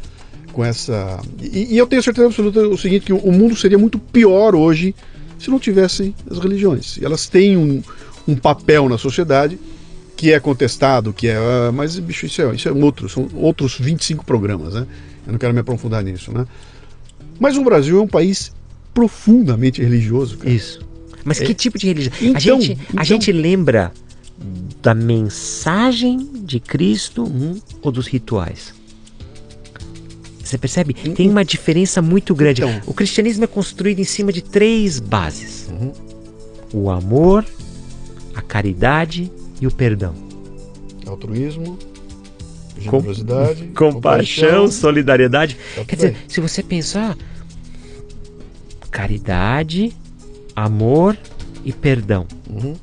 [0.52, 1.20] Com essa.
[1.43, 4.94] E, e, eu tenho certeza absoluta o seguinte: que o mundo seria muito pior hoje
[5.39, 6.98] se não tivessem as religiões.
[7.02, 7.82] Elas têm um,
[8.27, 9.59] um papel na sociedade
[10.16, 11.39] que é contestado, que é.
[11.39, 14.86] Uh, mas, bicho, isso é, isso é outro, são outros 25 programas, né?
[15.26, 16.47] Eu não quero me aprofundar nisso, né?
[17.39, 18.52] Mas o Brasil é um país
[18.94, 20.39] profundamente religioso.
[20.39, 20.51] Cara.
[20.51, 20.80] Isso.
[21.24, 21.44] Mas é.
[21.44, 22.12] que tipo de religião?
[22.20, 23.01] Então, a, gente, então...
[23.01, 23.93] a gente lembra
[24.82, 27.60] da mensagem de Cristo uhum.
[27.80, 28.74] ou dos rituais?
[30.43, 30.94] Você percebe?
[31.06, 31.14] Uhum.
[31.14, 32.62] Tem uma diferença muito grande.
[32.62, 35.93] Então, o cristianismo é construído em cima de três bases: uhum.
[36.72, 37.47] o amor,
[38.34, 39.30] a caridade
[39.62, 40.12] e o perdão.
[41.06, 41.78] Altruísmo,
[42.76, 45.56] generosidade, Com, compaixão, compaixão, solidariedade.
[45.76, 47.16] Tá Quer dizer, se você pensar,
[48.90, 49.97] caridade,
[50.56, 51.16] amor
[51.64, 52.26] e perdão.
[52.51, 52.74] Uhum.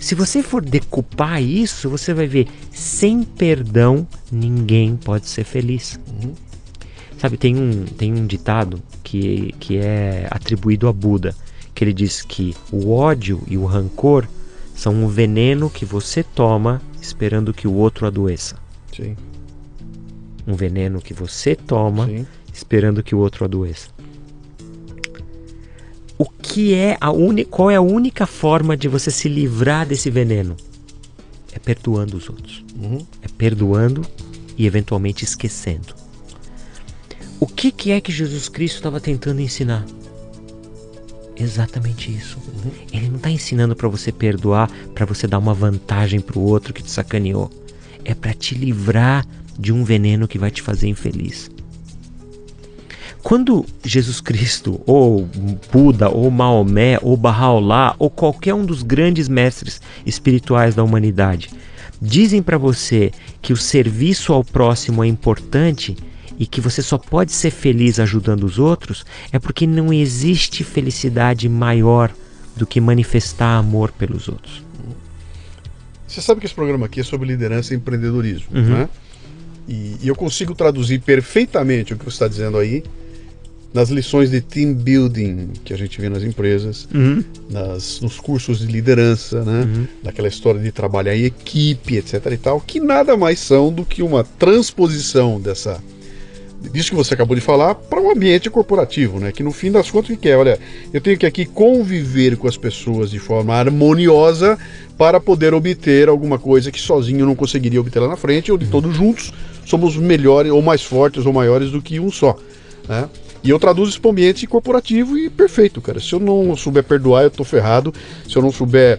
[0.00, 6.00] Se você for decupar isso, você vai ver: sem perdão, ninguém pode ser feliz.
[6.20, 6.34] Uhum.
[7.16, 11.34] Sabe, tem um, tem um ditado que, que é atribuído a Buda,
[11.72, 14.26] que ele diz que o ódio e o rancor
[14.84, 18.56] são um veneno que você toma esperando que o outro adoeça.
[18.94, 19.16] Sim.
[20.46, 22.26] Um veneno que você toma Sim.
[22.52, 23.88] esperando que o outro adoeça
[26.16, 30.10] o que é a única, qual é a única forma de você se livrar desse
[30.10, 30.56] veneno?
[31.52, 32.64] é perdoando os outros.
[32.76, 32.98] Uhum.
[33.22, 34.02] É perdoando
[34.58, 35.94] e eventualmente esquecendo.
[37.38, 39.84] O que, que é que Jesus Cristo estava tentando ensinar?
[41.36, 42.38] Exatamente isso.
[42.38, 42.70] Uhum.
[42.92, 46.72] Ele não está ensinando para você perdoar, para você dar uma vantagem para o outro
[46.72, 47.50] que te sacaneou.
[48.04, 49.26] É para te livrar
[49.58, 51.50] de um veneno que vai te fazer infeliz.
[53.22, 55.26] Quando Jesus Cristo, ou
[55.72, 61.50] Buda, ou Maomé, ou Bahá'u'lláh, ou qualquer um dos grandes mestres espirituais da humanidade
[62.02, 65.96] dizem para você que o serviço ao próximo é importante
[66.38, 71.48] e que você só pode ser feliz ajudando os outros, é porque não existe felicidade
[71.48, 72.12] maior
[72.56, 74.62] do que manifestar amor pelos outros.
[76.06, 78.62] Você sabe que esse programa aqui é sobre liderança e empreendedorismo, uhum.
[78.62, 78.88] né?
[79.66, 82.84] E, e, eu consigo traduzir perfeitamente o que você está dizendo aí
[83.72, 87.24] nas lições de team building que a gente vê nas empresas, uhum.
[87.50, 89.62] nas, nos cursos de liderança, né?
[89.62, 89.86] Uhum.
[90.04, 92.24] Naquela história de trabalhar em equipe, etc.
[92.30, 95.82] e tal, que nada mais são do que uma transposição dessa
[96.70, 99.32] disso que você acabou de falar para o um ambiente corporativo, né?
[99.32, 100.58] Que no fim das contas o que é, olha,
[100.92, 104.58] eu tenho que aqui conviver com as pessoas de forma harmoniosa
[104.96, 108.58] para poder obter alguma coisa que sozinho eu não conseguiria obter lá na frente, ou
[108.58, 109.32] de todos juntos
[109.66, 112.36] somos melhores ou mais fortes ou maiores do que um só,
[112.88, 113.08] né?
[113.42, 116.00] E eu traduzo isso para o ambiente corporativo e perfeito, cara.
[116.00, 117.92] Se eu não souber perdoar, eu tô ferrado.
[118.26, 118.98] Se eu não souber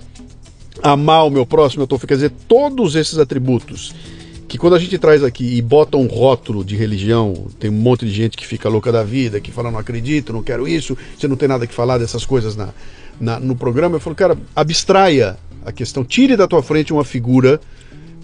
[0.84, 3.96] amar o meu próximo, eu tô Quer dizer, todos esses atributos
[4.56, 8.06] que quando a gente traz aqui e bota um rótulo de religião, tem um monte
[8.06, 11.28] de gente que fica louca da vida, que fala não acredito, não quero isso, você
[11.28, 12.70] não tem nada que falar dessas coisas na,
[13.20, 13.98] na no programa.
[13.98, 17.60] Eu falo, cara, abstraia a questão, tire da tua frente uma figura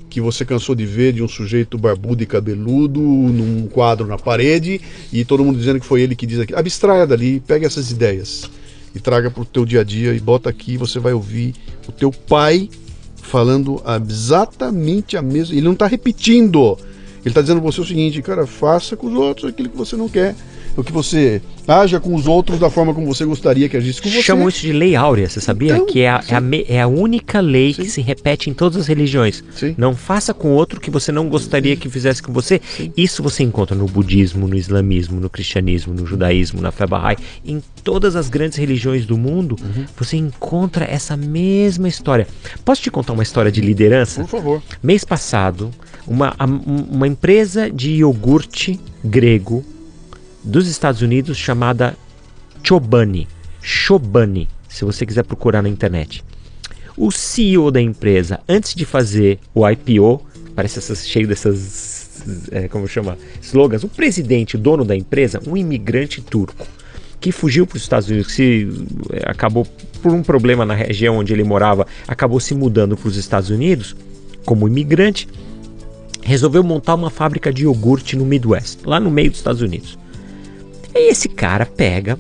[0.10, 4.80] que você cansou de ver de um sujeito barbudo e cabeludo num quadro na parede
[5.12, 6.56] e todo mundo dizendo que foi ele que diz aqui.
[6.56, 8.50] Abstraia dali, pega essas ideias
[8.96, 11.56] e traga para o teu dia a dia e bota aqui, você vai ouvir
[11.90, 12.70] o teu pai
[13.32, 15.56] falando exatamente a mesma.
[15.56, 16.78] Ele não está repetindo.
[17.22, 19.96] Ele está dizendo para você o seguinte, cara, faça com os outros aquilo que você
[19.96, 20.36] não quer
[20.76, 24.10] o que você haja com os outros da forma como você gostaria que agisse com
[24.10, 24.22] você.
[24.22, 25.74] Chamam isso de lei áurea, você sabia?
[25.74, 27.84] Então, que é a, é, a, é a, única lei sim.
[27.84, 29.44] que se repete em todas as religiões.
[29.54, 29.76] Sim.
[29.78, 32.62] Não faça com outro que você não gostaria que fizesse com você.
[32.76, 32.92] Sim.
[32.96, 37.18] Isso você encontra no budismo, no islamismo, no cristianismo, no judaísmo, na fé bahá'í.
[37.46, 39.86] Em todas as grandes religiões do mundo, uhum.
[39.98, 42.28] você encontra essa mesma história.
[42.64, 44.22] Posso te contar uma história de liderança?
[44.22, 44.64] Por favor.
[44.82, 45.72] Mês passado,
[46.08, 46.36] uma,
[46.90, 49.66] uma empresa de iogurte grego
[50.44, 51.96] dos Estados Unidos chamada
[52.64, 53.28] Chobani.
[53.62, 56.24] Chobani, se você quiser procurar na internet.
[56.98, 62.88] O CEO da empresa, antes de fazer o IPO, parece essas, cheio dessas, é, como
[62.88, 66.68] chama, slogans, o presidente, o dono da empresa, um imigrante turco,
[67.20, 68.68] que fugiu para os Estados Unidos, se,
[69.12, 69.66] é, acabou
[70.02, 73.96] por um problema na região onde ele morava, acabou se mudando para os Estados Unidos
[74.44, 75.28] como imigrante,
[76.24, 79.98] resolveu montar uma fábrica de iogurte no Midwest, lá no meio dos Estados Unidos.
[80.94, 82.20] E esse cara pega,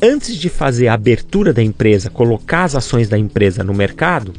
[0.00, 4.32] antes de fazer a abertura da empresa, colocar as ações da empresa no mercado,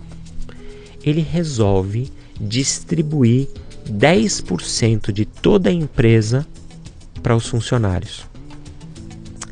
[1.04, 3.48] ele resolve distribuir
[3.88, 6.46] 10% de toda a empresa
[7.22, 8.26] para os funcionários.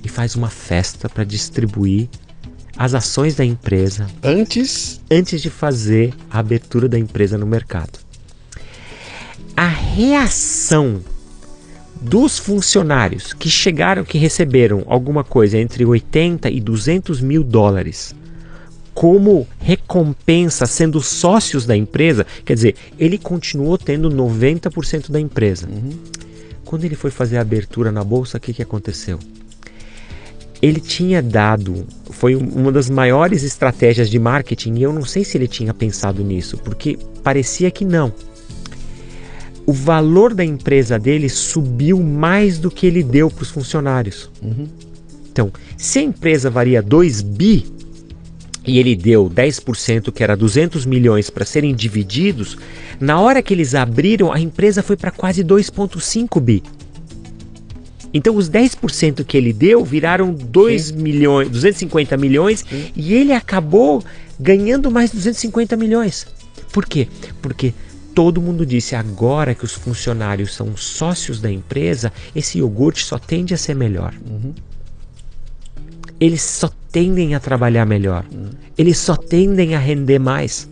[0.04, 2.10] E faz uma festa para distribuir
[2.76, 8.00] as ações da empresa antes antes de fazer a abertura da empresa no mercado.
[9.56, 11.02] A reação
[12.02, 18.16] dos funcionários que chegaram, que receberam alguma coisa entre 80 e 200 mil dólares
[18.94, 25.68] como recompensa sendo sócios da empresa, quer dizer, ele continuou tendo 90% da empresa.
[25.68, 25.98] Uhum.
[26.66, 29.18] Quando ele foi fazer a abertura na bolsa, o que, que aconteceu?
[30.62, 35.38] Ele tinha dado, foi uma das maiores estratégias de marketing, e eu não sei se
[35.38, 38.14] ele tinha pensado nisso, porque parecia que não
[39.66, 44.30] o valor da empresa dele subiu mais do que ele deu para os funcionários.
[44.42, 44.68] Uhum.
[45.32, 47.66] Então, se a empresa varia 2 bi
[48.66, 52.58] e ele deu 10%, que era 200 milhões, para serem divididos,
[53.00, 56.62] na hora que eles abriram, a empresa foi para quase 2,5 bi.
[58.14, 60.96] Então, os 10% que ele deu viraram 2 Sim.
[60.98, 62.92] milhões, 250 milhões Sim.
[62.96, 64.04] e ele acabou
[64.40, 66.28] ganhando mais 250 milhões.
[66.74, 67.08] Por quê?
[67.42, 67.74] Porque
[68.14, 73.54] todo mundo disse agora que os funcionários são sócios da empresa, esse iogurte só tende
[73.54, 74.14] a ser melhor.
[74.26, 74.54] Uhum.
[76.20, 78.26] Eles só tendem a trabalhar melhor.
[78.32, 78.50] Uhum.
[78.78, 80.70] Eles só tendem a render mais.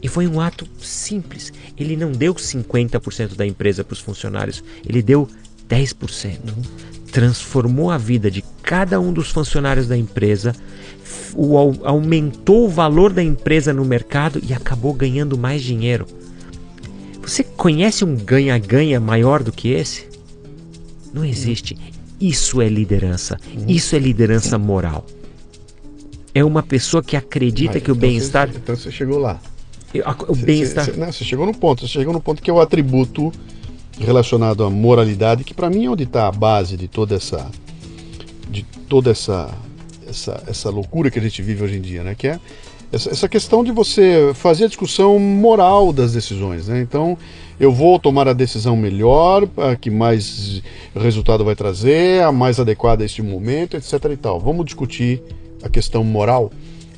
[0.00, 1.52] E foi um ato simples.
[1.76, 5.28] Ele não deu 50% da empresa para os funcionários, ele deu
[5.68, 6.38] 10%.
[6.44, 6.62] Uhum.
[7.10, 10.54] transformou a vida de cada um dos funcionários da empresa,
[11.34, 11.56] o,
[11.86, 16.06] aumentou o valor da empresa no mercado e acabou ganhando mais dinheiro.
[17.28, 20.08] Você conhece um ganha-ganha maior do que esse?
[21.12, 21.76] Não existe.
[22.18, 23.36] Isso é liderança.
[23.68, 25.04] Isso é liderança moral.
[26.34, 28.48] É uma pessoa que acredita que o então bem-estar.
[28.48, 29.38] Então você chegou lá.
[30.26, 30.86] O bem-estar.
[30.86, 31.86] Você chegou no ponto.
[31.86, 33.30] Você chegou no ponto que é o atributo
[33.98, 37.50] relacionado à moralidade, que para mim é onde está a base de toda essa,
[38.48, 39.54] de toda essa,
[40.06, 42.14] essa, essa loucura que a gente vive hoje em dia, né?
[42.14, 42.40] Que é
[42.92, 46.80] essa, essa questão de você fazer a discussão moral das decisões, né?
[46.80, 47.18] Então
[47.60, 50.62] eu vou tomar a decisão melhor, a que mais
[50.94, 53.92] resultado vai trazer, a mais adequada a este momento, etc.
[54.12, 54.38] E tal.
[54.40, 55.20] Vamos discutir
[55.62, 56.50] a questão moral.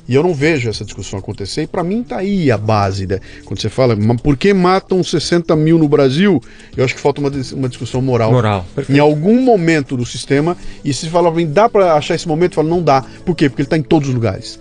[0.07, 3.07] E eu não vejo essa discussão acontecer, e para mim está aí a base.
[3.07, 3.19] Né?
[3.45, 6.41] Quando você fala, mas por que matam 60 mil no Brasil?
[6.75, 8.31] Eu acho que falta uma, uma discussão moral.
[8.31, 8.65] Moral.
[8.75, 8.97] Perfeito.
[8.97, 12.55] Em algum momento do sistema, e se fala, dá para achar esse momento?
[12.55, 13.05] Fala, não dá.
[13.23, 13.47] Por quê?
[13.47, 14.59] Porque ele está em todos os lugares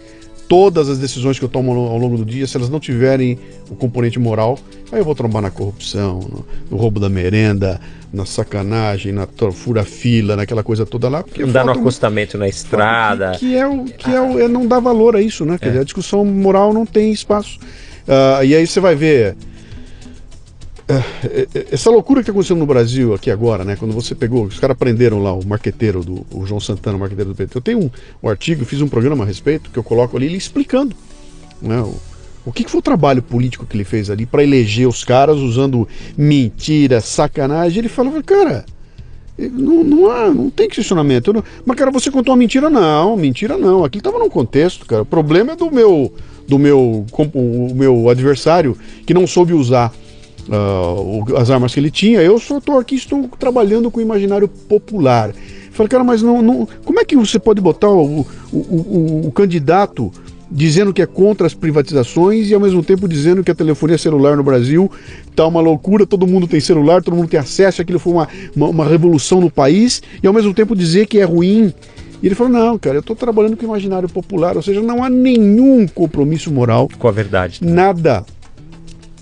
[0.50, 3.38] todas as decisões que eu tomo ao longo do dia, se elas não tiverem
[3.70, 4.58] o componente moral,
[4.90, 7.80] aí eu vou trombar na corrupção, no, no roubo da merenda,
[8.12, 11.22] na sacanagem, na fura-fila, naquela coisa toda lá.
[11.22, 13.30] Porque não dá no acostamento na estrada.
[13.38, 15.56] Que, que é o que é, o, é não dá valor a isso, né?
[15.56, 15.68] Quer é.
[15.68, 17.56] dizer, a discussão moral não tem espaço.
[18.08, 19.36] Uh, e aí você vai ver
[21.70, 23.76] essa loucura que está acontecendo no Brasil aqui agora, né?
[23.76, 27.30] Quando você pegou, os caras prenderam lá o marqueteiro do o João Santana, o marqueteiro
[27.30, 27.56] do PT.
[27.56, 27.90] Eu tenho um,
[28.22, 30.94] um artigo, fiz um programa a respeito que eu coloco ali, ele explicando,
[31.60, 31.80] né?
[31.80, 31.94] O,
[32.46, 35.36] o que, que, foi o trabalho político que ele fez ali para eleger os caras
[35.36, 35.86] usando
[36.16, 37.80] mentira, sacanagem?
[37.80, 38.64] Ele falava, cara,
[39.38, 41.32] não, não, há, não tem questionamento.
[41.32, 42.68] Não, mas, cara, você contou uma mentira?
[42.68, 43.84] Não, mentira não.
[43.84, 45.02] Aqui estava num contexto, cara.
[45.02, 46.12] O problema é do meu,
[46.48, 48.76] do meu, o meu adversário
[49.06, 49.92] que não soube usar
[50.50, 52.20] uh, as armas que ele tinha.
[52.20, 55.32] Eu só estou aqui, estou trabalhando com o imaginário popular.
[55.70, 59.32] Falei, cara, mas não, não, como é que você pode botar o, o, o, o
[59.32, 60.12] candidato
[60.50, 64.36] dizendo que é contra as privatizações e ao mesmo tempo dizendo que a telefonia celular
[64.36, 64.90] no Brasil
[65.30, 68.68] está uma loucura, todo mundo tem celular, todo mundo tem acesso, aquilo foi uma, uma,
[68.68, 71.72] uma, revolução no país, e ao mesmo tempo dizer que é ruim.
[72.20, 75.04] E ele falou: não, cara, eu estou trabalhando com o imaginário popular, ou seja, não
[75.04, 77.60] há nenhum compromisso moral com a verdade.
[77.62, 78.24] Nada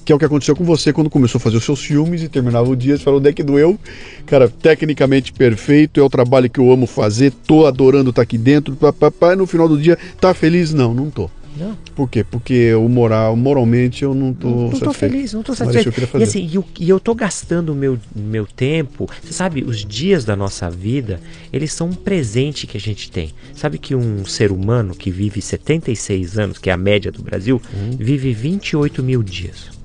[0.09, 2.31] que é o que aconteceu com você quando começou a fazer os seus filmes e
[2.31, 3.79] terminava o dia, você falou, onde é que doeu?
[4.25, 8.39] Cara, tecnicamente perfeito, é o trabalho que eu amo fazer, tô adorando estar tá aqui
[8.39, 10.73] dentro, papapá, no final do dia, tá feliz?
[10.73, 11.29] Não, não tô.
[11.59, 11.77] Não.
[11.95, 12.25] Por quê?
[12.25, 16.17] Porque o moral, moralmente eu não tô não, não tô feliz, não tô satisfeito.
[16.19, 19.11] E assim, eu, e eu tô gastando o meu, meu tempo.
[19.23, 21.21] Você sabe, os dias da nossa vida,
[21.53, 23.35] eles são um presente que a gente tem.
[23.53, 27.61] Sabe que um ser humano que vive 76 anos, que é a média do Brasil,
[27.75, 27.91] uhum.
[27.99, 29.77] vive 28 mil dias.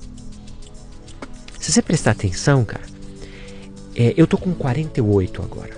[1.63, 2.83] Se você prestar atenção, cara,
[3.95, 5.71] é, eu tô com 48 agora.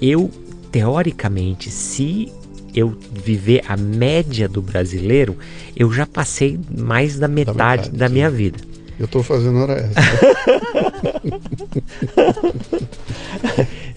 [0.00, 0.30] Eu,
[0.70, 2.32] teoricamente, se
[2.72, 5.36] eu viver a média do brasileiro,
[5.74, 8.60] eu já passei mais da metade da, metade, da minha vida.
[9.00, 10.04] Eu tô fazendo hora extra.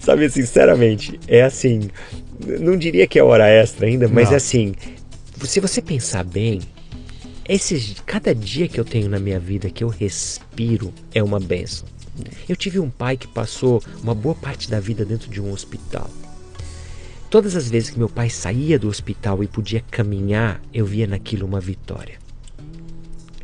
[0.00, 1.88] Sabe, sinceramente, é assim.
[2.58, 4.32] Não diria que é hora extra ainda, mas não.
[4.32, 4.74] é assim.
[5.44, 6.60] Se você pensar bem,
[7.48, 11.88] esses, cada dia que eu tenho na minha vida que eu respiro é uma benção.
[12.48, 16.10] Eu tive um pai que passou uma boa parte da vida dentro de um hospital.
[17.30, 21.46] Todas as vezes que meu pai saía do hospital e podia caminhar, eu via naquilo
[21.46, 22.18] uma vitória.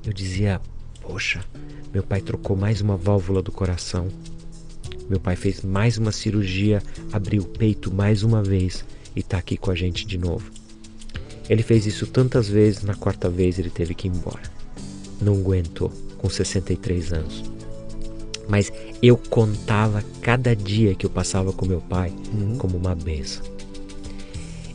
[0.04, 0.60] Eu dizia:
[1.00, 1.44] Poxa,
[1.92, 4.08] meu pai trocou mais uma válvula do coração.
[5.08, 6.82] Meu pai fez mais uma cirurgia,
[7.12, 10.50] abriu o peito mais uma vez e está aqui com a gente de novo.
[11.48, 14.42] Ele fez isso tantas vezes, na quarta vez ele teve que ir embora.
[15.20, 17.44] Não aguentou, com 63 anos.
[18.48, 18.72] Mas
[19.02, 22.56] eu contava cada dia que eu passava com meu pai uhum.
[22.56, 23.44] como uma benção.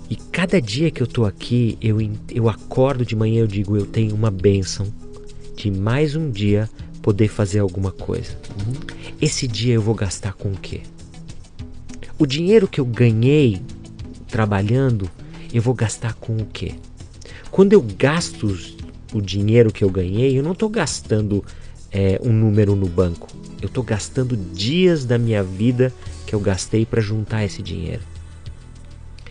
[0.10, 1.98] E cada dia que eu tô aqui, eu,
[2.32, 4.91] eu acordo de manhã eu digo, eu tenho uma benção
[5.56, 6.70] de mais um dia
[7.02, 8.32] poder fazer alguma coisa.
[8.58, 8.74] Uhum.
[9.22, 10.82] Esse dia eu vou gastar com o quê?
[12.18, 13.62] O dinheiro que eu ganhei
[14.28, 15.10] trabalhando
[15.54, 16.76] eu vou gastar com o quê?
[17.52, 18.56] Quando eu gasto
[19.14, 21.44] o dinheiro que eu ganhei, eu não estou gastando
[21.92, 23.28] é, um número no banco.
[23.62, 25.94] Eu estou gastando dias da minha vida
[26.26, 28.02] que eu gastei para juntar esse dinheiro.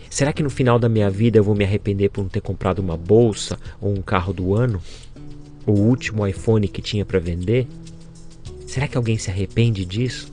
[0.09, 2.79] Será que no final da minha vida eu vou me arrepender por não ter comprado
[2.79, 4.81] uma bolsa ou um carro do ano?
[5.65, 7.67] O último iPhone que tinha para vender?
[8.67, 10.31] Será que alguém se arrepende disso?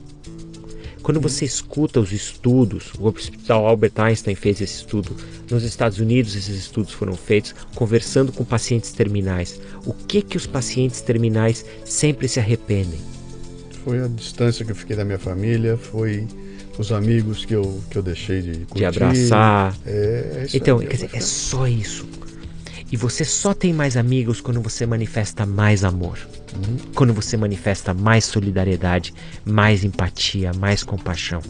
[1.07, 5.15] Quando você escuta os estudos, o Hospital Albert Einstein fez esse estudo,
[5.49, 9.57] nos Estados Unidos esses estudos foram feitos conversando com pacientes terminais.
[9.85, 12.99] O que que os pacientes terminais sempre se arrependem?
[13.85, 16.27] Foi a distância que eu fiquei da minha família, foi
[16.77, 18.79] Os amigos que eu, que eu deixei de curtir.
[18.79, 19.77] De abraçar.
[19.85, 22.05] É, é Então, quer dizer, é só isso.
[22.89, 26.17] E você só tem mais amigos quando você manifesta mais amor.
[26.95, 31.41] Quando você manifesta mais solidariedade, mais empatia, mais compaixão.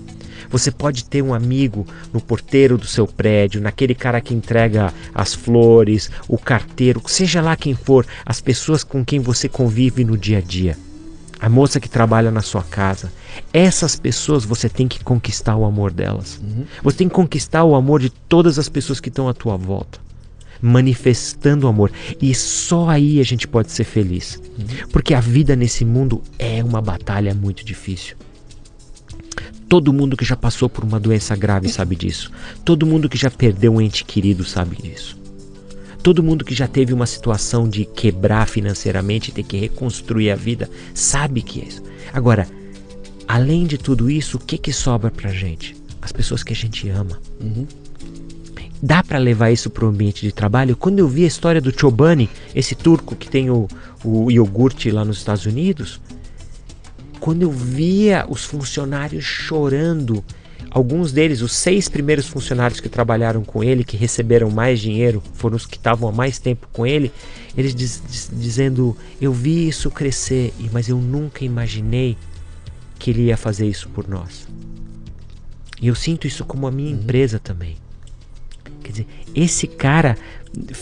[0.50, 5.36] Você pode ter um amigo no porteiro do seu prédio, naquele cara que entrega as
[5.36, 10.40] flores, o carteiro, seja lá quem for, as pessoas com quem você convive no dia
[10.40, 10.76] a dia.
[11.40, 13.12] A moça que trabalha na sua casa.
[13.54, 16.42] Essas pessoas você tem que conquistar o amor delas.
[16.42, 16.66] Uhum.
[16.82, 20.07] Você tem que conquistar o amor de todas as pessoas que estão à tua volta
[20.62, 21.92] manifestando amor.
[22.22, 24.42] E só aí a gente pode ser feliz.
[24.92, 28.16] Porque a vida nesse mundo é uma batalha muito difícil.
[29.70, 32.32] Todo mundo que já passou por uma doença grave sabe disso.
[32.64, 35.18] Todo mundo que já perdeu um ente querido sabe disso.
[36.02, 40.36] Todo mundo que já teve uma situação de quebrar financeiramente e ter que reconstruir a
[40.36, 41.84] vida sabe que é isso.
[42.14, 42.48] Agora,
[43.28, 45.76] além de tudo isso, o que, que sobra pra gente?
[46.02, 47.20] As pessoas que a gente ama.
[47.42, 47.68] Uhum.
[48.82, 50.76] Dá para levar isso para o ambiente de trabalho?
[50.76, 53.68] Quando eu vi a história do Chobani, esse turco que tem o,
[54.04, 55.99] o iogurte lá nos Estados Unidos,
[57.20, 60.24] quando eu via os funcionários chorando,
[60.70, 65.56] alguns deles, os seis primeiros funcionários que trabalharam com ele, que receberam mais dinheiro, foram
[65.56, 67.12] os que estavam há mais tempo com ele,
[67.58, 72.16] eles diz, diz, dizendo: Eu vi isso crescer, mas eu nunca imaginei
[72.99, 74.48] que ele ia fazer isso por nós.
[75.82, 77.02] E eu sinto isso como a minha uhum.
[77.02, 77.76] empresa também.
[78.88, 80.18] Quer dizer, esse cara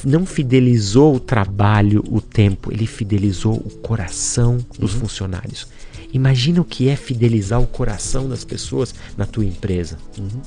[0.05, 4.99] não fidelizou o trabalho, o tempo, ele fidelizou o coração dos uhum.
[4.99, 5.67] funcionários.
[6.13, 9.97] Imagina o que é fidelizar o coração das pessoas na tua empresa.
[10.19, 10.39] Uhum.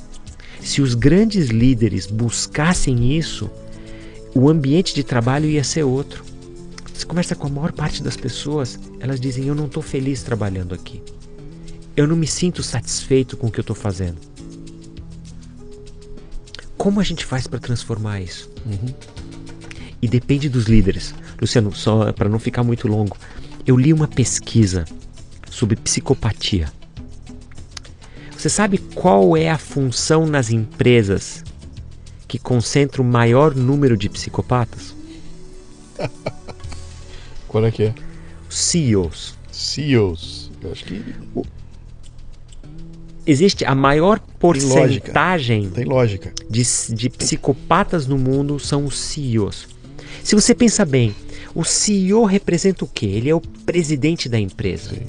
[0.61, 3.51] Se os grandes líderes buscassem isso,
[4.33, 6.25] o ambiente de trabalho ia ser outro.
[6.95, 10.77] Você conversa com a maior parte das pessoas, elas dizem: Eu não estou feliz trabalhando
[10.77, 11.03] aqui.
[11.97, 14.19] Eu não me sinto satisfeito com o que eu estou fazendo.
[16.89, 18.51] Como a gente faz para transformar isso?
[18.65, 18.95] Uhum.
[20.01, 21.15] E depende dos líderes.
[21.39, 23.15] Luciano, só para não ficar muito longo,
[23.67, 24.87] eu li uma pesquisa
[25.51, 26.73] sobre psicopatia.
[28.35, 31.45] Você sabe qual é a função nas empresas
[32.27, 34.97] que concentra o maior número de psicopatas?
[37.47, 37.95] qual é que é?
[38.49, 39.35] CEOs.
[39.53, 40.51] CEOs.
[40.63, 41.05] Eu acho que.
[43.29, 46.33] Existe a maior porcentagem Tem lógica.
[46.49, 46.63] De,
[46.95, 49.69] de psicopatas no mundo são os CEOs.
[50.25, 51.15] Se você pensa bem,
[51.55, 53.05] o CEO representa o quê?
[53.05, 54.95] Ele é o presidente da empresa.
[54.95, 55.03] Sim.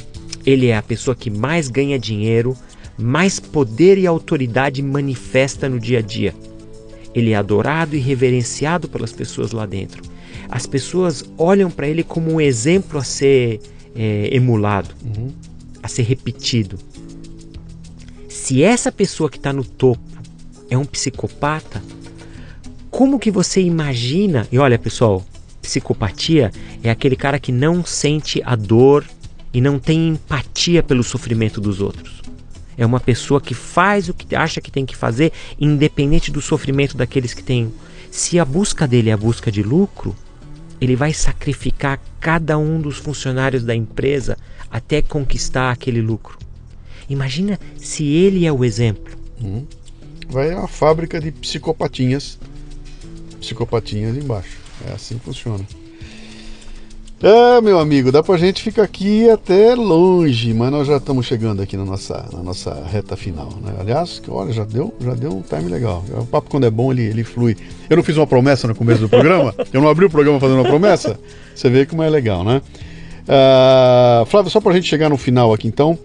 [0.45, 2.57] Ele é a pessoa que mais ganha dinheiro,
[2.97, 6.35] mais poder e autoridade manifesta no dia a dia.
[7.15, 10.03] Ele é adorado e reverenciado pelas pessoas lá dentro.
[10.49, 13.61] As pessoas olham para ele como um exemplo a ser
[13.95, 15.29] é, emulado, uhum.
[15.81, 16.77] a ser repetido.
[18.49, 20.01] Se essa pessoa que está no topo
[20.71, 21.83] é um psicopata,
[22.89, 24.47] como que você imagina?
[24.51, 25.23] E olha, pessoal,
[25.61, 26.51] psicopatia
[26.81, 29.05] é aquele cara que não sente a dor
[29.53, 32.23] e não tem empatia pelo sofrimento dos outros.
[32.75, 36.97] É uma pessoa que faz o que acha que tem que fazer, independente do sofrimento
[36.97, 37.71] daqueles que têm.
[38.09, 40.15] Se a busca dele é a busca de lucro,
[40.81, 44.35] ele vai sacrificar cada um dos funcionários da empresa
[44.71, 46.38] até conquistar aquele lucro.
[47.09, 49.17] Imagina se ele é o exemplo.
[49.43, 49.63] Hum.
[50.29, 52.37] Vai a fábrica de psicopatinhas.
[53.39, 54.59] Psicopatinhas embaixo.
[54.87, 55.65] É assim que funciona.
[57.21, 61.61] É, meu amigo, dá pra gente ficar aqui até longe, mas nós já estamos chegando
[61.61, 63.73] aqui na nossa, na nossa reta final, né?
[63.77, 66.01] Aliás, olha, já deu, já deu um time legal.
[66.13, 67.57] O papo quando é bom, ele, ele flui.
[67.89, 70.59] Eu não fiz uma promessa no começo do programa, eu não abri o programa fazendo
[70.59, 71.19] uma promessa.
[71.53, 72.61] Você vê como é legal, né?
[73.23, 75.99] Uh, Flávio, só pra gente chegar no final aqui então,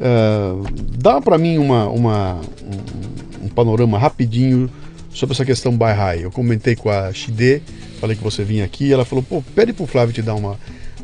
[0.00, 0.64] uh,
[0.98, 4.70] dá pra mim uma, uma, um, um panorama rapidinho
[5.10, 6.24] sobre essa questão Baihai.
[6.24, 7.62] Eu comentei com a Shide
[7.96, 10.58] falei que você vinha aqui, ela falou, pô, pede pro Flávio te dar uma,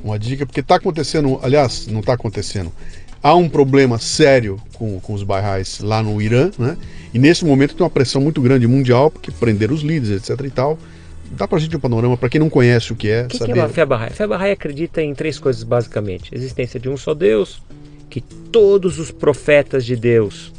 [0.04, 2.72] uma dica, porque tá acontecendo, aliás, não tá acontecendo.
[3.22, 6.76] Há um problema sério com, com os bairrais lá no Irã, né?
[7.14, 10.50] E nesse momento tem uma pressão muito grande mundial, porque prenderam os líderes, etc e
[10.50, 10.78] tal.
[11.30, 13.54] Dá pra gente um panorama, para quem não conhece o que é, que saber...
[13.54, 14.08] que é a Fé Bahá'í?
[14.08, 16.34] A Fé Bahá'í acredita em três coisas, basicamente.
[16.34, 17.62] A existência de um só Deus,
[18.12, 20.52] que todos os profetas de Deus,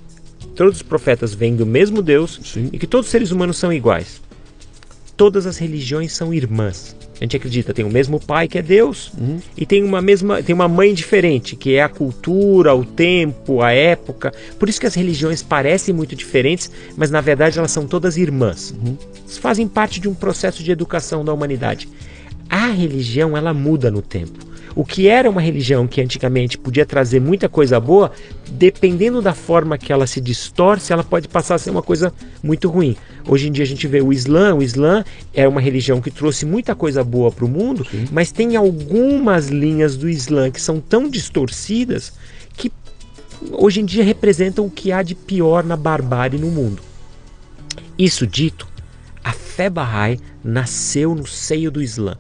[0.56, 2.70] todos os profetas vêm do mesmo Deus, Sim.
[2.74, 4.24] e que todos os seres humanos são iguais
[5.16, 6.96] todas as religiões são irmãs.
[7.16, 9.40] A gente acredita, tem o mesmo pai que é Deus uhum.
[9.56, 13.72] e tem uma mesma, tem uma mãe diferente, que é a cultura, o tempo, a
[13.72, 14.34] época.
[14.60, 18.72] Por isso que as religiões parecem muito diferentes, mas na verdade elas são todas irmãs.
[18.72, 18.98] Uhum.
[19.28, 21.88] Fazem parte de um processo de educação da humanidade.
[22.50, 24.53] A religião, ela muda no tempo.
[24.76, 28.12] O que era uma religião que antigamente podia trazer muita coisa boa,
[28.50, 32.68] dependendo da forma que ela se distorce, ela pode passar a ser uma coisa muito
[32.70, 32.96] ruim.
[33.28, 36.46] Hoje em dia a gente vê o Islã, o Islã é uma religião que trouxe
[36.46, 38.08] muita coisa boa para o mundo, Sim.
[38.12, 42.14] mas tem algumas linhas do Islã que são tão distorcidas
[42.58, 42.72] que
[43.52, 46.82] hoje em dia representam o que há de pior na barbárie no mundo.
[47.98, 48.68] Isso dito,
[49.24, 52.18] a fé Bahá'í nasceu no seio do Islã,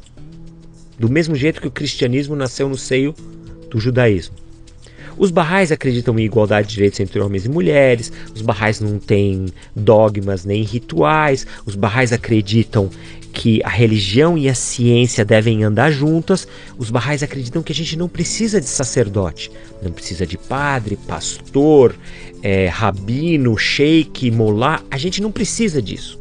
[0.98, 3.14] do mesmo jeito que o cristianismo nasceu no seio
[3.70, 4.36] do judaísmo.
[5.18, 9.46] Os barrais acreditam em igualdade de direitos entre homens e mulheres, os barrais não têm
[9.76, 12.90] dogmas nem rituais, os barrais acreditam
[13.32, 16.48] que a religião e a ciência devem andar juntas,
[16.78, 19.52] os barrais acreditam que a gente não precisa de sacerdote,
[19.82, 21.96] não precisa de padre, pastor,
[22.44, 26.20] é, rabino, sheik, molá, a gente não precisa disso.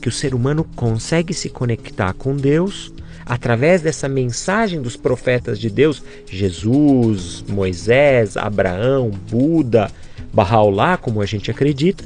[0.00, 2.92] Que o ser humano consegue se conectar com Deus
[3.26, 9.90] através dessa mensagem dos profetas de Deus, Jesus, Moisés, Abraão, Buda,
[10.32, 12.04] Bahá'u'lláh, como a gente acredita.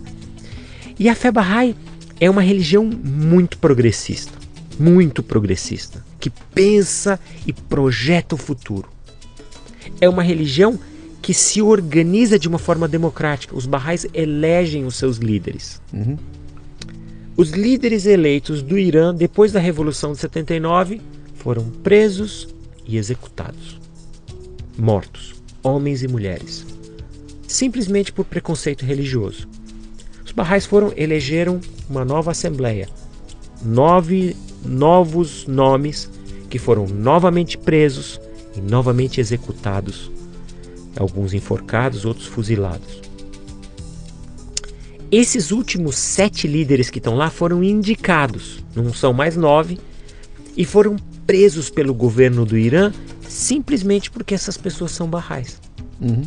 [0.98, 1.74] E a fé Bahá'í
[2.20, 4.32] é uma religião muito progressista,
[4.78, 8.88] muito progressista, que pensa e projeta o futuro.
[10.00, 10.78] É uma religião
[11.22, 13.56] que se organiza de uma forma democrática.
[13.56, 15.80] Os Bahá'ís elegem os seus líderes.
[15.92, 16.16] Uhum.
[17.38, 21.00] Os líderes eleitos do Irã depois da Revolução de 79
[21.36, 22.48] foram presos
[22.84, 23.78] e executados.
[24.76, 26.66] Mortos, homens e mulheres,
[27.46, 29.48] simplesmente por preconceito religioso.
[30.26, 32.88] Os Bahá'ís foram elegeram uma nova assembleia,
[33.62, 34.34] nove
[34.64, 36.10] novos nomes
[36.50, 38.20] que foram novamente presos
[38.56, 40.10] e novamente executados,
[40.96, 43.07] alguns enforcados, outros fuzilados.
[45.10, 49.78] Esses últimos sete líderes que estão lá foram indicados, não são mais nove,
[50.56, 52.92] e foram presos pelo governo do Irã
[53.26, 55.60] simplesmente porque essas pessoas são barrais.
[56.00, 56.22] Uhum.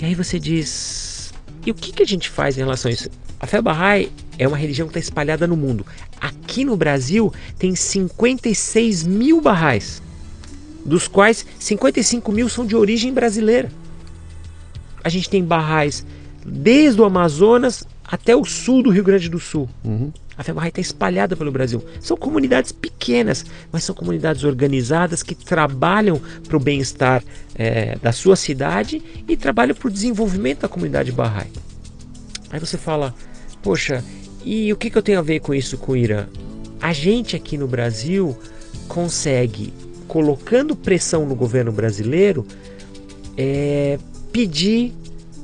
[0.00, 1.32] E aí você diz:
[1.64, 3.08] e o que, que a gente faz em relação a isso?
[3.40, 5.86] A fé Bahá'í é uma religião que está espalhada no mundo.
[6.20, 10.02] Aqui no Brasil tem 56 mil barrais,
[10.84, 13.70] dos quais 55 mil são de origem brasileira.
[15.02, 16.04] A gente tem barrais
[16.48, 19.68] desde o Amazonas até o sul do Rio Grande do Sul.
[19.84, 20.10] Uhum.
[20.38, 21.84] A Bahá'í está espalhada pelo Brasil.
[22.00, 27.24] São comunidades pequenas, mas são comunidades organizadas que trabalham para o bem-estar
[27.56, 31.50] é, da sua cidade e trabalham para o desenvolvimento da comunidade Bahá'í.
[32.50, 33.12] Aí você fala,
[33.62, 34.02] poxa,
[34.44, 36.26] e o que, que eu tenho a ver com isso com o Irã?
[36.80, 38.38] A gente aqui no Brasil
[38.86, 39.72] consegue,
[40.06, 42.46] colocando pressão no governo brasileiro,
[43.36, 43.98] é,
[44.32, 44.94] pedir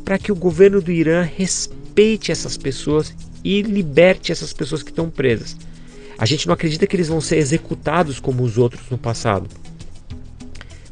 [0.05, 5.09] para que o governo do Irã respeite essas pessoas e liberte essas pessoas que estão
[5.09, 5.57] presas.
[6.19, 9.49] A gente não acredita que eles vão ser executados como os outros no passado.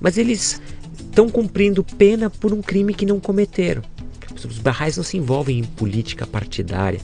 [0.00, 0.60] Mas eles
[0.98, 3.82] estão cumprindo pena por um crime que não cometeram.
[4.44, 7.00] Os barrais não se envolvem em política partidária.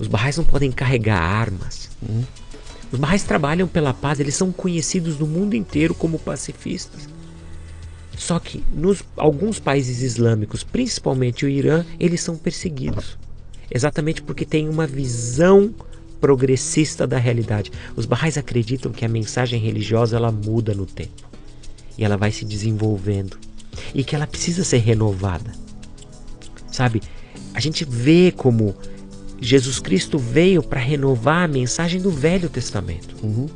[0.00, 1.90] Os barrais não podem carregar armas.
[2.90, 7.08] Os barrais trabalham pela paz, eles são conhecidos no mundo inteiro como pacifistas.
[8.20, 13.16] Só que nos alguns países islâmicos, principalmente o Irã, eles são perseguidos.
[13.70, 15.74] Exatamente porque tem uma visão
[16.20, 17.72] progressista da realidade.
[17.96, 21.30] Os Bahá'ís acreditam que a mensagem religiosa ela muda no tempo
[21.96, 23.38] e ela vai se desenvolvendo
[23.94, 25.50] e que ela precisa ser renovada.
[26.70, 27.00] Sabe?
[27.54, 28.76] A gente vê como
[29.40, 33.16] Jesus Cristo veio para renovar a mensagem do Velho Testamento.
[33.22, 33.48] Uhum.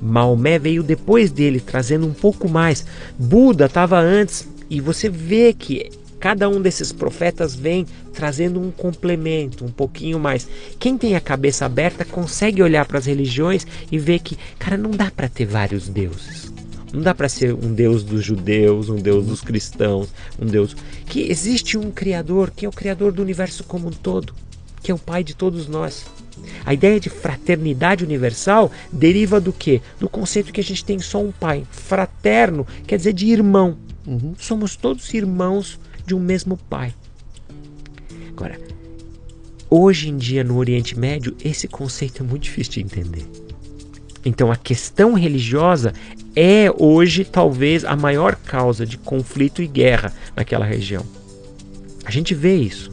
[0.00, 2.84] Maomé veio depois dele, trazendo um pouco mais.
[3.18, 5.90] Buda estava antes, e você vê que
[6.20, 10.46] cada um desses profetas vem trazendo um complemento, um pouquinho mais.
[10.78, 14.90] Quem tem a cabeça aberta consegue olhar para as religiões e ver que, cara, não
[14.90, 16.52] dá para ter vários deuses.
[16.92, 20.08] Não dá para ser um deus dos judeus, um deus dos cristãos,
[20.38, 24.34] um deus que existe um criador, que é o criador do universo como um todo,
[24.82, 26.04] que é o pai de todos nós.
[26.64, 29.80] A ideia de fraternidade universal deriva do que?
[29.98, 31.66] Do conceito que a gente tem só um pai.
[31.70, 33.76] Fraterno quer dizer de irmão.
[34.06, 34.34] Uhum.
[34.38, 36.94] Somos todos irmãos de um mesmo pai.
[38.30, 38.58] Agora,
[39.68, 43.26] hoje em dia no Oriente Médio, esse conceito é muito difícil de entender.
[44.24, 45.92] Então a questão religiosa
[46.36, 51.04] é hoje talvez a maior causa de conflito e guerra naquela região.
[52.04, 52.90] A gente vê isso.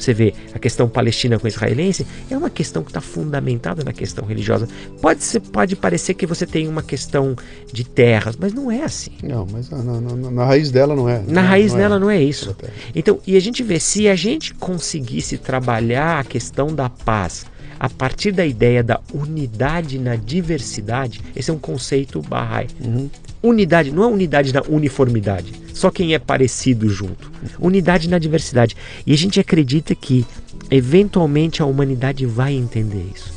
[0.00, 4.24] Você vê a questão palestina com israelense é uma questão que está fundamentada na questão
[4.24, 4.66] religiosa.
[5.00, 7.36] Pode ser, pode parecer que você tem uma questão
[7.72, 9.12] de terras, mas não é assim.
[9.22, 11.22] Não, mas na, na, na raiz dela não é.
[11.26, 11.98] Na raiz não é dela é.
[11.98, 12.56] não é isso.
[12.94, 17.44] Então, e a gente vê se a gente conseguisse trabalhar a questão da paz
[17.78, 22.68] a partir da ideia da unidade na diversidade, esse é um conceito Bahá'í.
[22.84, 23.08] Uhum.
[23.42, 27.32] Unidade, não é unidade na uniformidade, só quem é parecido junto.
[27.58, 28.76] Unidade na diversidade.
[29.06, 30.26] E a gente acredita que,
[30.70, 33.32] eventualmente, a humanidade vai entender isso.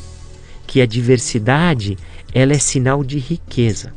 [0.68, 1.98] Que a diversidade
[2.34, 3.94] ela é sinal de riqueza,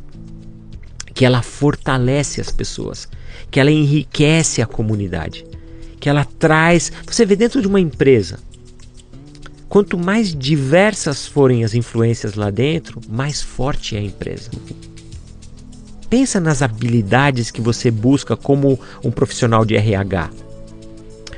[1.13, 3.09] que ela fortalece as pessoas,
[3.51, 5.43] que ela enriquece a comunidade,
[5.99, 6.91] que ela traz.
[7.05, 8.39] Você vê dentro de uma empresa,
[9.67, 14.51] quanto mais diversas forem as influências lá dentro, mais forte é a empresa.
[16.09, 20.29] Pensa nas habilidades que você busca como um profissional de RH.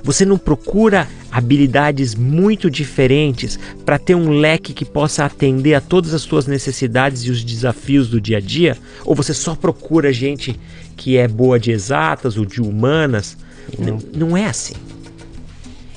[0.03, 6.13] Você não procura habilidades muito diferentes para ter um leque que possa atender a todas
[6.13, 8.77] as suas necessidades e os desafios do dia a dia?
[9.03, 10.57] Ou você só procura gente
[10.95, 13.37] que é boa de exatas ou de humanas?
[13.77, 14.75] Não, não é assim.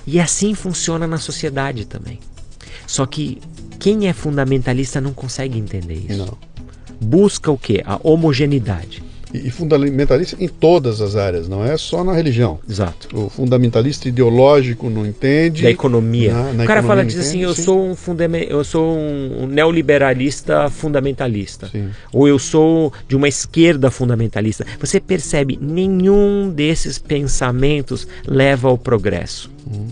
[0.07, 2.19] E assim funciona na sociedade também.
[2.87, 3.39] Só que
[3.79, 6.19] quem é fundamentalista não consegue entender isso.
[6.19, 6.52] Não
[7.03, 7.83] busca o que?
[7.85, 9.03] A homogeneidade.
[9.35, 12.59] E, fundamentalista em todas as áreas, não é só na religião.
[12.69, 13.09] Exato.
[13.15, 15.63] O fundamentalista ideológico não entende.
[15.63, 16.35] Da economia.
[16.35, 17.95] Na, na o cara economia fala, diz assim, eu sou um
[18.47, 21.69] eu sou um neoliberalista fundamentalista.
[21.69, 21.89] Sim.
[22.13, 24.67] Ou eu sou de uma esquerda fundamentalista.
[24.79, 29.51] Você percebe, nenhum desses pensamentos leva ao progresso.
[29.67, 29.89] Hum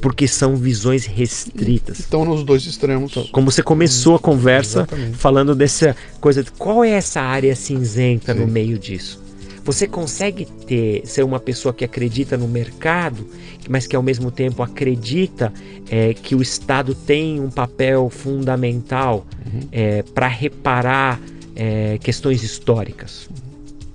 [0.00, 2.00] porque são visões restritas.
[2.00, 3.10] Estão nos dois extremos.
[3.10, 5.16] Então, como você começou a conversa Exatamente.
[5.16, 8.40] falando dessa coisa, de qual é essa área cinzenta Sim.
[8.40, 9.20] no meio disso?
[9.64, 13.26] Você consegue ter ser uma pessoa que acredita no mercado,
[13.68, 15.52] mas que ao mesmo tempo acredita
[15.90, 19.60] é, que o Estado tem um papel fundamental uhum.
[19.70, 21.20] é, para reparar
[21.54, 23.28] é, questões históricas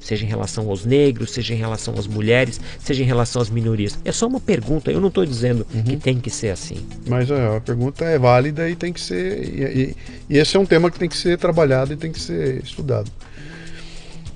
[0.06, 3.98] seja em relação aos negros, seja em relação às mulheres, seja em relação às minorias.
[4.06, 5.84] É só uma pergunta, eu não estou dizendo uhum.
[5.84, 6.78] que tem que ser assim.
[7.08, 9.44] Mas é, a pergunta é válida e tem que ser.
[9.44, 9.96] E, e,
[10.30, 13.12] e esse é um tema que tem que ser trabalhado e tem que ser estudado.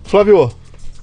[0.05, 0.51] Flávio,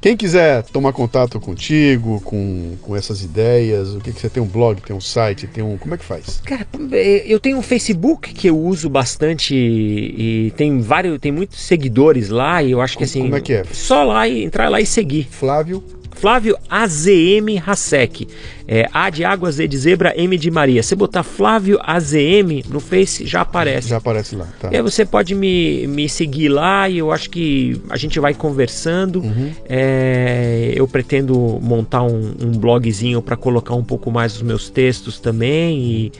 [0.07, 4.47] quem quiser tomar contato contigo, com, com essas ideias, o que, que você tem um
[4.47, 5.77] blog, tem um site, tem um.
[5.77, 6.41] Como é que faz?
[6.45, 11.61] Cara, é, eu tenho um Facebook que eu uso bastante e tem vários, tem muitos
[11.61, 13.23] seguidores lá e eu acho que assim.
[13.23, 13.65] Como é que é?
[13.73, 15.27] Só lá e entrar lá e seguir.
[15.29, 15.83] Flávio
[16.17, 18.27] Flávio AZM Hasek.
[18.69, 20.83] É, A de água, Z de zebra, M de Maria.
[20.83, 23.89] Se botar Flávio AZM no Face, já aparece.
[23.89, 24.71] Já aparece lá, tá.
[24.73, 28.35] E aí você pode me, me seguir lá e eu acho que a gente vai
[28.35, 29.21] conversando.
[29.21, 29.53] Uhum.
[29.69, 35.21] É, eu pretendo montar um, um blogzinho para colocar um pouco mais os meus textos
[35.21, 36.13] também e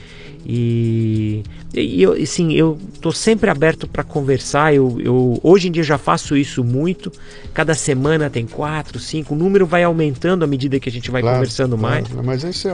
[0.49, 1.43] e,
[1.73, 4.73] e eu, assim, eu tô sempre aberto para conversar.
[4.73, 7.11] Eu, eu, hoje em dia já faço isso muito.
[7.53, 9.35] Cada semana tem quatro, cinco.
[9.35, 12.25] O número vai aumentando à medida que a gente vai claro, conversando claro, mais.
[12.25, 12.73] Mas esse é,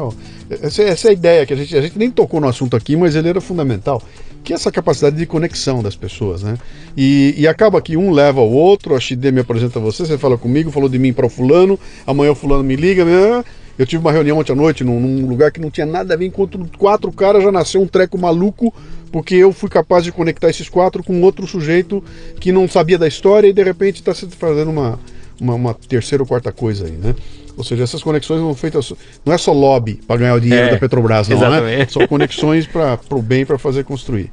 [0.62, 2.96] essa, essa é a ideia que a gente, a gente nem tocou no assunto aqui,
[2.96, 4.04] mas ele era fundamental
[4.44, 6.58] que é essa capacidade de conexão das pessoas, né?
[6.98, 10.38] E, e acaba que um leva ao outro, a XD me apresenta você, você fala
[10.38, 13.42] comigo, falou de mim para o fulano, amanhã o fulano me liga, né?
[13.78, 16.18] Eu tive uma reunião ontem à noite num, num, lugar que não tinha nada a
[16.18, 18.74] ver, enquanto quatro caras já nasceu um treco maluco,
[19.12, 22.04] porque eu fui capaz de conectar esses quatro com outro sujeito
[22.40, 25.00] que não sabia da história e de repente está se fazendo uma,
[25.40, 27.16] uma, uma, terceira ou quarta coisa aí, né?
[27.56, 28.94] Ou seja, essas conexões não feitas.
[29.24, 31.46] Não é só lobby para ganhar o dinheiro é, da Petrobras, não, né?
[31.46, 31.78] exatamente.
[31.78, 31.88] né?
[31.88, 34.32] São conexões para o bem, para fazer construir.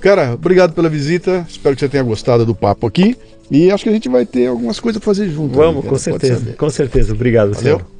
[0.00, 1.44] Cara, obrigado pela visita.
[1.48, 3.16] Espero que você tenha gostado do papo aqui.
[3.50, 5.56] E acho que a gente vai ter algumas coisas a fazer junto.
[5.56, 6.54] Vamos, com certeza.
[6.56, 7.12] Com certeza.
[7.12, 7.62] Obrigado, Valeu.
[7.62, 7.99] senhor.